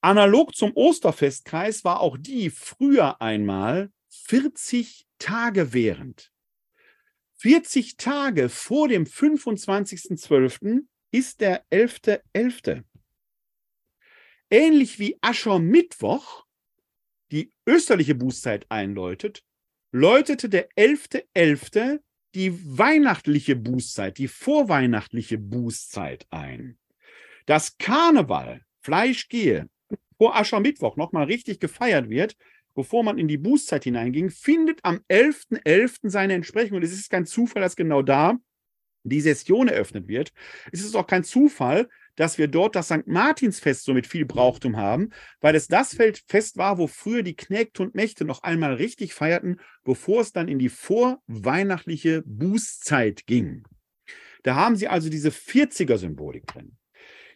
Analog 0.00 0.54
zum 0.54 0.72
Osterfestkreis 0.74 1.84
war 1.84 2.00
auch 2.00 2.16
die 2.16 2.48
früher 2.48 3.20
einmal 3.20 3.92
40 4.08 5.06
Tage 5.18 5.74
während. 5.74 6.32
40 7.36 7.98
Tage 7.98 8.48
vor 8.48 8.88
dem 8.88 9.04
25.12. 9.04 10.86
ist 11.10 11.42
der 11.42 11.66
11.11. 11.68 12.22
.11. 12.34 12.84
Ähnlich 14.48 14.98
wie 14.98 15.18
Aschermittwoch 15.20 16.46
die 17.30 17.52
österliche 17.66 18.14
Bußzeit 18.14 18.66
einläutet, 18.70 19.44
läutete 19.92 20.48
der 20.48 20.68
11.11. 20.70 21.24
.11. 21.34 22.00
die 22.34 22.78
weihnachtliche 22.78 23.56
Bußzeit, 23.56 24.18
die 24.18 24.28
vorweihnachtliche 24.28 25.38
Bußzeit 25.38 26.26
ein. 26.30 26.78
Das 27.46 27.76
Karneval, 27.78 28.62
Fleisch 28.80 29.28
gehe, 29.28 29.68
vor 30.16 30.36
Aschermittwoch 30.36 30.96
nochmal 30.96 31.24
richtig 31.24 31.60
gefeiert 31.60 32.08
wird, 32.08 32.36
bevor 32.74 33.02
man 33.02 33.18
in 33.18 33.26
die 33.26 33.38
Bußzeit 33.38 33.84
hineinging, 33.84 34.30
findet 34.30 34.80
am 34.84 35.00
11.11. 35.08 35.64
.11. 35.64 36.10
seine 36.10 36.34
Entsprechung. 36.34 36.76
Und 36.76 36.84
es 36.84 36.92
ist 36.92 37.10
kein 37.10 37.26
Zufall, 37.26 37.62
dass 37.62 37.74
genau 37.74 38.02
da 38.02 38.38
die 39.02 39.20
Session 39.20 39.68
eröffnet 39.68 40.08
wird. 40.08 40.32
Es 40.72 40.82
ist 40.82 40.94
auch 40.94 41.06
kein 41.06 41.24
Zufall, 41.24 41.88
dass 42.16 42.38
wir 42.38 42.48
dort 42.48 42.76
das 42.76 42.86
St. 42.86 43.06
Martinsfest 43.06 43.84
so 43.84 43.94
mit 43.94 44.06
viel 44.06 44.24
Brauchtum 44.24 44.76
haben, 44.76 45.10
weil 45.40 45.54
es 45.54 45.68
das 45.68 45.94
Fest 45.94 46.56
war, 46.56 46.78
wo 46.78 46.86
früher 46.86 47.22
die 47.22 47.36
Knägte 47.36 47.82
und 47.82 47.94
Mächte 47.94 48.24
noch 48.24 48.42
einmal 48.42 48.74
richtig 48.74 49.14
feierten, 49.14 49.60
bevor 49.84 50.20
es 50.20 50.32
dann 50.32 50.48
in 50.48 50.58
die 50.58 50.68
vorweihnachtliche 50.68 52.22
Bußzeit 52.26 53.26
ging. 53.26 53.64
Da 54.42 54.54
haben 54.54 54.76
Sie 54.76 54.88
also 54.88 55.10
diese 55.10 55.30
40er-Symbolik 55.30 56.46
drin. 56.46 56.76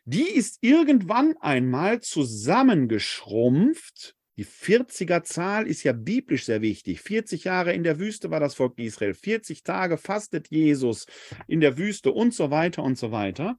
Die 0.05 0.29
ist 0.29 0.59
irgendwann 0.61 1.35
einmal 1.41 2.01
zusammengeschrumpft. 2.01 4.15
Die 4.37 4.45
40er-Zahl 4.45 5.67
ist 5.67 5.83
ja 5.85 5.93
biblisch 5.93 6.45
sehr 6.45 6.61
wichtig. 6.61 7.01
40 7.01 7.45
Jahre 7.45 7.73
in 7.73 7.85
der 7.85 8.01
Wüste 8.01 8.31
war 8.31 8.41
das 8.41 8.55
Volk 8.55 8.79
Israel. 8.79 9.15
40 9.15 9.63
Tage 9.63 9.97
fastet 9.97 10.49
Jesus 10.51 11.07
in 11.47 11.61
der 11.61 11.79
Wüste 11.79 12.11
und 12.11 12.35
so 12.35 12.51
weiter 12.51 12.83
und 12.83 12.99
so 12.99 13.13
weiter 13.13 13.57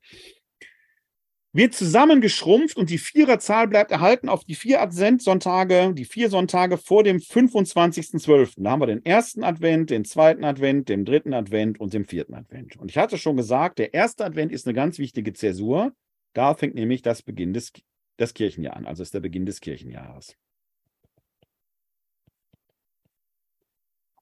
wird 1.55 1.73
zusammengeschrumpft 1.73 2.75
und 2.75 2.89
die 2.89 2.97
Viererzahl 2.97 3.69
bleibt 3.69 3.89
erhalten 3.89 4.27
auf 4.27 4.43
die 4.43 4.55
vier 4.55 4.81
Adventssonntage, 4.81 5.93
die 5.93 6.03
vier 6.03 6.29
Sonntage 6.29 6.77
vor 6.77 7.01
dem 7.01 7.19
25.12. 7.19 8.55
Da 8.57 8.71
haben 8.71 8.81
wir 8.81 8.87
den 8.87 9.05
ersten 9.05 9.41
Advent, 9.41 9.89
den 9.89 10.03
zweiten 10.03 10.43
Advent, 10.43 10.89
den 10.89 11.05
dritten 11.05 11.33
Advent 11.33 11.79
und 11.79 11.93
den 11.93 12.03
vierten 12.03 12.33
Advent. 12.33 12.75
Und 12.75 12.91
ich 12.91 12.97
hatte 12.97 13.17
schon 13.17 13.37
gesagt, 13.37 13.79
der 13.79 13.93
erste 13.93 14.25
Advent 14.25 14.51
ist 14.51 14.67
eine 14.67 14.73
ganz 14.73 14.99
wichtige 14.99 15.31
Zäsur. 15.31 15.93
Da 16.33 16.55
fängt 16.55 16.75
nämlich 16.75 17.01
das 17.03 17.21
Beginn 17.21 17.53
des, 17.53 17.71
das 18.17 18.33
Kirchenjahr 18.33 18.75
an, 18.75 18.85
also 18.85 19.01
ist 19.01 19.13
der 19.13 19.21
Beginn 19.21 19.45
des 19.45 19.61
Kirchenjahres. 19.61 20.35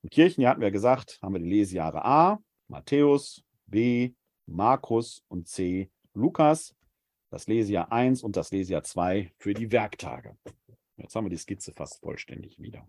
Im 0.03 0.11
Kirchenjahr 0.11 0.51
hatten 0.51 0.61
wir 0.61 0.69
gesagt, 0.69 1.17
haben 1.23 1.33
wir 1.33 1.39
die 1.39 1.49
Lesejahre 1.49 2.05
A, 2.05 2.39
Matthäus, 2.67 3.43
B, 3.65 4.11
Markus 4.45 5.23
und 5.29 5.47
C, 5.47 5.89
Lukas 6.13 6.75
das 7.33 7.47
Lesejahr 7.47 7.91
1 7.91 8.21
und 8.21 8.37
das 8.37 8.51
Lesejahr 8.51 8.83
2 8.83 9.31
für 9.39 9.55
die 9.55 9.71
Werktage. 9.71 10.37
Jetzt 10.97 11.15
haben 11.15 11.25
wir 11.25 11.31
die 11.31 11.37
Skizze 11.37 11.73
fast 11.73 11.99
vollständig 11.99 12.59
wieder. 12.59 12.87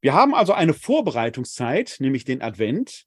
Wir 0.00 0.14
haben 0.14 0.34
also 0.34 0.52
eine 0.52 0.72
Vorbereitungszeit, 0.72 1.96
nämlich 1.98 2.24
den 2.24 2.42
Advent, 2.42 3.06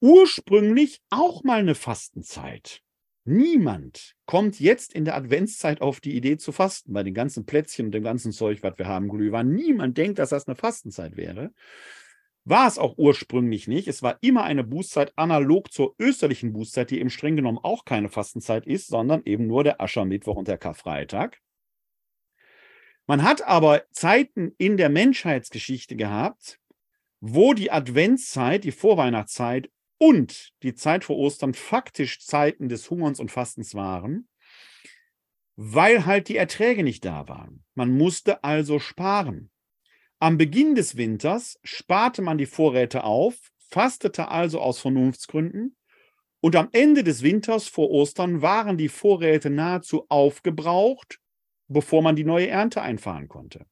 ursprünglich 0.00 1.02
auch 1.10 1.42
mal 1.42 1.58
eine 1.58 1.74
Fastenzeit. 1.74 2.82
Niemand 3.24 4.14
kommt 4.26 4.60
jetzt 4.60 4.92
in 4.92 5.04
der 5.04 5.16
Adventszeit 5.16 5.80
auf 5.80 6.00
die 6.00 6.16
Idee 6.16 6.36
zu 6.36 6.52
fasten, 6.52 6.92
bei 6.92 7.02
den 7.02 7.14
ganzen 7.14 7.44
Plätzchen 7.44 7.86
und 7.86 7.92
dem 7.92 8.04
ganzen 8.04 8.30
Zeug, 8.30 8.62
was 8.62 8.78
wir 8.78 8.86
haben, 8.86 9.08
Glühwein. 9.08 9.52
Niemand 9.52 9.98
denkt, 9.98 10.20
dass 10.20 10.30
das 10.30 10.46
eine 10.46 10.56
Fastenzeit 10.56 11.16
wäre. 11.16 11.52
War 12.44 12.66
es 12.66 12.78
auch 12.78 12.98
ursprünglich 12.98 13.68
nicht. 13.68 13.86
Es 13.86 14.02
war 14.02 14.18
immer 14.20 14.42
eine 14.42 14.64
Bußzeit 14.64 15.12
analog 15.16 15.72
zur 15.72 15.94
österlichen 15.98 16.52
Bußzeit, 16.52 16.90
die 16.90 16.98
eben 16.98 17.10
streng 17.10 17.36
genommen 17.36 17.58
auch 17.62 17.84
keine 17.84 18.08
Fastenzeit 18.08 18.66
ist, 18.66 18.88
sondern 18.88 19.22
eben 19.24 19.46
nur 19.46 19.62
der 19.62 19.80
Aschermittwoch 19.80 20.36
und 20.36 20.48
der 20.48 20.58
Karfreitag. 20.58 21.40
Man 23.06 23.22
hat 23.22 23.42
aber 23.42 23.84
Zeiten 23.92 24.54
in 24.58 24.76
der 24.76 24.88
Menschheitsgeschichte 24.88 25.94
gehabt, 25.94 26.58
wo 27.20 27.54
die 27.54 27.70
Adventszeit, 27.70 28.64
die 28.64 28.72
Vorweihnachtszeit 28.72 29.70
und 29.98 30.52
die 30.64 30.74
Zeit 30.74 31.04
vor 31.04 31.16
Ostern 31.16 31.54
faktisch 31.54 32.20
Zeiten 32.20 32.68
des 32.68 32.90
Hungerns 32.90 33.20
und 33.20 33.30
Fastens 33.30 33.76
waren, 33.76 34.28
weil 35.54 36.06
halt 36.06 36.28
die 36.28 36.36
Erträge 36.36 36.82
nicht 36.82 37.04
da 37.04 37.28
waren. 37.28 37.64
Man 37.74 37.96
musste 37.96 38.42
also 38.42 38.80
sparen. 38.80 39.51
Am 40.22 40.38
Beginn 40.38 40.76
des 40.76 40.96
Winters 40.96 41.58
sparte 41.64 42.22
man 42.22 42.38
die 42.38 42.46
Vorräte 42.46 43.02
auf, 43.02 43.50
fastete 43.58 44.28
also 44.28 44.60
aus 44.60 44.78
Vernunftsgründen 44.78 45.74
und 46.40 46.54
am 46.54 46.68
Ende 46.70 47.02
des 47.02 47.24
Winters 47.24 47.66
vor 47.66 47.90
Ostern 47.90 48.40
waren 48.40 48.76
die 48.78 48.88
Vorräte 48.88 49.50
nahezu 49.50 50.06
aufgebraucht, 50.08 51.18
bevor 51.66 52.02
man 52.02 52.14
die 52.14 52.22
neue 52.22 52.46
Ernte 52.46 52.82
einfahren 52.82 53.26
konnte. 53.26 53.66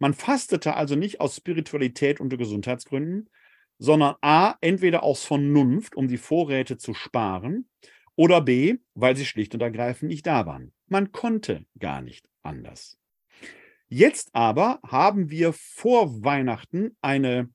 Man 0.00 0.12
fastete 0.12 0.74
also 0.74 0.96
nicht 0.96 1.20
aus 1.20 1.36
Spiritualität 1.36 2.18
und 2.18 2.36
Gesundheitsgründen, 2.36 3.30
sondern 3.78 4.16
a, 4.22 4.56
entweder 4.60 5.04
aus 5.04 5.22
Vernunft, 5.22 5.94
um 5.94 6.08
die 6.08 6.18
Vorräte 6.18 6.78
zu 6.78 6.94
sparen, 6.94 7.68
oder 8.16 8.40
b, 8.40 8.78
weil 8.94 9.14
sie 9.14 9.24
schlicht 9.24 9.54
und 9.54 9.62
ergreifend 9.62 10.08
nicht 10.08 10.26
da 10.26 10.46
waren. 10.46 10.72
Man 10.88 11.12
konnte 11.12 11.64
gar 11.78 12.02
nicht 12.02 12.28
anders. 12.42 12.98
Jetzt 13.88 14.34
aber 14.34 14.80
haben 14.82 15.30
wir 15.30 15.52
vor 15.52 16.24
Weihnachten 16.24 16.96
eine 17.00 17.52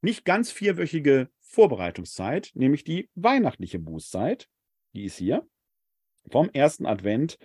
nicht 0.00 0.24
ganz 0.24 0.52
vierwöchige 0.52 1.28
Vorbereitungszeit, 1.40 2.52
nämlich 2.54 2.84
die 2.84 3.10
weihnachtliche 3.14 3.80
Bußzeit. 3.80 4.48
Die 4.94 5.04
ist 5.04 5.16
hier 5.16 5.46
vom 6.30 6.50
ersten 6.50 6.86
Advent 6.86 7.38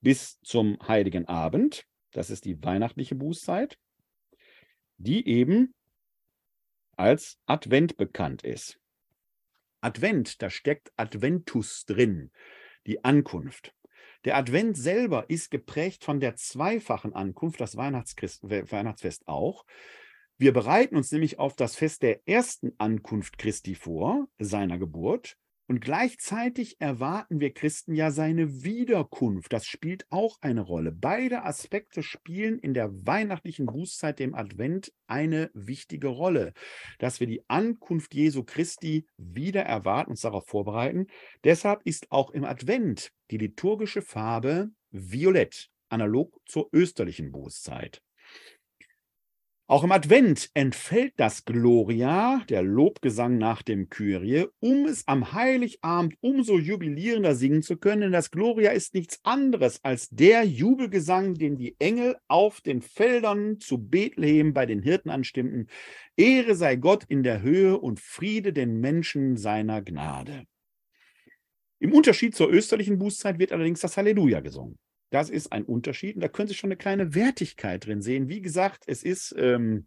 bis 0.00 0.40
zum 0.40 0.78
heiligen 0.86 1.26
Abend. 1.28 1.84
Das 2.12 2.30
ist 2.30 2.44
die 2.44 2.62
weihnachtliche 2.62 3.14
Bußzeit, 3.14 3.78
die 4.96 5.28
eben 5.28 5.74
als 6.96 7.38
Advent 7.46 7.96
bekannt 7.96 8.42
ist. 8.42 8.80
Advent, 9.80 10.42
da 10.42 10.50
steckt 10.50 10.92
Adventus 10.96 11.84
drin, 11.84 12.32
die 12.86 13.04
Ankunft. 13.04 13.72
Der 14.24 14.36
Advent 14.36 14.76
selber 14.76 15.28
ist 15.28 15.50
geprägt 15.50 16.04
von 16.04 16.20
der 16.20 16.36
zweifachen 16.36 17.14
Ankunft, 17.14 17.60
das 17.60 17.76
Weihnachtsfest 17.76 19.28
auch. 19.28 19.64
Wir 20.36 20.52
bereiten 20.52 20.96
uns 20.96 21.10
nämlich 21.12 21.38
auf 21.38 21.56
das 21.56 21.76
Fest 21.76 22.02
der 22.02 22.26
ersten 22.28 22.72
Ankunft 22.78 23.38
Christi 23.38 23.74
vor, 23.74 24.28
seiner 24.38 24.78
Geburt. 24.78 25.36
Und 25.68 25.82
gleichzeitig 25.82 26.80
erwarten 26.80 27.40
wir 27.40 27.52
Christen 27.52 27.94
ja 27.94 28.10
seine 28.10 28.64
Wiederkunft. 28.64 29.52
Das 29.52 29.66
spielt 29.66 30.06
auch 30.08 30.38
eine 30.40 30.62
Rolle. 30.62 30.92
Beide 30.92 31.44
Aspekte 31.44 32.02
spielen 32.02 32.58
in 32.58 32.72
der 32.72 32.90
weihnachtlichen 33.06 33.66
Bußzeit, 33.66 34.18
dem 34.18 34.34
Advent, 34.34 34.94
eine 35.06 35.50
wichtige 35.52 36.08
Rolle. 36.08 36.54
Dass 36.98 37.20
wir 37.20 37.26
die 37.26 37.44
Ankunft 37.48 38.14
Jesu 38.14 38.44
Christi 38.44 39.06
wieder 39.18 39.62
erwarten, 39.62 40.12
uns 40.12 40.22
darauf 40.22 40.46
vorbereiten. 40.46 41.06
Deshalb 41.44 41.82
ist 41.84 42.10
auch 42.10 42.30
im 42.30 42.44
Advent 42.44 43.12
die 43.30 43.36
liturgische 43.36 44.00
Farbe 44.00 44.70
violett, 44.90 45.68
analog 45.90 46.34
zur 46.46 46.70
österlichen 46.72 47.30
Bußzeit. 47.30 48.02
Auch 49.70 49.84
im 49.84 49.92
Advent 49.92 50.48
entfällt 50.54 51.12
das 51.18 51.44
Gloria, 51.44 52.42
der 52.48 52.62
Lobgesang 52.62 53.36
nach 53.36 53.60
dem 53.60 53.90
Kyrie, 53.90 54.46
um 54.60 54.86
es 54.86 55.06
am 55.06 55.34
Heiligabend 55.34 56.14
umso 56.22 56.58
jubilierender 56.58 57.34
singen 57.34 57.60
zu 57.60 57.76
können. 57.76 58.00
Denn 58.00 58.12
das 58.12 58.30
Gloria 58.30 58.70
ist 58.70 58.94
nichts 58.94 59.20
anderes 59.24 59.84
als 59.84 60.08
der 60.08 60.44
Jubelgesang, 60.44 61.34
den 61.34 61.58
die 61.58 61.76
Engel 61.80 62.16
auf 62.28 62.62
den 62.62 62.80
Feldern 62.80 63.60
zu 63.60 63.76
Bethlehem 63.76 64.54
bei 64.54 64.64
den 64.64 64.80
Hirten 64.80 65.10
anstimmten. 65.10 65.68
Ehre 66.16 66.54
sei 66.54 66.76
Gott 66.76 67.04
in 67.06 67.22
der 67.22 67.42
Höhe 67.42 67.78
und 67.78 68.00
Friede 68.00 68.54
den 68.54 68.80
Menschen 68.80 69.36
seiner 69.36 69.82
Gnade. 69.82 70.44
Im 71.78 71.92
Unterschied 71.92 72.34
zur 72.34 72.50
österlichen 72.50 72.96
Bußzeit 72.96 73.38
wird 73.38 73.52
allerdings 73.52 73.80
das 73.80 73.98
Halleluja 73.98 74.40
gesungen. 74.40 74.78
Das 75.10 75.30
ist 75.30 75.52
ein 75.52 75.64
Unterschied 75.64 76.16
und 76.16 76.22
da 76.22 76.28
können 76.28 76.48
Sie 76.48 76.54
schon 76.54 76.68
eine 76.68 76.76
kleine 76.76 77.14
Wertigkeit 77.14 77.86
drin 77.86 78.02
sehen. 78.02 78.28
Wie 78.28 78.42
gesagt, 78.42 78.84
es 78.86 79.02
ist 79.02 79.34
ähm, 79.38 79.86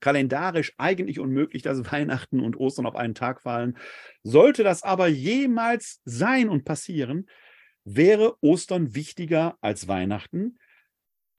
kalendarisch 0.00 0.74
eigentlich 0.76 1.18
unmöglich, 1.18 1.62
dass 1.62 1.78
Weihnachten 1.92 2.40
und 2.40 2.56
Ostern 2.56 2.86
auf 2.86 2.96
einen 2.96 3.14
Tag 3.14 3.40
fallen. 3.40 3.78
Sollte 4.22 4.62
das 4.62 4.82
aber 4.82 5.08
jemals 5.08 6.00
sein 6.04 6.50
und 6.50 6.64
passieren, 6.64 7.28
wäre 7.84 8.36
Ostern 8.42 8.94
wichtiger 8.94 9.56
als 9.60 9.88
Weihnachten. 9.88 10.58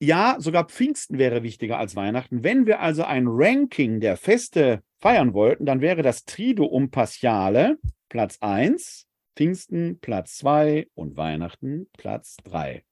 Ja, 0.00 0.36
sogar 0.38 0.66
Pfingsten 0.66 1.18
wäre 1.18 1.42
wichtiger 1.42 1.78
als 1.78 1.96
Weihnachten. 1.96 2.42
Wenn 2.42 2.66
wir 2.66 2.80
also 2.80 3.04
ein 3.04 3.26
Ranking 3.28 4.00
der 4.00 4.16
Feste 4.16 4.82
feiern 4.98 5.32
wollten, 5.32 5.64
dann 5.64 5.80
wäre 5.80 6.02
das 6.02 6.24
Triduum 6.24 6.90
Paschale 6.90 7.78
Platz 8.08 8.38
1, 8.40 9.06
Pfingsten 9.36 10.00
Platz 10.00 10.36
2 10.38 10.88
und 10.94 11.16
Weihnachten 11.16 11.88
Platz 11.96 12.36
3. 12.44 12.84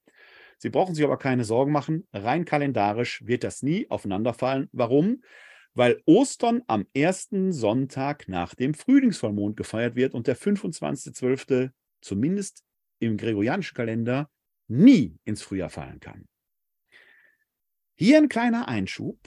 Sie 0.62 0.70
brauchen 0.70 0.94
sich 0.94 1.04
aber 1.04 1.16
keine 1.16 1.42
Sorgen 1.42 1.72
machen. 1.72 2.06
Rein 2.12 2.44
kalendarisch 2.44 3.26
wird 3.26 3.42
das 3.42 3.64
nie 3.64 3.90
aufeinanderfallen. 3.90 4.68
Warum? 4.70 5.24
Weil 5.74 6.00
Ostern 6.06 6.62
am 6.68 6.86
ersten 6.94 7.52
Sonntag 7.52 8.28
nach 8.28 8.54
dem 8.54 8.72
Frühlingsvollmond 8.72 9.56
gefeiert 9.56 9.96
wird 9.96 10.14
und 10.14 10.28
der 10.28 10.36
25.12. 10.36 11.72
zumindest 12.00 12.62
im 13.00 13.16
gregorianischen 13.16 13.74
Kalender 13.74 14.30
nie 14.68 15.18
ins 15.24 15.42
Frühjahr 15.42 15.68
fallen 15.68 15.98
kann. 15.98 16.28
Hier 17.96 18.18
ein 18.18 18.28
kleiner 18.28 18.68
Einschub. 18.68 19.18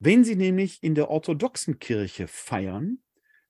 Wenn 0.00 0.24
Sie 0.24 0.34
nämlich 0.34 0.82
in 0.82 0.96
der 0.96 1.08
orthodoxen 1.08 1.78
Kirche 1.78 2.26
feiern, 2.26 2.98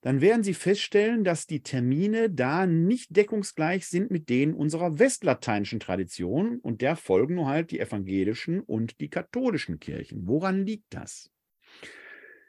dann 0.09 0.23
werden 0.23 0.43
Sie 0.43 0.55
feststellen, 0.55 1.23
dass 1.23 1.47
die 1.47 1.61
Termine 1.61 2.31
da 2.31 2.65
nicht 2.65 3.15
deckungsgleich 3.15 3.87
sind 3.89 4.11
mit 4.11 4.31
denen 4.31 4.55
unserer 4.55 4.99
westlateinischen 4.99 5.81
Tradition 5.81 6.61
und 6.61 6.81
der 6.81 6.97
folgen 6.97 7.35
nur 7.35 7.47
halt 7.47 7.73
die 7.73 7.79
evangelischen 7.79 8.63
und 8.63 9.03
die 9.03 9.11
katholischen 9.11 9.81
Kirchen. 9.81 10.27
Woran 10.27 10.65
liegt 10.65 10.95
das? 10.95 11.31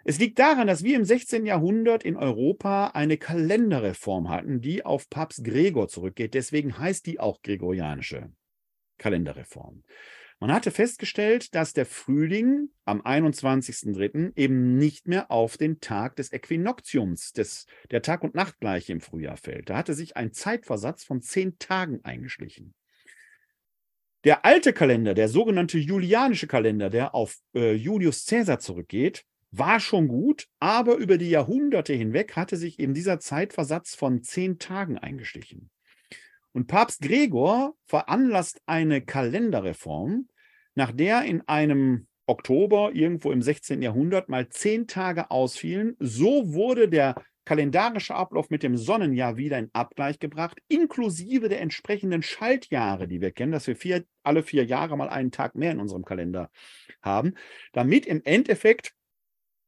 Es 0.06 0.20
liegt 0.20 0.40
daran, 0.40 0.68
dass 0.68 0.86
wir 0.86 0.96
im 0.96 1.04
16. 1.04 1.46
Jahrhundert 1.46 2.06
in 2.06 2.16
Europa 2.16 2.92
eine 2.94 3.18
Kalenderreform 3.18 4.30
hatten, 4.30 4.62
die 4.62 4.86
auf 4.86 5.10
Papst 5.10 5.44
Gregor 5.44 5.90
zurückgeht. 5.90 6.36
Deswegen 6.36 6.80
heißt 6.80 7.06
die 7.08 7.20
auch 7.20 7.42
gregorianische 7.42 8.32
Kalenderreform. 8.98 9.84
Man 10.42 10.54
hatte 10.54 10.72
festgestellt, 10.72 11.54
dass 11.54 11.74
der 11.74 11.86
Frühling 11.86 12.70
am 12.86 13.02
21.03. 13.02 14.32
eben 14.38 14.78
nicht 14.78 15.06
mehr 15.06 15.32
auf 15.32 15.58
den 15.58 15.82
Tag 15.82 16.16
des 16.16 16.32
Äquinoktiums, 16.32 17.34
des, 17.34 17.66
der 17.92 18.02
Tag- 18.02 18.24
und 18.24 18.36
Nachtgleiche 18.36 18.94
im 18.94 19.02
Frühjahr 19.02 19.36
fällt. 19.36 19.70
Da 19.70 19.76
hatte 19.76 19.94
sich 19.94 20.16
ein 20.16 20.32
Zeitversatz 20.32 21.04
von 21.04 21.22
zehn 21.22 21.60
Tagen 21.60 22.00
eingeschlichen. 22.06 22.74
Der 24.24 24.46
alte 24.46 24.72
Kalender, 24.72 25.14
der 25.14 25.28
sogenannte 25.28 25.78
julianische 25.78 26.48
Kalender, 26.48 26.90
der 26.90 27.16
auf 27.16 27.38
äh, 27.54 27.74
Julius 27.74 28.26
Caesar 28.26 28.60
zurückgeht, 28.60 29.26
war 29.52 29.80
schon 29.82 30.08
gut, 30.08 30.48
aber 30.60 30.96
über 30.96 31.18
die 31.18 31.30
Jahrhunderte 31.30 31.94
hinweg 31.94 32.36
hatte 32.38 32.56
sich 32.56 32.80
eben 32.80 32.94
dieser 32.94 33.20
Zeitversatz 33.20 33.96
von 33.96 34.24
zehn 34.24 34.58
Tagen 34.58 34.98
eingeschlichen. 34.98 35.70
Und 36.52 36.68
Papst 36.68 37.02
Gregor 37.02 37.76
veranlasst 37.86 38.62
eine 38.66 39.02
Kalenderreform, 39.02 40.28
nach 40.76 40.92
der 40.92 41.24
in 41.24 41.42
einem 41.48 42.08
Oktober 42.26 42.92
irgendwo 42.94 43.32
im 43.32 43.42
16. 43.42 43.82
Jahrhundert 43.82 44.30
mal 44.30 44.50
zehn 44.50 44.88
Tage 44.88 45.32
ausfielen. 45.32 45.96
So 46.00 46.54
wurde 46.54 46.88
der 46.88 47.16
kalendarische 47.50 48.14
Ablauf 48.14 48.52
mit 48.52 48.62
dem 48.62 48.78
Sonnenjahr 48.78 49.36
wieder 49.36 49.58
in 49.58 49.72
Abgleich 49.74 50.20
gebracht, 50.20 50.60
inklusive 50.68 51.50
der 51.50 51.62
entsprechenden 51.62 52.22
Schaltjahre, 52.22 53.08
die 53.08 53.22
wir 53.22 53.32
kennen, 53.32 53.52
dass 53.52 53.66
wir 53.66 53.76
vier, 53.76 54.06
alle 54.22 54.44
vier 54.44 54.66
Jahre 54.66 54.96
mal 54.96 55.10
einen 55.10 55.32
Tag 55.32 55.56
mehr 55.56 55.72
in 55.72 55.80
unserem 55.80 56.06
Kalender 56.06 56.52
haben, 57.02 57.34
damit 57.74 58.06
im 58.06 58.22
Endeffekt 58.24 58.94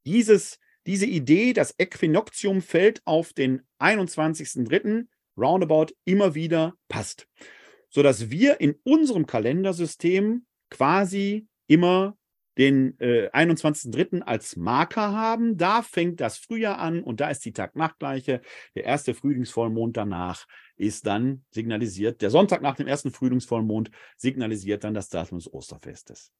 dieses, 0.05 0.59
diese 0.85 1.07
Idee, 1.07 1.53
das 1.53 1.73
Äquinoktium 1.79 2.61
fällt 2.61 3.01
auf 3.05 3.33
den 3.33 3.63
21.03. 3.79 5.07
roundabout 5.41 5.93
immer 6.05 6.35
wieder 6.35 6.75
passt, 6.87 7.27
sodass 7.89 8.29
wir 8.29 8.61
in 8.61 8.75
unserem 8.83 9.25
Kalendersystem 9.25 10.45
quasi 10.69 11.47
immer 11.67 12.17
den 12.57 12.99
äh, 12.99 13.29
21.03. 13.31 14.21
als 14.21 14.55
Marker 14.55 15.13
haben. 15.13 15.57
Da 15.57 15.81
fängt 15.81 16.19
das 16.19 16.37
Frühjahr 16.37 16.79
an 16.79 17.01
und 17.01 17.19
da 17.21 17.29
ist 17.29 17.45
die 17.45 17.53
Tag-Nacht-Gleiche. 17.53 18.41
Der 18.75 18.83
erste 18.83 19.13
Frühlingsvollmond 19.13 19.95
danach 19.95 20.45
ist 20.75 21.07
dann 21.07 21.45
signalisiert, 21.51 22.21
der 22.21 22.29
Sonntag 22.29 22.61
nach 22.61 22.75
dem 22.75 22.87
ersten 22.87 23.11
Frühlingsvollmond 23.11 23.91
signalisiert 24.17 24.83
dann 24.83 24.93
das 24.93 25.09
Datum 25.09 25.39
des 25.39 25.51
Osterfestes. 25.51 26.33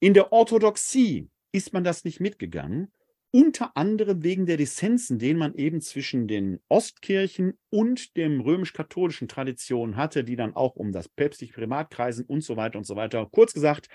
In 0.00 0.14
der 0.14 0.32
Orthodoxie 0.32 1.30
ist 1.52 1.72
man 1.72 1.84
das 1.84 2.04
nicht 2.04 2.20
mitgegangen. 2.20 2.92
Unter 3.32 3.76
anderem 3.76 4.22
wegen 4.22 4.46
der 4.46 4.56
Dissensen, 4.56 5.18
den 5.18 5.36
man 5.36 5.54
eben 5.54 5.80
zwischen 5.80 6.26
den 6.26 6.60
Ostkirchen 6.68 7.58
und 7.70 8.16
dem 8.16 8.40
römisch-katholischen 8.40 9.28
Traditionen 9.28 9.96
hatte, 9.96 10.24
die 10.24 10.36
dann 10.36 10.54
auch 10.54 10.76
um 10.76 10.92
das 10.92 11.08
päpstliche 11.08 11.52
Primat 11.52 11.90
kreisen 11.90 12.24
und 12.24 12.42
so 12.42 12.56
weiter 12.56 12.78
und 12.78 12.84
so 12.84 12.96
weiter. 12.96 13.26
Kurz 13.30 13.52
gesagt, 13.52 13.88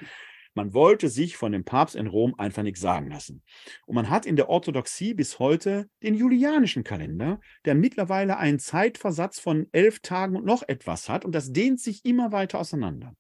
man 0.54 0.74
wollte 0.74 1.08
sich 1.08 1.38
von 1.38 1.54
dem 1.54 1.64
Papst 1.64 1.96
in 1.96 2.08
Rom 2.08 2.36
einfach 2.38 2.64
nichts 2.64 2.82
sagen 2.82 3.10
lassen. 3.10 3.42
Und 3.86 3.96
man 3.96 4.10
hat 4.10 4.26
in 4.26 4.36
der 4.36 4.50
Orthodoxie 4.50 5.14
bis 5.14 5.40
heute 5.40 5.90
den 6.04 6.14
julianischen 6.14 6.84
Kalender, 6.84 7.40
der 7.64 7.74
mittlerweile 7.74 8.38
einen 8.38 8.60
Zeitversatz 8.60 9.40
von 9.40 9.68
elf 9.72 10.02
Tagen 10.02 10.36
und 10.36 10.46
noch 10.46 10.64
etwas 10.68 11.08
hat. 11.08 11.24
Und 11.24 11.34
das 11.34 11.54
dehnt 11.54 11.80
sich 11.80 12.04
immer 12.04 12.34
weiter 12.34 12.60
auseinander. 12.60 13.16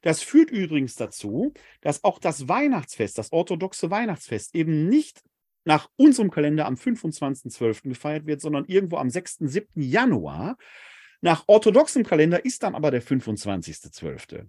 Das 0.00 0.22
führt 0.22 0.50
übrigens 0.50 0.94
dazu, 0.94 1.52
dass 1.82 2.02
auch 2.02 2.18
das 2.18 2.48
Weihnachtsfest, 2.48 3.18
das 3.18 3.30
orthodoxe 3.32 3.90
Weihnachtsfest, 3.90 4.54
eben 4.54 4.88
nicht 4.88 5.22
nach 5.64 5.88
unserem 5.96 6.30
Kalender 6.30 6.66
am 6.66 6.74
25.12. 6.74 7.88
gefeiert 7.88 8.26
wird, 8.26 8.40
sondern 8.40 8.64
irgendwo 8.66 8.96
am 8.96 9.10
6., 9.10 9.38
7. 9.40 9.80
Januar. 9.82 10.56
Nach 11.20 11.44
orthodoxem 11.46 12.04
Kalender 12.04 12.44
ist 12.44 12.62
dann 12.62 12.74
aber 12.74 12.90
der 12.90 13.02
25.12. 13.02 14.46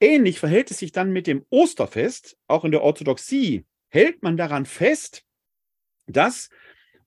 Ähnlich 0.00 0.38
verhält 0.38 0.70
es 0.70 0.78
sich 0.78 0.92
dann 0.92 1.12
mit 1.12 1.26
dem 1.26 1.46
Osterfest. 1.50 2.36
Auch 2.46 2.64
in 2.64 2.72
der 2.72 2.82
Orthodoxie 2.82 3.64
hält 3.88 4.22
man 4.22 4.36
daran 4.36 4.66
fest, 4.66 5.24
dass 6.06 6.50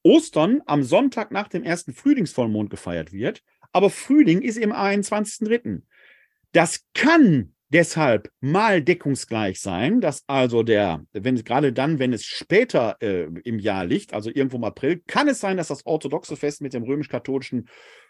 Ostern 0.02 0.62
am 0.66 0.84
Sonntag 0.84 1.32
nach 1.32 1.48
dem 1.48 1.64
ersten 1.64 1.94
Frühlingsvollmond 1.94 2.70
gefeiert 2.70 3.12
wird. 3.12 3.44
Aber 3.72 3.90
Frühling 3.90 4.42
ist 4.42 4.58
im 4.58 4.72
21.3. 4.72 5.82
Das 6.54 6.86
kann 6.94 7.54
deshalb 7.70 8.32
mal 8.40 8.82
deckungsgleich 8.82 9.60
sein, 9.60 10.02
dass 10.02 10.24
also 10.28 10.64
der, 10.64 11.04
wenn 11.14 11.36
gerade 11.44 11.74
dann, 11.74 12.00
wenn 12.00 12.14
es 12.14 12.26
später 12.26 12.98
äh, 13.02 13.28
im 13.44 13.60
Jahr 13.60 13.86
liegt, 13.86 14.14
also 14.14 14.30
irgendwo 14.30 14.58
im 14.58 14.64
April, 14.64 15.02
kann 15.08 15.28
es 15.28 15.40
sein, 15.40 15.58
dass 15.58 15.68
das 15.68 15.86
orthodoxe 15.86 16.36
Fest 16.36 16.62
mit 16.62 16.74
dem 16.74 16.84
römisch-katholischen 16.84 17.68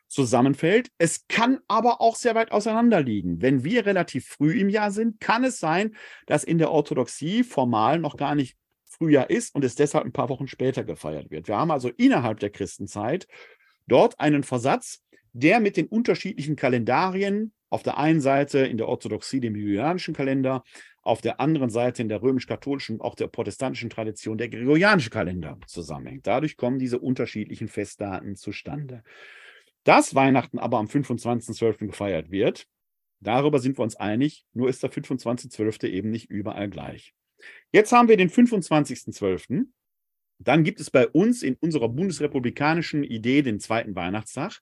zusammenfällt. 0.07 0.89
Es 0.97 1.27
kann 1.27 1.59
aber 1.67 2.01
auch 2.01 2.15
sehr 2.15 2.35
weit 2.35 2.51
auseinander 2.51 3.01
liegen. 3.01 3.41
Wenn 3.41 3.63
wir 3.63 3.85
relativ 3.85 4.27
früh 4.27 4.59
im 4.59 4.69
Jahr 4.69 4.91
sind, 4.91 5.19
kann 5.19 5.43
es 5.43 5.59
sein, 5.59 5.95
dass 6.27 6.43
in 6.43 6.57
der 6.57 6.71
Orthodoxie 6.71 7.43
formal 7.43 7.99
noch 7.99 8.15
gar 8.15 8.35
nicht 8.35 8.57
Frühjahr 8.85 9.29
ist 9.29 9.53
und 9.53 9.63
es 9.63 9.75
deshalb 9.75 10.05
ein 10.05 10.13
paar 10.13 10.29
Wochen 10.29 10.47
später 10.47 10.83
gefeiert 10.83 11.29
wird. 11.29 11.47
Wir 11.47 11.57
haben 11.57 11.71
also 11.71 11.89
innerhalb 11.89 12.39
der 12.39 12.49
Christenzeit 12.49 13.27
dort 13.85 14.19
einen 14.19 14.43
Versatz, 14.43 15.03
der 15.33 15.59
mit 15.59 15.77
den 15.77 15.87
unterschiedlichen 15.87 16.55
Kalendarien 16.55 17.53
auf 17.69 17.83
der 17.83 17.97
einen 17.97 18.21
Seite 18.21 18.59
in 18.59 18.77
der 18.77 18.87
Orthodoxie, 18.87 19.39
dem 19.39 19.55
julianischen 19.55 20.13
Kalender, 20.13 20.63
auf 21.01 21.21
der 21.21 21.39
anderen 21.39 21.69
Seite 21.69 22.01
in 22.01 22.09
der 22.09 22.21
römisch-katholischen, 22.21 22.99
auch 23.01 23.15
der 23.15 23.27
protestantischen 23.27 23.89
Tradition 23.89 24.37
der 24.37 24.49
gregorianische 24.49 25.09
Kalender 25.09 25.57
zusammenhängt. 25.65 26.27
Dadurch 26.27 26.57
kommen 26.57 26.79
diese 26.79 26.99
unterschiedlichen 26.99 27.67
Festdaten 27.67 28.35
zustande. 28.35 29.03
Dass 29.83 30.15
Weihnachten 30.15 30.59
aber 30.59 30.79
am 30.79 30.87
25.12. 30.87 31.87
gefeiert 31.87 32.29
wird, 32.29 32.67
darüber 33.21 33.59
sind 33.59 33.77
wir 33.77 33.83
uns 33.83 33.95
einig, 33.95 34.45
nur 34.53 34.67
ist 34.67 34.83
der 34.83 34.91
25.12. 34.91 35.87
eben 35.87 36.09
nicht 36.09 36.29
überall 36.29 36.69
gleich. 36.69 37.13
Jetzt 37.71 37.91
haben 37.93 38.09
wir 38.09 38.17
den 38.17 38.29
25.12. 38.29 39.65
Dann 40.39 40.63
gibt 40.63 40.79
es 40.79 40.91
bei 40.91 41.07
uns 41.07 41.41
in 41.41 41.55
unserer 41.55 41.89
bundesrepublikanischen 41.89 43.03
Idee 43.03 43.41
den 43.41 43.59
zweiten 43.59 43.95
Weihnachtstag. 43.95 44.59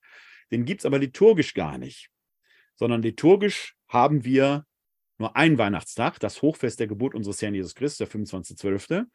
Den 0.51 0.65
gibt 0.65 0.81
es 0.81 0.85
aber 0.85 0.99
liturgisch 0.99 1.53
gar 1.53 1.77
nicht, 1.77 2.09
sondern 2.75 3.01
liturgisch 3.01 3.75
haben 3.87 4.25
wir 4.25 4.65
nur 5.17 5.35
einen 5.35 5.57
Weihnachtstag, 5.57 6.19
das 6.19 6.41
Hochfest 6.41 6.79
der 6.79 6.87
Geburt 6.87 7.15
unseres 7.15 7.41
Herrn 7.41 7.55
Jesus 7.55 7.75
Christus, 7.75 7.97
der 7.97 8.07
25.12. 8.07 9.05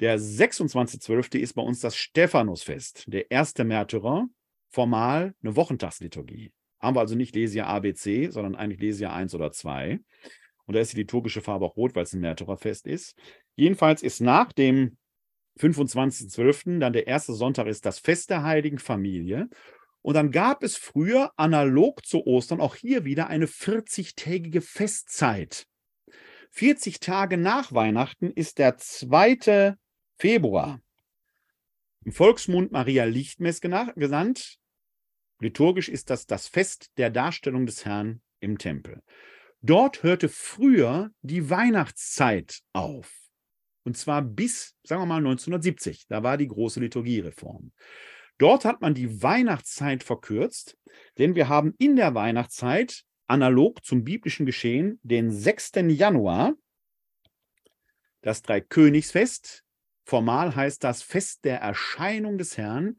Der 0.00 0.18
26.12. 0.18 1.38
ist 1.38 1.54
bei 1.54 1.62
uns 1.62 1.80
das 1.80 1.96
Stephanusfest, 1.96 3.04
der 3.06 3.30
erste 3.30 3.64
Märtyrer, 3.64 4.26
formal 4.68 5.34
eine 5.42 5.56
Wochentagsliturgie. 5.56 6.52
Haben 6.78 6.96
wir 6.96 7.00
also 7.00 7.14
nicht 7.14 7.34
Lesia 7.34 7.66
ABC, 7.66 8.30
sondern 8.30 8.54
eigentlich 8.54 8.80
Lesia 8.80 9.12
1 9.12 9.34
oder 9.34 9.52
2. 9.52 10.00
Und 10.66 10.74
da 10.74 10.80
ist 10.80 10.92
die 10.92 10.98
liturgische 10.98 11.42
Farbe 11.42 11.66
auch 11.66 11.76
rot, 11.76 11.94
weil 11.94 12.04
es 12.04 12.12
ein 12.12 12.20
Märtyrerfest 12.20 12.86
ist. 12.86 13.18
Jedenfalls 13.56 14.02
ist 14.02 14.20
nach 14.20 14.52
dem 14.52 14.96
25.12. 15.58 16.78
dann 16.78 16.92
der 16.92 17.06
erste 17.06 17.34
Sonntag 17.34 17.66
ist 17.66 17.84
das 17.84 17.98
Fest 17.98 18.30
der 18.30 18.44
Heiligen 18.44 18.78
Familie. 18.78 19.48
Und 20.02 20.14
dann 20.14 20.30
gab 20.30 20.62
es 20.62 20.76
früher 20.76 21.32
analog 21.36 22.04
zu 22.06 22.26
Ostern 22.26 22.60
auch 22.60 22.74
hier 22.74 23.04
wieder 23.04 23.28
eine 23.28 23.46
40-tägige 23.46 24.60
Festzeit. 24.60 25.66
40 26.52 27.00
Tage 27.00 27.36
nach 27.36 27.72
Weihnachten 27.72 28.30
ist 28.30 28.58
der 28.58 28.76
2. 28.76 29.76
Februar. 30.18 30.80
Im 32.04 32.12
Volksmund 32.12 32.72
Maria 32.72 33.04
Lichtmess 33.04 33.60
genannt. 33.60 34.58
Liturgisch 35.38 35.88
ist 35.88 36.10
das 36.10 36.26
das 36.26 36.48
Fest 36.48 36.90
der 36.96 37.10
Darstellung 37.10 37.66
des 37.66 37.84
Herrn 37.84 38.22
im 38.40 38.58
Tempel. 38.58 39.02
Dort 39.62 40.02
hörte 40.02 40.28
früher 40.28 41.10
die 41.20 41.50
Weihnachtszeit 41.50 42.60
auf. 42.72 43.14
Und 43.84 43.96
zwar 43.96 44.22
bis, 44.22 44.74
sagen 44.82 45.02
wir 45.02 45.06
mal, 45.06 45.16
1970. 45.16 46.06
Da 46.08 46.22
war 46.22 46.36
die 46.36 46.48
große 46.48 46.80
Liturgiereform. 46.80 47.72
Dort 48.40 48.64
hat 48.64 48.80
man 48.80 48.94
die 48.94 49.22
Weihnachtszeit 49.22 50.02
verkürzt, 50.02 50.78
denn 51.18 51.34
wir 51.34 51.50
haben 51.50 51.74
in 51.76 51.94
der 51.94 52.14
Weihnachtszeit 52.14 53.04
analog 53.26 53.84
zum 53.84 54.02
biblischen 54.02 54.46
Geschehen 54.46 54.98
den 55.02 55.30
6. 55.30 55.72
Januar, 55.88 56.54
das 58.22 58.40
Dreikönigsfest. 58.40 59.62
Formal 60.04 60.56
heißt 60.56 60.82
das 60.82 61.02
Fest 61.02 61.44
der 61.44 61.60
Erscheinung 61.60 62.38
des 62.38 62.56
Herrn. 62.56 62.98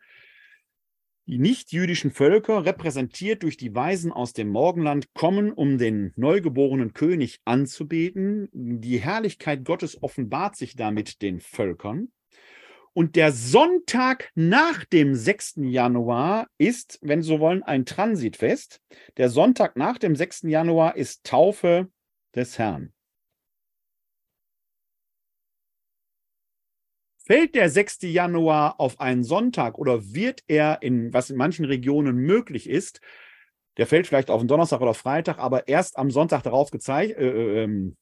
Die 1.25 1.39
nichtjüdischen 1.39 2.11
Völker, 2.11 2.63
repräsentiert 2.63 3.41
durch 3.41 3.57
die 3.57 3.73
Weisen 3.73 4.11
aus 4.11 4.33
dem 4.33 4.49
Morgenland, 4.49 5.11
kommen, 5.15 5.51
um 5.51 5.79
den 5.79 6.13
neugeborenen 6.17 6.93
König 6.93 7.39
anzubeten. 7.45 8.47
Die 8.53 8.99
Herrlichkeit 8.99 9.65
Gottes 9.65 10.03
offenbart 10.03 10.55
sich 10.55 10.75
damit 10.75 11.23
den 11.23 11.39
Völkern. 11.39 12.11
Und 12.93 13.15
der 13.15 13.31
Sonntag 13.31 14.29
nach 14.35 14.83
dem 14.83 15.15
6. 15.15 15.53
Januar 15.57 16.47
ist, 16.57 16.99
wenn 17.01 17.21
Sie 17.21 17.29
so 17.29 17.39
wollen, 17.39 17.63
ein 17.63 17.85
Transitfest. 17.85 18.81
Der 19.17 19.29
Sonntag 19.29 19.77
nach 19.77 19.97
dem 19.97 20.15
6. 20.15 20.43
Januar 20.43 20.97
ist 20.97 21.23
Taufe 21.23 21.89
des 22.35 22.59
Herrn. 22.59 22.93
Fällt 27.23 27.55
der 27.55 27.69
6. 27.69 27.99
Januar 28.01 28.79
auf 28.79 28.99
einen 28.99 29.23
Sonntag 29.23 29.77
oder 29.77 30.13
wird 30.13 30.43
er 30.47 30.81
in, 30.81 31.13
was 31.13 31.29
in 31.29 31.37
manchen 31.37 31.63
Regionen 31.63 32.17
möglich 32.17 32.67
ist, 32.67 32.99
der 33.77 33.87
fällt 33.87 34.07
vielleicht 34.07 34.29
auf 34.29 34.39
einen 34.39 34.49
Donnerstag 34.49 34.81
oder 34.81 34.93
Freitag, 34.93 35.37
aber 35.37 35.67
erst 35.69 35.97
am 35.97 36.11
Sonntag 36.11 36.43
darauf 36.43 36.71
äh, 36.73 37.05
äh, 37.05 37.63
ähm, 37.63 37.95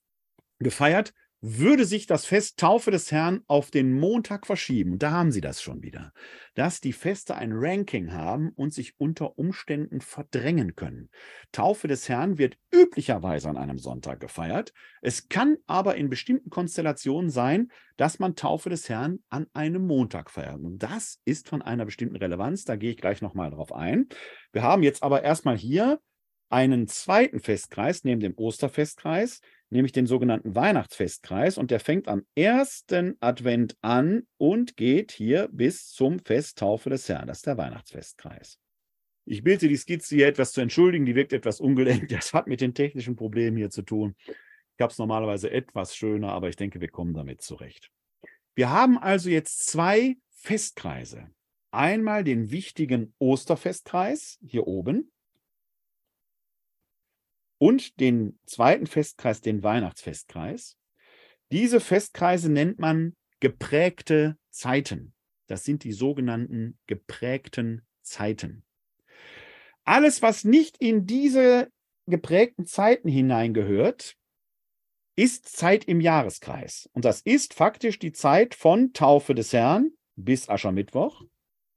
gefeiert, 0.58 1.14
würde 1.42 1.86
sich 1.86 2.06
das 2.06 2.26
Fest 2.26 2.60
Taufe 2.60 2.92
des 2.92 3.12
Herrn 3.12 3.42
auf 3.48 3.72
den 3.72 3.94
Montag 3.94 4.46
verschieben. 4.46 5.00
Da 5.00 5.12
haben 5.12 5.32
Sie 5.32 5.40
das 5.40 5.62
schon 5.62 5.82
wieder, 5.82 6.12
dass 6.54 6.82
die 6.82 6.92
Feste 6.92 7.36
ein 7.36 7.52
Ranking 7.54 8.12
haben 8.12 8.50
und 8.56 8.74
sich 8.74 9.00
unter 9.00 9.38
Umständen 9.40 10.02
verdrängen 10.02 10.76
können. 10.76 11.10
Taufe 11.54 11.88
des 11.88 12.10
Herrn 12.10 12.38
wird 12.38 12.58
üblicherweise 12.74 13.50
an 13.50 13.58
einem 13.58 13.78
Sonntag 13.78 14.20
gefeiert. 14.20 14.74
Es 15.02 15.30
kann 15.30 15.58
aber 15.66 15.96
in 15.96 16.10
bestimmten 16.10 16.50
Konstellationen 16.50 17.30
sein, 17.30 17.72
dass 17.96 18.20
man 18.20 18.36
Taufe 18.36 18.70
des 18.70 18.90
Herrn 18.90 19.20
an 19.30 19.48
einem 19.54 19.88
Montag 19.88 20.30
feiert. 20.30 20.60
Und 20.60 20.80
das 20.80 21.22
ist 21.24 21.48
von 21.48 21.62
einer 21.62 21.86
bestimmten 21.86 22.18
Relevanz. 22.18 22.66
Da 22.66 22.76
gehe 22.76 22.92
ich 22.92 22.98
gleich 22.98 23.22
nochmal 23.22 23.52
drauf 23.52 23.72
ein. 23.72 24.10
Wir 24.52 24.64
haben 24.64 24.84
jetzt 24.84 25.04
aber 25.04 25.24
erstmal 25.24 25.58
hier 25.58 26.02
einen 26.50 26.88
zweiten 26.88 27.40
Festkreis 27.40 28.04
neben 28.04 28.20
dem 28.20 28.34
Osterfestkreis, 28.36 29.40
nämlich 29.70 29.92
den 29.92 30.08
sogenannten 30.08 30.56
Weihnachtsfestkreis. 30.56 31.58
Und 31.58 31.72
der 31.72 31.80
fängt 31.80 32.08
am 32.08 32.26
ersten 32.36 33.18
Advent 33.20 33.78
an 33.82 34.24
und 34.38 34.78
geht 34.78 35.12
hier 35.12 35.50
bis 35.52 35.90
zum 35.90 36.20
Fest 36.20 36.58
Taufe 36.60 36.90
des 36.90 37.08
Herrn. 37.08 37.28
Das 37.28 37.40
ist 37.40 37.48
der 37.48 37.58
Weihnachtsfestkreis. 37.58 38.60
Ich 39.26 39.44
bitte 39.44 39.68
die 39.68 39.78
Skizze 39.78 40.16
hier 40.16 40.28
etwas 40.28 40.54
zu 40.54 40.62
entschuldigen, 40.62 41.06
die 41.06 41.16
wirkt 41.16 41.34
etwas 41.34 41.60
ungelenkt. 41.60 42.12
Das 42.12 42.34
hat 42.34 42.48
mit 42.48 42.62
den 42.62 42.74
technischen 42.74 43.16
Problemen 43.16 43.58
hier 43.58 43.70
zu 43.70 43.84
tun. 43.84 44.16
Ich 44.26 44.82
habe 44.82 44.92
es 44.92 44.98
normalerweise 44.98 45.52
etwas 45.52 45.96
schöner, 45.96 46.32
aber 46.32 46.50
ich 46.50 46.56
denke, 46.56 46.82
wir 46.82 46.88
kommen 46.88 47.14
damit 47.14 47.42
zurecht. 47.42 47.92
Wir 48.56 48.72
haben 48.72 48.98
also 48.98 49.30
jetzt 49.30 49.68
zwei 49.68 50.18
Festkreise. 50.32 51.30
Einmal 51.72 52.24
den 52.24 52.50
wichtigen 52.50 53.14
Osterfestkreis 53.20 54.40
hier 54.42 54.66
oben 54.66 55.12
und 57.60 58.00
den 58.00 58.40
zweiten 58.46 58.88
Festkreis, 58.88 59.42
den 59.42 59.62
Weihnachtsfestkreis. 59.62 60.78
Diese 61.52 61.80
Festkreise 61.80 62.52
nennt 62.52 62.80
man 62.80 63.16
geprägte 63.40 64.38
Zeiten. 64.50 65.14
Das 65.48 65.64
sind 65.64 65.84
die 65.84 65.94
sogenannten 65.94 66.80
geprägten 66.88 67.86
Zeiten. 68.02 68.64
Alles, 69.84 70.22
was 70.22 70.44
nicht 70.44 70.78
in 70.78 71.06
diese 71.06 71.72
geprägten 72.06 72.66
Zeiten 72.66 73.10
hineingehört, 73.10 74.16
ist 75.16 75.50
Zeit 75.50 75.86
im 75.86 76.00
Jahreskreis. 76.00 76.90
Und 76.94 77.06
das 77.06 77.22
ist 77.22 77.54
faktisch 77.54 78.00
die 78.00 78.14
Zeit 78.14 78.56
von 78.56 78.94
Taufe 78.94 79.36
des 79.36 79.52
Herrn 79.52 79.92
bis 80.16 80.48
Aschermittwoch 80.48 81.24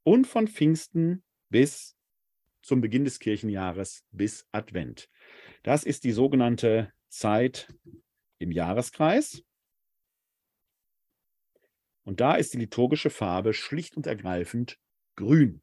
und 0.04 0.26
von 0.26 0.46
Pfingsten 0.46 1.24
bis 1.48 1.96
zum 2.62 2.80
Beginn 2.80 3.04
des 3.04 3.18
Kirchenjahres 3.18 4.04
bis 4.10 4.46
Advent. 4.52 5.08
Das 5.62 5.84
ist 5.84 6.04
die 6.04 6.12
sogenannte 6.12 6.92
Zeit 7.08 7.72
im 8.38 8.50
Jahreskreis. 8.50 9.42
Und 12.04 12.20
da 12.20 12.34
ist 12.34 12.52
die 12.52 12.58
liturgische 12.58 13.10
Farbe 13.10 13.54
schlicht 13.54 13.96
und 13.96 14.06
ergreifend 14.06 14.78
grün. 15.16 15.62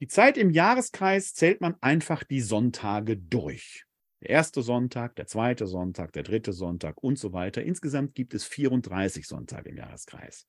Die 0.00 0.06
Zeit 0.06 0.36
im 0.36 0.50
Jahreskreis 0.50 1.34
zählt 1.34 1.60
man 1.60 1.76
einfach 1.80 2.24
die 2.24 2.40
Sonntage 2.40 3.16
durch. 3.16 3.84
Der 4.20 4.30
erste 4.30 4.62
Sonntag, 4.62 5.16
der 5.16 5.26
zweite 5.26 5.66
Sonntag, 5.66 6.12
der 6.12 6.22
dritte 6.22 6.52
Sonntag 6.52 7.02
und 7.02 7.18
so 7.18 7.32
weiter. 7.32 7.62
Insgesamt 7.62 8.14
gibt 8.14 8.34
es 8.34 8.44
34 8.44 9.26
Sonntage 9.26 9.70
im 9.70 9.76
Jahreskreis. 9.76 10.46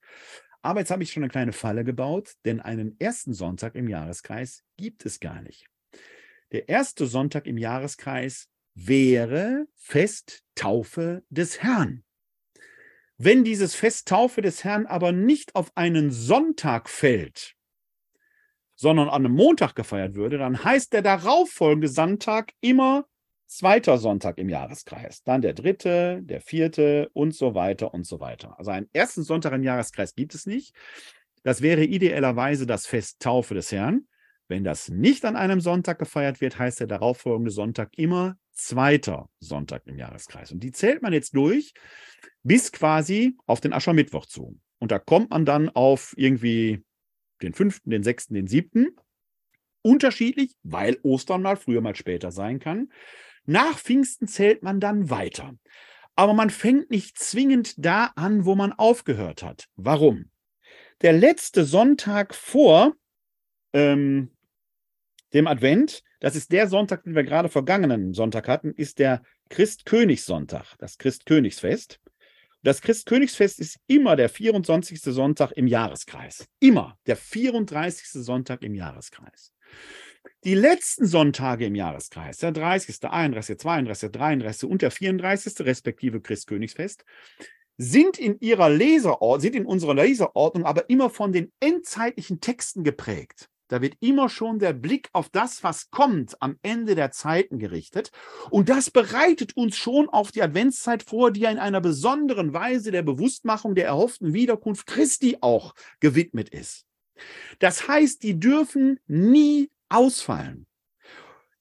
Aber 0.62 0.80
jetzt 0.80 0.92
habe 0.92 1.02
ich 1.02 1.12
schon 1.12 1.24
eine 1.24 1.32
kleine 1.32 1.54
Falle 1.54 1.84
gebaut, 1.84 2.36
denn 2.46 2.62
einen 2.62 3.00
ersten 3.00 3.34
Sonntag 3.34 3.74
im 3.76 3.88
Jahreskreis 3.88 4.64
gibt 4.78 5.06
es 5.06 5.20
gar 5.20 5.42
nicht. 5.42 5.73
Der 6.54 6.70
erste 6.70 7.08
Sonntag 7.08 7.48
im 7.48 7.58
Jahreskreis 7.58 8.48
wäre 8.76 9.66
Fest 9.76 10.44
Taufe 10.54 11.24
des 11.30 11.64
Herrn. 11.64 12.04
Wenn 13.18 13.44
dieses 13.44 13.74
Fest 13.74 14.08
Taufe 14.08 14.42
des 14.44 14.64
Herrn 14.64 14.86
aber 14.86 15.12
nicht 15.12 15.56
auf 15.56 15.76
einen 15.76 16.12
Sonntag 16.12 16.90
fällt, 16.90 17.56
sondern 18.76 19.10
an 19.10 19.26
einem 19.26 19.36
Montag 19.36 19.76
gefeiert 19.76 20.14
würde, 20.14 20.38
dann 20.38 20.64
heißt 20.64 20.94
der 20.94 21.02
darauffolgende 21.02 21.88
Sonntag 21.88 22.54
immer 22.62 23.08
zweiter 23.48 23.98
Sonntag 23.98 24.38
im 24.38 24.50
Jahreskreis, 24.50 25.24
dann 25.24 25.42
der 25.42 25.54
dritte, 25.54 26.22
der 26.24 26.42
vierte 26.42 27.10
und 27.14 27.36
so 27.36 27.56
weiter 27.56 27.94
und 27.96 28.06
so 28.06 28.20
weiter. 28.20 28.58
Also 28.60 28.72
einen 28.72 28.90
ersten 28.94 29.24
Sonntag 29.24 29.54
im 29.54 29.64
Jahreskreis 29.64 30.14
gibt 30.14 30.36
es 30.36 30.46
nicht. 30.46 30.76
Das 31.44 31.62
wäre 31.62 31.84
idealerweise 31.84 32.68
das 32.68 32.86
Fest 32.86 33.22
Taufe 33.22 33.56
des 33.56 33.72
Herrn. 33.72 34.08
Wenn 34.54 34.64
das 34.64 34.88
nicht 34.88 35.26
an 35.26 35.36
einem 35.36 35.62
Sonntag 35.62 35.98
gefeiert 35.98 36.40
wird, 36.40 36.60
heißt 36.60 36.80
der 36.80 36.86
darauffolgende 36.86 37.50
Sonntag 37.50 37.98
immer 37.98 38.38
zweiter 38.52 39.28
Sonntag 39.40 39.88
im 39.88 39.98
Jahreskreis. 39.98 40.52
Und 40.52 40.60
die 40.60 40.72
zählt 40.72 41.02
man 41.02 41.12
jetzt 41.12 41.36
durch 41.36 41.74
bis 42.44 42.72
quasi 42.72 43.36
auf 43.48 43.62
den 43.62 43.74
Aschermittwoch 43.74 44.28
zu. 44.28 44.60
Und 44.78 44.92
da 44.92 45.00
kommt 45.00 45.32
man 45.32 45.44
dann 45.44 45.70
auf 45.70 46.14
irgendwie 46.18 46.84
den 47.42 47.56
fünften, 47.56 47.90
den 47.90 48.04
sechsten, 48.04 48.36
den 48.36 48.46
siebten. 48.46 48.96
Unterschiedlich, 49.82 50.54
weil 50.62 51.00
Ostern 51.02 51.42
mal 51.42 51.58
früher, 51.58 51.82
mal 51.82 51.96
später 51.96 52.30
sein 52.30 52.60
kann. 52.60 52.92
Nach 53.46 53.80
Pfingsten 53.80 54.28
zählt 54.28 54.62
man 54.62 54.80
dann 54.80 55.10
weiter. 55.10 55.56
Aber 56.16 56.36
man 56.36 56.52
fängt 56.52 56.92
nicht 56.92 57.18
zwingend 57.18 57.84
da 57.84 58.12
an, 58.16 58.46
wo 58.46 58.54
man 58.54 58.72
aufgehört 58.72 59.42
hat. 59.42 59.68
Warum? 59.78 60.30
Der 61.02 61.14
letzte 61.14 61.64
Sonntag 61.64 62.36
vor 62.36 62.94
ähm, 63.74 64.30
dem 65.34 65.48
Advent, 65.48 66.04
das 66.20 66.36
ist 66.36 66.52
der 66.52 66.68
Sonntag, 66.68 67.04
den 67.04 67.16
wir 67.16 67.24
gerade 67.24 67.50
vergangenen 67.50 68.14
Sonntag 68.14 68.48
hatten, 68.48 68.72
ist 68.72 69.00
der 69.00 69.24
Christkönigssonntag, 69.50 70.76
das 70.78 70.98
Christkönigsfest. 70.98 72.00
Das 72.64 72.82
Christkönigsfest 72.82 73.60
ist 73.60 73.78
immer 73.88 74.16
der 74.16 74.30
24. 74.30 75.02
Sonntag 75.02 75.52
im 75.52 75.68
Jahreskreis. 75.68 76.48
Immer 76.60 76.98
der 77.08 77.18
34. 77.18 78.24
Sonntag 78.24 78.64
im 78.64 78.74
Jahreskreis. 78.74 79.54
Die 80.46 80.56
letzten 80.56 81.06
Sonntage 81.06 81.66
im 81.66 81.76
Jahreskreis, 81.76 82.38
der 82.38 82.52
30., 82.52 83.04
31., 83.04 83.58
32., 83.58 84.12
33. 84.12 84.70
und 84.70 84.82
der 84.82 84.92
34. 84.92 85.66
respektive 85.66 86.22
Christkönigsfest, 86.22 87.04
sind 87.78 88.18
in 88.18 88.40
ihrer 88.40 88.70
Leserordnung, 88.70 89.42
sind 89.42 89.56
in 89.56 89.66
unserer 89.66 89.96
Leserordnung 89.96 90.66
aber 90.66 90.90
immer 90.90 91.10
von 91.10 91.34
den 91.34 91.52
endzeitlichen 91.60 92.40
Texten 92.40 92.84
geprägt. 92.84 93.50
Da 93.74 93.82
wird 93.82 93.98
immer 94.02 94.30
schon 94.30 94.60
der 94.60 94.72
Blick 94.72 95.10
auf 95.14 95.30
das, 95.30 95.64
was 95.64 95.90
kommt, 95.90 96.40
am 96.44 96.60
Ende 96.62 96.94
der 96.94 97.10
Zeiten 97.10 97.58
gerichtet. 97.58 98.12
Und 98.52 98.70
das 98.70 98.92
bereitet 98.92 99.58
uns 99.58 99.76
schon 99.76 100.08
auf 100.10 100.32
die 100.32 100.44
Adventszeit 100.44 101.02
vor, 101.02 101.32
die 101.32 101.40
ja 101.40 101.50
in 101.50 101.58
einer 101.58 101.82
besonderen 101.82 102.54
Weise 102.54 102.92
der 102.92 103.02
Bewusstmachung 103.02 103.74
der 103.74 103.88
erhofften 103.88 104.32
Wiederkunft 104.32 104.86
Christi 104.86 105.40
auch 105.42 105.74
gewidmet 106.02 106.50
ist. 106.50 106.86
Das 107.58 107.88
heißt, 107.88 108.22
die 108.22 108.40
dürfen 108.40 109.00
nie 109.08 109.72
ausfallen. 109.90 110.68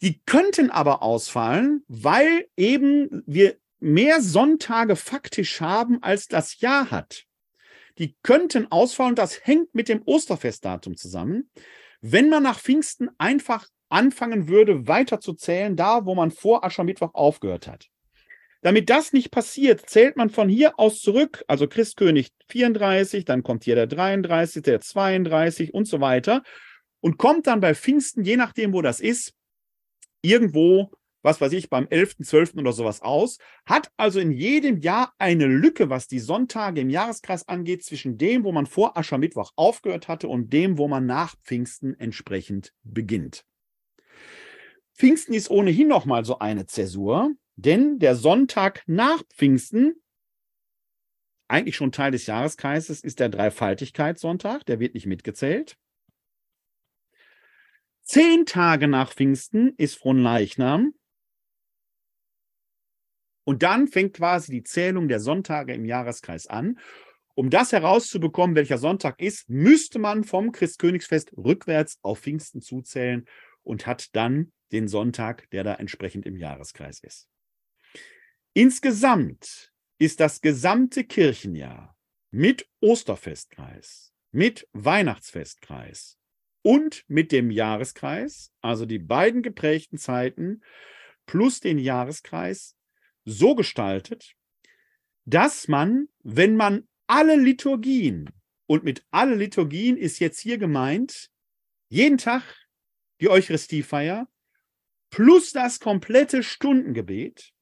Die 0.02 0.20
könnten 0.26 0.70
aber 0.70 1.02
ausfallen, 1.02 1.82
weil 1.88 2.46
eben 2.58 3.22
wir 3.24 3.56
mehr 3.80 4.20
Sonntage 4.20 4.96
faktisch 4.96 5.62
haben, 5.62 6.02
als 6.02 6.28
das 6.28 6.60
Jahr 6.60 6.90
hat. 6.90 7.24
Die 7.96 8.14
könnten 8.22 8.70
ausfallen, 8.70 9.14
das 9.14 9.46
hängt 9.46 9.74
mit 9.74 9.88
dem 9.88 10.02
Osterfestdatum 10.04 10.98
zusammen. 10.98 11.48
Wenn 12.02 12.28
man 12.28 12.42
nach 12.42 12.58
Pfingsten 12.58 13.08
einfach 13.16 13.66
anfangen 13.88 14.48
würde, 14.48 14.88
weiter 14.88 15.20
zu 15.20 15.34
zählen, 15.34 15.76
da 15.76 16.04
wo 16.04 16.14
man 16.14 16.30
vor 16.30 16.64
Aschermittwoch 16.64 17.14
aufgehört 17.14 17.68
hat. 17.68 17.88
Damit 18.62 18.90
das 18.90 19.12
nicht 19.12 19.30
passiert, 19.30 19.88
zählt 19.88 20.16
man 20.16 20.30
von 20.30 20.48
hier 20.48 20.78
aus 20.78 21.00
zurück, 21.00 21.44
also 21.48 21.66
Christkönig 21.66 22.32
34, 22.48 23.24
dann 23.24 23.42
kommt 23.42 23.64
hier 23.64 23.74
der 23.74 23.86
33, 23.86 24.62
der 24.62 24.80
32 24.80 25.74
und 25.74 25.86
so 25.86 26.00
weiter 26.00 26.42
und 27.00 27.18
kommt 27.18 27.46
dann 27.46 27.60
bei 27.60 27.74
Pfingsten, 27.74 28.24
je 28.24 28.36
nachdem, 28.36 28.72
wo 28.72 28.82
das 28.82 29.00
ist, 29.00 29.34
irgendwo 30.22 30.92
was 31.22 31.40
weiß 31.40 31.52
ich, 31.52 31.70
beim 31.70 31.86
11., 31.88 32.16
12. 32.22 32.54
oder 32.56 32.72
sowas 32.72 33.00
aus, 33.00 33.38
hat 33.64 33.90
also 33.96 34.20
in 34.20 34.32
jedem 34.32 34.78
Jahr 34.78 35.14
eine 35.18 35.46
Lücke, 35.46 35.88
was 35.88 36.08
die 36.08 36.18
Sonntage 36.18 36.80
im 36.80 36.90
Jahreskreis 36.90 37.48
angeht, 37.48 37.84
zwischen 37.84 38.18
dem, 38.18 38.44
wo 38.44 38.52
man 38.52 38.66
vor 38.66 38.96
Aschermittwoch 38.96 39.52
aufgehört 39.56 40.08
hatte 40.08 40.28
und 40.28 40.52
dem, 40.52 40.78
wo 40.78 40.88
man 40.88 41.06
nach 41.06 41.36
Pfingsten 41.44 41.98
entsprechend 41.98 42.72
beginnt. 42.82 43.44
Pfingsten 44.94 45.34
ist 45.34 45.50
ohnehin 45.50 45.88
nochmal 45.88 46.24
so 46.24 46.38
eine 46.38 46.66
Zäsur, 46.66 47.32
denn 47.56 47.98
der 47.98 48.14
Sonntag 48.16 48.82
nach 48.86 49.22
Pfingsten, 49.34 49.94
eigentlich 51.48 51.76
schon 51.76 51.92
Teil 51.92 52.10
des 52.10 52.26
Jahreskreises, 52.26 53.02
ist 53.02 53.20
der 53.20 53.28
Dreifaltigkeitssonntag, 53.28 54.64
der 54.66 54.80
wird 54.80 54.94
nicht 54.94 55.06
mitgezählt. 55.06 55.76
Zehn 58.02 58.46
Tage 58.46 58.88
nach 58.88 59.12
Pfingsten 59.12 59.74
ist 59.76 59.96
Fronleichnam. 59.96 60.94
Und 63.44 63.62
dann 63.62 63.88
fängt 63.88 64.14
quasi 64.14 64.52
die 64.52 64.62
Zählung 64.62 65.08
der 65.08 65.20
Sonntage 65.20 65.74
im 65.74 65.84
Jahreskreis 65.84 66.46
an. 66.46 66.78
Um 67.34 67.50
das 67.50 67.72
herauszubekommen, 67.72 68.56
welcher 68.56 68.78
Sonntag 68.78 69.20
ist, 69.20 69.48
müsste 69.48 69.98
man 69.98 70.22
vom 70.22 70.52
Christkönigsfest 70.52 71.32
rückwärts 71.36 71.98
auf 72.02 72.20
Pfingsten 72.20 72.60
zuzählen 72.60 73.26
und 73.62 73.86
hat 73.86 74.14
dann 74.14 74.52
den 74.70 74.88
Sonntag, 74.88 75.48
der 75.50 75.64
da 75.64 75.74
entsprechend 75.74 76.26
im 76.26 76.36
Jahreskreis 76.36 77.00
ist. 77.00 77.28
Insgesamt 78.54 79.72
ist 79.98 80.20
das 80.20 80.40
gesamte 80.40 81.04
Kirchenjahr 81.04 81.96
mit 82.30 82.68
Osterfestkreis, 82.80 84.12
mit 84.30 84.68
Weihnachtsfestkreis 84.72 86.18
und 86.62 87.04
mit 87.08 87.32
dem 87.32 87.50
Jahreskreis, 87.50 88.52
also 88.60 88.86
die 88.86 88.98
beiden 88.98 89.42
geprägten 89.42 89.98
Zeiten 89.98 90.62
plus 91.26 91.60
den 91.60 91.78
Jahreskreis, 91.78 92.76
so 93.24 93.54
gestaltet, 93.54 94.34
dass 95.24 95.68
man, 95.68 96.08
wenn 96.22 96.56
man 96.56 96.88
alle 97.06 97.36
Liturgien, 97.36 98.30
und 98.66 98.84
mit 98.84 99.04
alle 99.10 99.34
Liturgien 99.34 99.96
ist 99.96 100.18
jetzt 100.18 100.40
hier 100.40 100.56
gemeint, 100.56 101.28
jeden 101.88 102.16
Tag 102.16 102.42
die 103.20 103.28
Eucharistiefeier 103.28 104.28
plus 105.10 105.52
das 105.52 105.78
komplette 105.78 106.42
Stundengebet, 106.42 107.52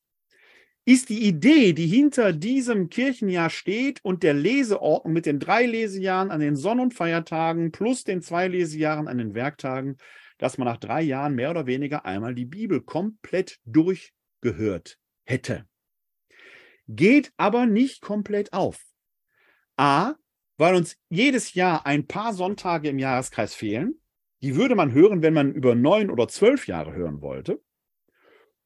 ist 0.84 1.08
die 1.08 1.26
Idee, 1.26 1.72
die 1.72 1.86
hinter 1.86 2.32
diesem 2.32 2.88
Kirchenjahr 2.88 3.50
steht 3.50 3.98
und 4.04 4.22
der 4.22 4.34
Leseordnung 4.34 5.12
mit 5.12 5.26
den 5.26 5.40
drei 5.40 5.66
Lesejahren 5.66 6.30
an 6.30 6.40
den 6.40 6.56
Sonn- 6.56 6.80
und 6.80 6.94
Feiertagen 6.94 7.72
plus 7.72 8.04
den 8.04 8.22
zwei 8.22 8.48
Lesejahren 8.48 9.08
an 9.08 9.18
den 9.18 9.34
Werktagen, 9.34 9.96
dass 10.38 10.58
man 10.58 10.66
nach 10.66 10.78
drei 10.78 11.02
Jahren 11.02 11.34
mehr 11.34 11.50
oder 11.50 11.66
weniger 11.66 12.04
einmal 12.04 12.34
die 12.34 12.46
Bibel 12.46 12.80
komplett 12.80 13.58
durchgehört 13.64 14.96
hätte. 15.30 15.66
Geht 16.88 17.32
aber 17.36 17.66
nicht 17.66 18.02
komplett 18.02 18.52
auf. 18.52 18.84
A, 19.76 20.14
weil 20.58 20.74
uns 20.74 20.98
jedes 21.08 21.54
Jahr 21.54 21.86
ein 21.86 22.06
paar 22.06 22.34
Sonntage 22.34 22.88
im 22.88 22.98
Jahreskreis 22.98 23.54
fehlen. 23.54 24.00
Die 24.42 24.56
würde 24.56 24.74
man 24.74 24.92
hören, 24.92 25.22
wenn 25.22 25.34
man 25.34 25.52
über 25.52 25.74
neun 25.74 26.10
oder 26.10 26.28
zwölf 26.28 26.66
Jahre 26.66 26.92
hören 26.92 27.22
wollte. 27.22 27.62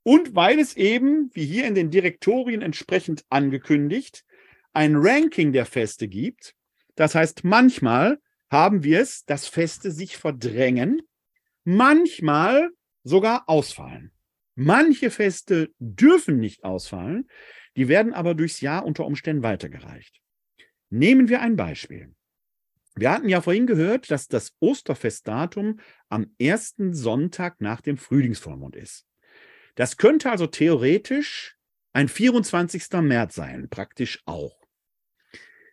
Und 0.02 0.34
weil 0.34 0.58
es 0.58 0.76
eben, 0.76 1.30
wie 1.34 1.46
hier 1.46 1.66
in 1.66 1.74
den 1.74 1.90
Direktorien 1.90 2.62
entsprechend 2.62 3.24
angekündigt, 3.28 4.24
ein 4.72 4.96
Ranking 4.96 5.52
der 5.52 5.66
Feste 5.66 6.08
gibt. 6.08 6.54
Das 6.94 7.14
heißt, 7.14 7.44
manchmal 7.44 8.20
haben 8.50 8.84
wir 8.84 9.00
es, 9.00 9.24
dass 9.24 9.46
Feste 9.46 9.90
sich 9.90 10.16
verdrängen, 10.16 11.02
manchmal 11.64 12.70
sogar 13.02 13.48
ausfallen. 13.48 14.13
Manche 14.54 15.10
Feste 15.10 15.70
dürfen 15.78 16.38
nicht 16.38 16.64
ausfallen, 16.64 17.28
die 17.76 17.88
werden 17.88 18.14
aber 18.14 18.34
durchs 18.34 18.60
Jahr 18.60 18.84
unter 18.84 19.04
Umständen 19.04 19.42
weitergereicht. 19.42 20.20
Nehmen 20.90 21.28
wir 21.28 21.40
ein 21.40 21.56
Beispiel. 21.56 22.14
Wir 22.94 23.10
hatten 23.10 23.28
ja 23.28 23.40
vorhin 23.40 23.66
gehört, 23.66 24.12
dass 24.12 24.28
das 24.28 24.52
Osterfestdatum 24.60 25.80
am 26.08 26.32
ersten 26.38 26.94
Sonntag 26.94 27.60
nach 27.60 27.80
dem 27.80 27.96
Frühlingsvollmond 27.96 28.76
ist. 28.76 29.04
Das 29.74 29.96
könnte 29.96 30.30
also 30.30 30.46
theoretisch 30.46 31.56
ein 31.92 32.06
24. 32.08 32.92
März 33.02 33.34
sein, 33.34 33.68
praktisch 33.68 34.22
auch. 34.26 34.56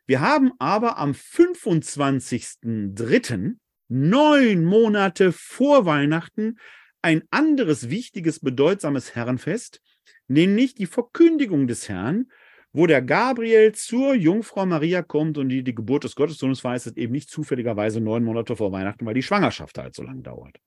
Wir 0.07 0.21
haben 0.21 0.53
aber 0.57 0.97
am 0.97 1.11
25.03., 1.11 3.57
neun 3.87 4.63
Monate 4.63 5.31
vor 5.31 5.85
Weihnachten, 5.85 6.57
ein 7.01 7.23
anderes 7.31 7.89
wichtiges, 7.89 8.39
bedeutsames 8.39 9.15
Herrenfest, 9.15 9.81
nämlich 10.27 10.75
die 10.75 10.85
Verkündigung 10.85 11.67
des 11.67 11.89
Herrn, 11.89 12.31
wo 12.73 12.87
der 12.87 13.01
Gabriel 13.01 13.73
zur 13.73 14.13
Jungfrau 14.15 14.65
Maria 14.65 15.01
kommt 15.01 15.37
und 15.37 15.49
die 15.49 15.63
die 15.63 15.75
Geburt 15.75 16.03
des 16.05 16.15
Gottessohnes 16.15 16.63
weiß, 16.63 16.87
eben 16.95 17.11
nicht 17.11 17.29
zufälligerweise 17.29 17.99
neun 17.99 18.23
Monate 18.23 18.55
vor 18.55 18.71
Weihnachten, 18.71 19.05
weil 19.05 19.13
die 19.13 19.23
Schwangerschaft 19.23 19.77
halt 19.77 19.95
so 19.95 20.03
lang 20.03 20.23
dauert. 20.23 20.57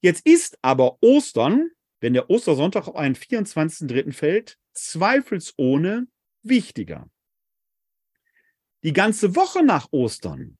Jetzt 0.00 0.26
ist 0.26 0.58
aber 0.62 0.98
Ostern 1.00 1.70
wenn 2.00 2.12
der 2.12 2.30
Ostersonntag 2.30 2.88
auf 2.88 2.96
einen 2.96 3.14
24.3. 3.14 4.12
fällt, 4.12 4.58
zweifelsohne 4.72 6.06
wichtiger. 6.42 7.08
Die 8.82 8.92
ganze 8.92 9.34
Woche 9.34 9.64
nach 9.64 9.88
Ostern, 9.90 10.58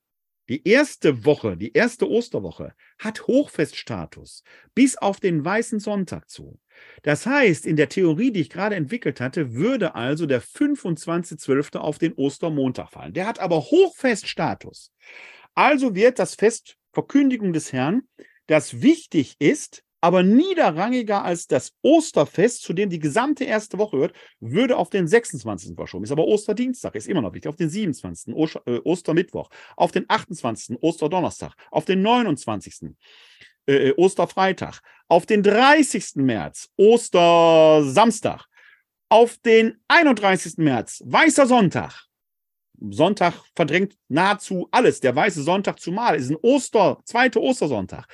die 0.48 0.66
erste 0.66 1.24
Woche, 1.24 1.56
die 1.56 1.72
erste 1.72 2.08
Osterwoche, 2.08 2.74
hat 2.98 3.26
Hochfeststatus 3.26 4.42
bis 4.74 4.96
auf 4.96 5.20
den 5.20 5.44
weißen 5.44 5.80
Sonntag 5.80 6.30
zu. 6.30 6.60
Das 7.02 7.26
heißt, 7.26 7.66
in 7.66 7.76
der 7.76 7.88
Theorie, 7.88 8.30
die 8.30 8.40
ich 8.40 8.50
gerade 8.50 8.76
entwickelt 8.76 9.20
hatte, 9.20 9.54
würde 9.54 9.94
also 9.94 10.26
der 10.26 10.42
25.12. 10.42 11.78
auf 11.78 11.98
den 11.98 12.12
Ostermontag 12.12 12.90
fallen. 12.90 13.12
Der 13.12 13.26
hat 13.26 13.38
aber 13.40 13.60
Hochfeststatus. 13.60 14.92
Also 15.54 15.94
wird 15.94 16.18
das 16.18 16.34
Fest 16.34 16.76
Verkündigung 16.92 17.52
des 17.52 17.72
Herrn, 17.72 18.02
das 18.46 18.80
wichtig 18.82 19.36
ist, 19.38 19.82
aber 20.00 20.22
niederrangiger 20.22 21.24
als 21.24 21.46
das 21.46 21.72
Osterfest, 21.82 22.62
zu 22.62 22.72
dem 22.72 22.90
die 22.90 22.98
gesamte 22.98 23.44
erste 23.44 23.78
Woche 23.78 23.96
hört, 23.96 24.12
würde 24.40 24.76
auf 24.76 24.90
den 24.90 25.08
26. 25.08 25.74
verschoben. 25.74 26.04
Ist 26.04 26.12
aber 26.12 26.26
Osterdienstag, 26.26 26.94
ist 26.94 27.08
immer 27.08 27.22
noch 27.22 27.32
wichtig. 27.32 27.48
Auf 27.48 27.56
den 27.56 27.70
27. 27.70 28.34
Äh, 28.66 28.78
Ostermittwoch, 28.84 29.50
auf 29.76 29.92
den 29.92 30.04
28. 30.08 30.76
Osterdonnerstag, 30.82 31.54
auf 31.70 31.84
den 31.84 32.02
29. 32.02 32.94
Äh, 33.66 33.88
äh, 33.88 33.94
Osterfreitag, 33.96 34.80
auf 35.08 35.26
den 35.26 35.42
30. 35.42 36.16
März, 36.16 36.68
Ostersamstag, 36.76 38.46
auf 39.08 39.38
den 39.38 39.80
31. 39.88 40.58
März, 40.58 41.02
Weißer 41.06 41.46
Sonntag. 41.46 42.06
Sonntag 42.90 43.34
verdrängt 43.54 43.96
nahezu 44.08 44.68
alles. 44.70 45.00
Der 45.00 45.16
weiße 45.16 45.42
Sonntag 45.42 45.80
zumal 45.80 46.16
ist 46.16 46.30
ein 46.30 46.36
Oster, 46.42 47.00
zweiter 47.04 47.40
Ostersonntag. 47.40 48.06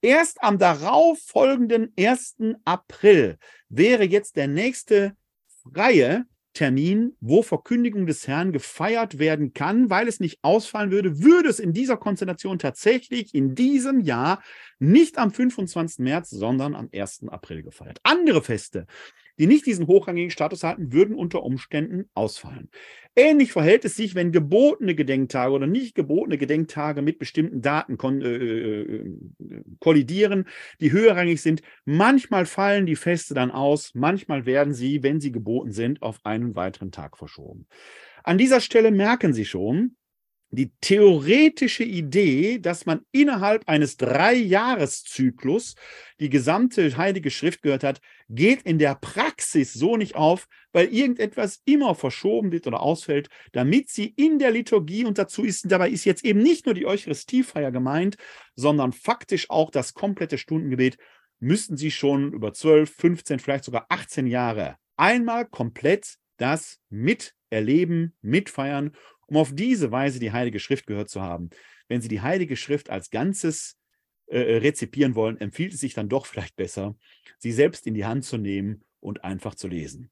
Erst 0.00 0.42
am 0.42 0.58
darauffolgenden 0.58 1.92
1. 1.98 2.36
April 2.64 3.38
wäre 3.68 4.04
jetzt 4.04 4.36
der 4.36 4.46
nächste 4.46 5.16
freie 5.62 6.24
Termin, 6.54 7.16
wo 7.20 7.42
Verkündigung 7.42 8.06
des 8.06 8.26
Herrn 8.26 8.52
gefeiert 8.52 9.18
werden 9.18 9.54
kann, 9.54 9.90
weil 9.90 10.08
es 10.08 10.18
nicht 10.18 10.38
ausfallen 10.42 10.90
würde, 10.90 11.20
würde 11.22 11.48
es 11.48 11.60
in 11.60 11.72
dieser 11.72 11.96
Konstellation 11.96 12.58
tatsächlich 12.58 13.34
in 13.34 13.54
diesem 13.54 14.00
Jahr 14.00 14.42
nicht 14.78 15.18
am 15.18 15.30
25. 15.32 15.98
März, 15.98 16.30
sondern 16.30 16.74
am 16.74 16.88
1. 16.92 17.28
April 17.28 17.62
gefeiert. 17.62 17.98
Andere 18.02 18.42
Feste, 18.42 18.86
die 19.38 19.46
nicht 19.46 19.66
diesen 19.66 19.86
hochrangigen 19.86 20.30
Status 20.30 20.62
hatten, 20.62 20.92
würden 20.92 21.16
unter 21.16 21.42
Umständen 21.42 22.08
ausfallen. 22.14 22.70
Ähnlich 23.16 23.52
verhält 23.52 23.84
es 23.84 23.96
sich, 23.96 24.14
wenn 24.14 24.30
gebotene 24.30 24.94
Gedenktage 24.94 25.52
oder 25.52 25.66
nicht 25.66 25.94
gebotene 25.94 26.38
Gedenktage 26.38 27.02
mit 27.02 27.18
bestimmten 27.18 27.62
Daten 27.62 27.98
äh, 28.22 28.28
äh, 28.28 29.14
kollidieren, 29.80 30.46
die 30.80 30.92
höherrangig 30.92 31.42
sind. 31.42 31.62
Manchmal 31.84 32.46
fallen 32.46 32.86
die 32.86 32.96
Feste 32.96 33.34
dann 33.34 33.50
aus, 33.50 33.92
manchmal 33.94 34.46
werden 34.46 34.72
sie, 34.72 35.02
wenn 35.02 35.20
sie 35.20 35.32
geboten 35.32 35.72
sind, 35.72 36.02
auf 36.02 36.20
einen 36.24 36.54
weiteren 36.54 36.92
Tag 36.92 37.18
verschoben. 37.18 37.66
An 38.22 38.38
dieser 38.38 38.60
Stelle 38.60 38.90
merken 38.90 39.32
Sie 39.32 39.44
schon, 39.44 39.96
die 40.50 40.72
theoretische 40.80 41.84
Idee, 41.84 42.58
dass 42.58 42.86
man 42.86 43.02
innerhalb 43.12 43.68
eines 43.68 43.96
Dreijahreszyklus 43.98 45.74
die 46.20 46.30
gesamte 46.30 46.96
Heilige 46.96 47.30
Schrift 47.30 47.62
gehört 47.62 47.84
hat, 47.84 48.00
geht 48.28 48.62
in 48.62 48.78
der 48.78 48.94
Praxis 48.94 49.74
so 49.74 49.96
nicht 49.96 50.14
auf, 50.14 50.48
weil 50.72 50.86
irgendetwas 50.86 51.60
immer 51.66 51.94
verschoben 51.94 52.50
wird 52.50 52.66
oder 52.66 52.80
ausfällt, 52.80 53.28
damit 53.52 53.90
sie 53.90 54.06
in 54.16 54.38
der 54.38 54.50
Liturgie 54.50 55.04
und 55.04 55.18
dazu 55.18 55.44
ist, 55.44 55.70
dabei 55.70 55.90
ist 55.90 56.04
jetzt 56.04 56.24
eben 56.24 56.42
nicht 56.42 56.64
nur 56.64 56.74
die 56.74 56.86
Eucharistiefeier 56.86 57.70
gemeint, 57.70 58.16
sondern 58.54 58.92
faktisch 58.92 59.50
auch 59.50 59.70
das 59.70 59.92
komplette 59.92 60.38
Stundengebet, 60.38 60.96
müssten 61.40 61.76
sie 61.76 61.90
schon 61.90 62.32
über 62.32 62.52
12, 62.52 62.90
15, 62.90 63.38
vielleicht 63.38 63.64
sogar 63.64 63.86
18 63.90 64.26
Jahre 64.26 64.76
einmal 64.96 65.46
komplett 65.46 66.16
das 66.38 66.78
miterleben, 66.88 68.16
mitfeiern 68.20 68.92
um 69.28 69.36
auf 69.36 69.54
diese 69.54 69.92
Weise 69.92 70.18
die 70.18 70.32
Heilige 70.32 70.58
Schrift 70.58 70.86
gehört 70.86 71.08
zu 71.08 71.22
haben. 71.22 71.50
Wenn 71.86 72.00
Sie 72.00 72.08
die 72.08 72.20
Heilige 72.20 72.56
Schrift 72.56 72.90
als 72.90 73.10
Ganzes 73.10 73.78
äh, 74.26 74.40
äh 74.40 74.56
rezipieren 74.58 75.14
wollen, 75.14 75.38
empfiehlt 75.38 75.74
es 75.74 75.80
sich 75.80 75.94
dann 75.94 76.08
doch 76.08 76.26
vielleicht 76.26 76.56
besser, 76.56 76.96
sie 77.38 77.52
selbst 77.52 77.86
in 77.86 77.94
die 77.94 78.04
Hand 78.04 78.24
zu 78.24 78.38
nehmen 78.38 78.82
und 79.00 79.24
einfach 79.24 79.54
zu 79.54 79.68
lesen. 79.68 80.10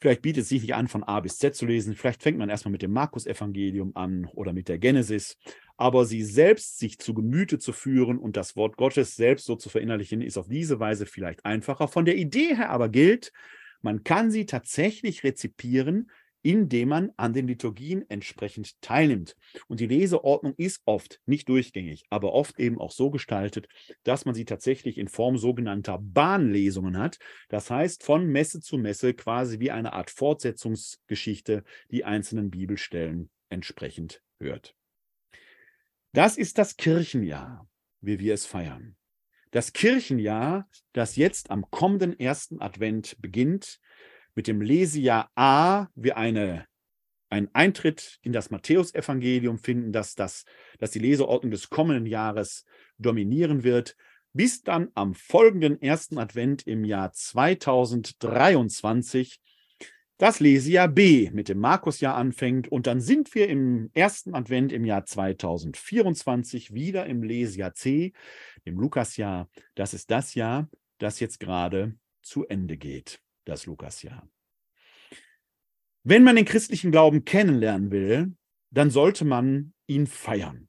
Vielleicht 0.00 0.22
bietet 0.22 0.42
es 0.42 0.48
sich 0.48 0.62
nicht 0.62 0.74
an, 0.74 0.88
von 0.88 1.04
A 1.04 1.20
bis 1.20 1.38
Z 1.38 1.54
zu 1.54 1.64
lesen. 1.64 1.94
Vielleicht 1.94 2.24
fängt 2.24 2.36
man 2.36 2.48
erstmal 2.48 2.72
mit 2.72 2.82
dem 2.82 2.90
Markus-Evangelium 2.90 3.92
an 3.94 4.24
oder 4.34 4.52
mit 4.52 4.68
der 4.68 4.78
Genesis. 4.78 5.38
Aber 5.76 6.04
sie 6.04 6.24
selbst 6.24 6.80
sich 6.80 6.98
zu 6.98 7.14
Gemüte 7.14 7.60
zu 7.60 7.72
führen 7.72 8.18
und 8.18 8.36
das 8.36 8.56
Wort 8.56 8.76
Gottes 8.76 9.14
selbst 9.14 9.46
so 9.46 9.54
zu 9.54 9.68
verinnerlichen, 9.68 10.20
ist 10.20 10.38
auf 10.38 10.48
diese 10.48 10.80
Weise 10.80 11.06
vielleicht 11.06 11.44
einfacher. 11.44 11.86
Von 11.86 12.04
der 12.04 12.16
Idee 12.16 12.56
her 12.56 12.70
aber 12.70 12.88
gilt, 12.88 13.32
man 13.80 14.02
kann 14.02 14.32
sie 14.32 14.44
tatsächlich 14.44 15.22
rezipieren, 15.22 16.10
indem 16.42 16.88
man 16.88 17.12
an 17.16 17.32
den 17.32 17.46
Liturgien 17.46 18.08
entsprechend 18.10 18.80
teilnimmt. 18.80 19.36
Und 19.68 19.80
die 19.80 19.86
Leseordnung 19.86 20.54
ist 20.56 20.82
oft 20.84 21.20
nicht 21.26 21.48
durchgängig, 21.48 22.04
aber 22.10 22.32
oft 22.32 22.58
eben 22.58 22.78
auch 22.78 22.90
so 22.90 23.10
gestaltet, 23.10 23.68
dass 24.02 24.24
man 24.24 24.34
sie 24.34 24.44
tatsächlich 24.44 24.98
in 24.98 25.08
Form 25.08 25.38
sogenannter 25.38 25.98
Bahnlesungen 26.00 26.98
hat. 26.98 27.18
Das 27.48 27.70
heißt, 27.70 28.02
von 28.02 28.26
Messe 28.26 28.60
zu 28.60 28.78
Messe 28.78 29.14
quasi 29.14 29.60
wie 29.60 29.70
eine 29.70 29.92
Art 29.92 30.10
Fortsetzungsgeschichte 30.10 31.64
die 31.90 32.04
einzelnen 32.04 32.50
Bibelstellen 32.50 33.30
entsprechend 33.48 34.22
hört. 34.40 34.74
Das 36.12 36.36
ist 36.36 36.58
das 36.58 36.76
Kirchenjahr, 36.76 37.66
wie 38.00 38.18
wir 38.18 38.34
es 38.34 38.44
feiern. 38.44 38.96
Das 39.52 39.74
Kirchenjahr, 39.74 40.66
das 40.92 41.16
jetzt 41.16 41.50
am 41.50 41.70
kommenden 41.70 42.18
ersten 42.18 42.60
Advent 42.60 43.16
beginnt, 43.20 43.80
mit 44.34 44.46
dem 44.46 44.60
Lesejahr 44.60 45.30
A 45.34 45.86
wir 45.94 46.16
eine, 46.16 46.66
einen 47.30 47.48
Eintritt 47.52 48.18
in 48.22 48.32
das 48.32 48.50
Matthäusevangelium 48.50 49.58
finden, 49.58 49.92
dass, 49.92 50.14
das, 50.14 50.44
dass 50.78 50.90
die 50.90 50.98
Leseordnung 50.98 51.50
des 51.50 51.70
kommenden 51.70 52.06
Jahres 52.06 52.64
dominieren 52.98 53.64
wird, 53.64 53.96
bis 54.32 54.62
dann 54.62 54.88
am 54.94 55.14
folgenden 55.14 55.80
ersten 55.80 56.18
Advent 56.18 56.66
im 56.66 56.84
Jahr 56.84 57.12
2023 57.12 59.40
das 60.18 60.40
Lesejahr 60.40 60.88
B 60.88 61.30
mit 61.32 61.48
dem 61.48 61.58
Markusjahr 61.58 62.14
anfängt 62.14 62.68
und 62.68 62.86
dann 62.86 63.00
sind 63.00 63.34
wir 63.34 63.48
im 63.48 63.90
ersten 63.92 64.34
Advent 64.34 64.72
im 64.72 64.84
Jahr 64.84 65.04
2024 65.04 66.72
wieder 66.72 67.06
im 67.06 67.22
Lesejahr 67.22 67.74
C, 67.74 68.12
dem 68.64 68.78
Lukasjahr. 68.78 69.48
Das 69.74 69.94
ist 69.94 70.10
das 70.10 70.34
Jahr, 70.34 70.70
das 70.98 71.18
jetzt 71.18 71.40
gerade 71.40 71.96
zu 72.22 72.46
Ende 72.46 72.76
geht, 72.76 73.20
das 73.44 73.66
Lukasjahr. 73.66 74.28
Wenn 76.04 76.24
man 76.24 76.36
den 76.36 76.44
christlichen 76.44 76.90
Glauben 76.90 77.24
kennenlernen 77.24 77.90
will, 77.90 78.34
dann 78.70 78.90
sollte 78.90 79.24
man 79.24 79.72
ihn 79.86 80.06
feiern. 80.06 80.68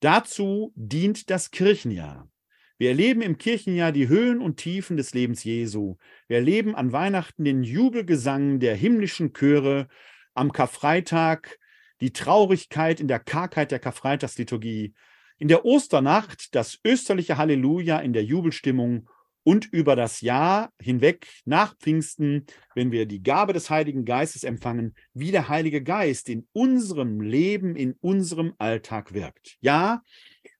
Dazu 0.00 0.72
dient 0.76 1.30
das 1.30 1.50
Kirchenjahr. 1.50 2.30
Wir 2.78 2.88
erleben 2.88 3.20
im 3.20 3.36
Kirchenjahr 3.36 3.92
die 3.92 4.08
Höhen 4.08 4.40
und 4.40 4.56
Tiefen 4.56 4.96
des 4.96 5.12
Lebens 5.12 5.44
Jesu. 5.44 5.96
Wir 6.28 6.38
erleben 6.38 6.74
an 6.74 6.92
Weihnachten 6.92 7.44
den 7.44 7.62
Jubelgesang 7.62 8.58
der 8.58 8.74
himmlischen 8.74 9.34
Chöre, 9.34 9.88
am 10.32 10.52
Karfreitag 10.52 11.58
die 12.00 12.12
Traurigkeit 12.12 12.98
in 12.98 13.08
der 13.08 13.20
Kargheit 13.20 13.70
der 13.70 13.78
Karfreitagsliturgie, 13.78 14.94
in 15.38 15.48
der 15.48 15.64
Osternacht 15.66 16.54
das 16.54 16.78
österliche 16.84 17.36
Halleluja 17.36 17.98
in 17.98 18.14
der 18.14 18.24
Jubelstimmung 18.24 19.08
und 19.42 19.66
über 19.66 19.96
das 19.96 20.20
Jahr 20.20 20.72
hinweg 20.80 21.26
nach 21.44 21.76
Pfingsten, 21.78 22.46
wenn 22.74 22.92
wir 22.92 23.06
die 23.06 23.22
Gabe 23.22 23.52
des 23.52 23.70
Heiligen 23.70 24.04
Geistes 24.04 24.44
empfangen, 24.44 24.94
wie 25.14 25.30
der 25.30 25.48
Heilige 25.48 25.82
Geist 25.82 26.28
in 26.28 26.46
unserem 26.52 27.20
Leben, 27.20 27.76
in 27.76 27.94
unserem 28.00 28.54
Alltag 28.58 29.14
wirkt. 29.14 29.56
Ja, 29.60 30.02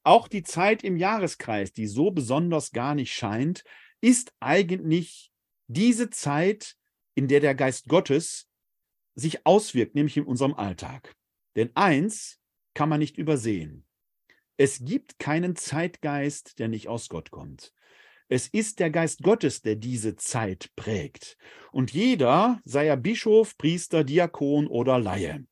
auch 0.02 0.28
die 0.28 0.42
Zeit 0.42 0.82
im 0.82 0.96
Jahreskreis, 0.96 1.72
die 1.72 1.86
so 1.86 2.10
besonders 2.10 2.70
gar 2.72 2.94
nicht 2.94 3.12
scheint, 3.12 3.64
ist 4.00 4.32
eigentlich 4.40 5.30
diese 5.66 6.10
Zeit, 6.10 6.76
in 7.14 7.28
der 7.28 7.40
der 7.40 7.54
Geist 7.54 7.86
Gottes 7.86 8.48
sich 9.14 9.44
auswirkt, 9.46 9.94
nämlich 9.94 10.16
in 10.16 10.24
unserem 10.24 10.54
Alltag. 10.54 11.14
Denn 11.54 11.70
eins 11.74 12.38
kann 12.74 12.88
man 12.88 13.00
nicht 13.00 13.18
übersehen. 13.18 13.84
Es 14.56 14.84
gibt 14.84 15.18
keinen 15.18 15.56
Zeitgeist, 15.56 16.58
der 16.58 16.68
nicht 16.68 16.88
aus 16.88 17.08
Gott 17.08 17.30
kommt. 17.30 17.72
Es 18.32 18.46
ist 18.46 18.78
der 18.78 18.90
Geist 18.90 19.24
Gottes, 19.24 19.60
der 19.60 19.74
diese 19.74 20.14
Zeit 20.14 20.70
prägt. 20.76 21.36
Und 21.72 21.92
jeder, 21.92 22.60
sei 22.64 22.86
er 22.86 22.96
Bischof, 22.96 23.58
Priester, 23.58 24.04
Diakon 24.04 24.68
oder 24.68 25.00
Laie, 25.00 25.44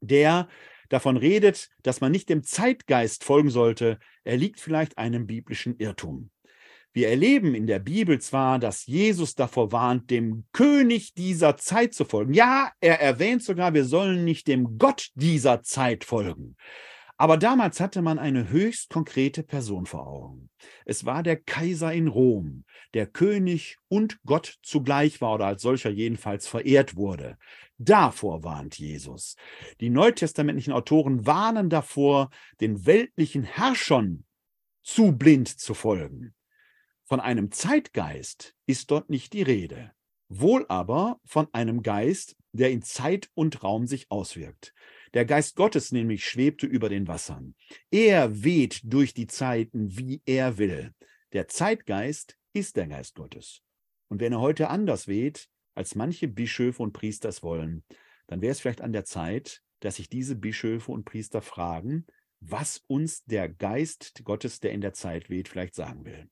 der 0.00 0.48
davon 0.88 1.16
redet, 1.16 1.68
dass 1.82 2.00
man 2.00 2.12
nicht 2.12 2.28
dem 2.28 2.44
Zeitgeist 2.44 3.24
folgen 3.24 3.50
sollte, 3.50 3.98
erliegt 4.22 4.60
vielleicht 4.60 4.98
einem 4.98 5.26
biblischen 5.26 5.76
Irrtum. 5.78 6.30
Wir 6.92 7.08
erleben 7.08 7.56
in 7.56 7.66
der 7.66 7.80
Bibel 7.80 8.20
zwar, 8.20 8.60
dass 8.60 8.86
Jesus 8.86 9.34
davor 9.34 9.72
warnt, 9.72 10.08
dem 10.10 10.44
König 10.52 11.14
dieser 11.14 11.56
Zeit 11.56 11.92
zu 11.92 12.04
folgen. 12.04 12.34
Ja, 12.34 12.70
er 12.80 13.00
erwähnt 13.00 13.42
sogar, 13.42 13.74
wir 13.74 13.84
sollen 13.84 14.24
nicht 14.24 14.46
dem 14.46 14.78
Gott 14.78 15.08
dieser 15.16 15.62
Zeit 15.62 16.04
folgen. 16.04 16.56
Aber 17.22 17.36
damals 17.36 17.78
hatte 17.78 18.02
man 18.02 18.18
eine 18.18 18.48
höchst 18.48 18.90
konkrete 18.90 19.44
Person 19.44 19.86
vor 19.86 20.08
Augen. 20.08 20.50
Es 20.84 21.04
war 21.04 21.22
der 21.22 21.36
Kaiser 21.36 21.92
in 21.92 22.08
Rom, 22.08 22.64
der 22.94 23.06
König 23.06 23.78
und 23.86 24.20
Gott 24.24 24.58
zugleich 24.64 25.20
war 25.20 25.34
oder 25.34 25.46
als 25.46 25.62
solcher 25.62 25.90
jedenfalls 25.90 26.48
verehrt 26.48 26.96
wurde. 26.96 27.38
Davor 27.78 28.42
warnt 28.42 28.76
Jesus. 28.76 29.36
Die 29.78 29.88
neutestamentlichen 29.88 30.72
Autoren 30.72 31.24
warnen 31.24 31.70
davor, 31.70 32.28
den 32.60 32.86
weltlichen 32.86 33.44
Herrschern 33.44 34.24
zu 34.82 35.12
blind 35.12 35.46
zu 35.46 35.74
folgen. 35.74 36.34
Von 37.04 37.20
einem 37.20 37.52
Zeitgeist 37.52 38.56
ist 38.66 38.90
dort 38.90 39.10
nicht 39.10 39.32
die 39.32 39.42
Rede, 39.42 39.92
wohl 40.28 40.66
aber 40.68 41.20
von 41.24 41.46
einem 41.52 41.84
Geist, 41.84 42.34
der 42.50 42.72
in 42.72 42.82
Zeit 42.82 43.30
und 43.34 43.62
Raum 43.62 43.86
sich 43.86 44.10
auswirkt. 44.10 44.74
Der 45.14 45.24
Geist 45.24 45.56
Gottes 45.56 45.92
nämlich 45.92 46.24
schwebte 46.24 46.66
über 46.66 46.88
den 46.88 47.06
Wassern. 47.06 47.54
Er 47.90 48.44
weht 48.44 48.80
durch 48.84 49.12
die 49.12 49.26
Zeiten, 49.26 49.96
wie 49.96 50.22
er 50.24 50.58
will. 50.58 50.94
Der 51.32 51.48
Zeitgeist 51.48 52.38
ist 52.52 52.76
der 52.76 52.86
Geist 52.86 53.14
Gottes. 53.14 53.62
Und 54.08 54.20
wenn 54.20 54.32
er 54.32 54.40
heute 54.40 54.68
anders 54.68 55.08
weht, 55.08 55.48
als 55.74 55.94
manche 55.94 56.28
Bischöfe 56.28 56.82
und 56.82 56.92
Priester 56.92 57.28
es 57.28 57.42
wollen, 57.42 57.84
dann 58.26 58.40
wäre 58.40 58.52
es 58.52 58.60
vielleicht 58.60 58.80
an 58.80 58.92
der 58.92 59.04
Zeit, 59.04 59.62
dass 59.80 59.96
sich 59.96 60.08
diese 60.08 60.36
Bischöfe 60.36 60.92
und 60.92 61.04
Priester 61.04 61.42
fragen, 61.42 62.06
was 62.40 62.82
uns 62.86 63.24
der 63.24 63.48
Geist 63.48 64.22
Gottes, 64.24 64.60
der 64.60 64.72
in 64.72 64.80
der 64.80 64.92
Zeit 64.92 65.30
weht, 65.30 65.48
vielleicht 65.48 65.74
sagen 65.74 66.04
will. 66.04 66.28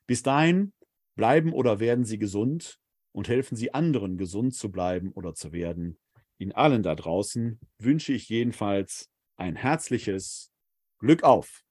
Bis 0.09 0.25
dahin 0.25 0.73
bleiben 1.15 1.53
oder 1.53 1.79
werden 1.79 2.05
Sie 2.05 2.19
gesund 2.19 2.81
und 3.13 3.29
helfen 3.29 3.55
Sie 3.55 3.73
anderen, 3.73 4.19
gesund 4.19 4.57
zu 4.57 4.73
bleiben 4.73 5.13
oder 5.13 5.35
zu 5.35 5.53
werden. 5.53 5.99
Ihnen 6.39 6.51
allen 6.51 6.83
da 6.83 6.97
draußen 6.97 7.61
wünsche 7.79 8.13
ich 8.13 8.29
jedenfalls 8.29 9.09
ein 9.37 9.57
herzliches 9.57 10.53
Glück 10.99 11.23
auf. 11.23 11.66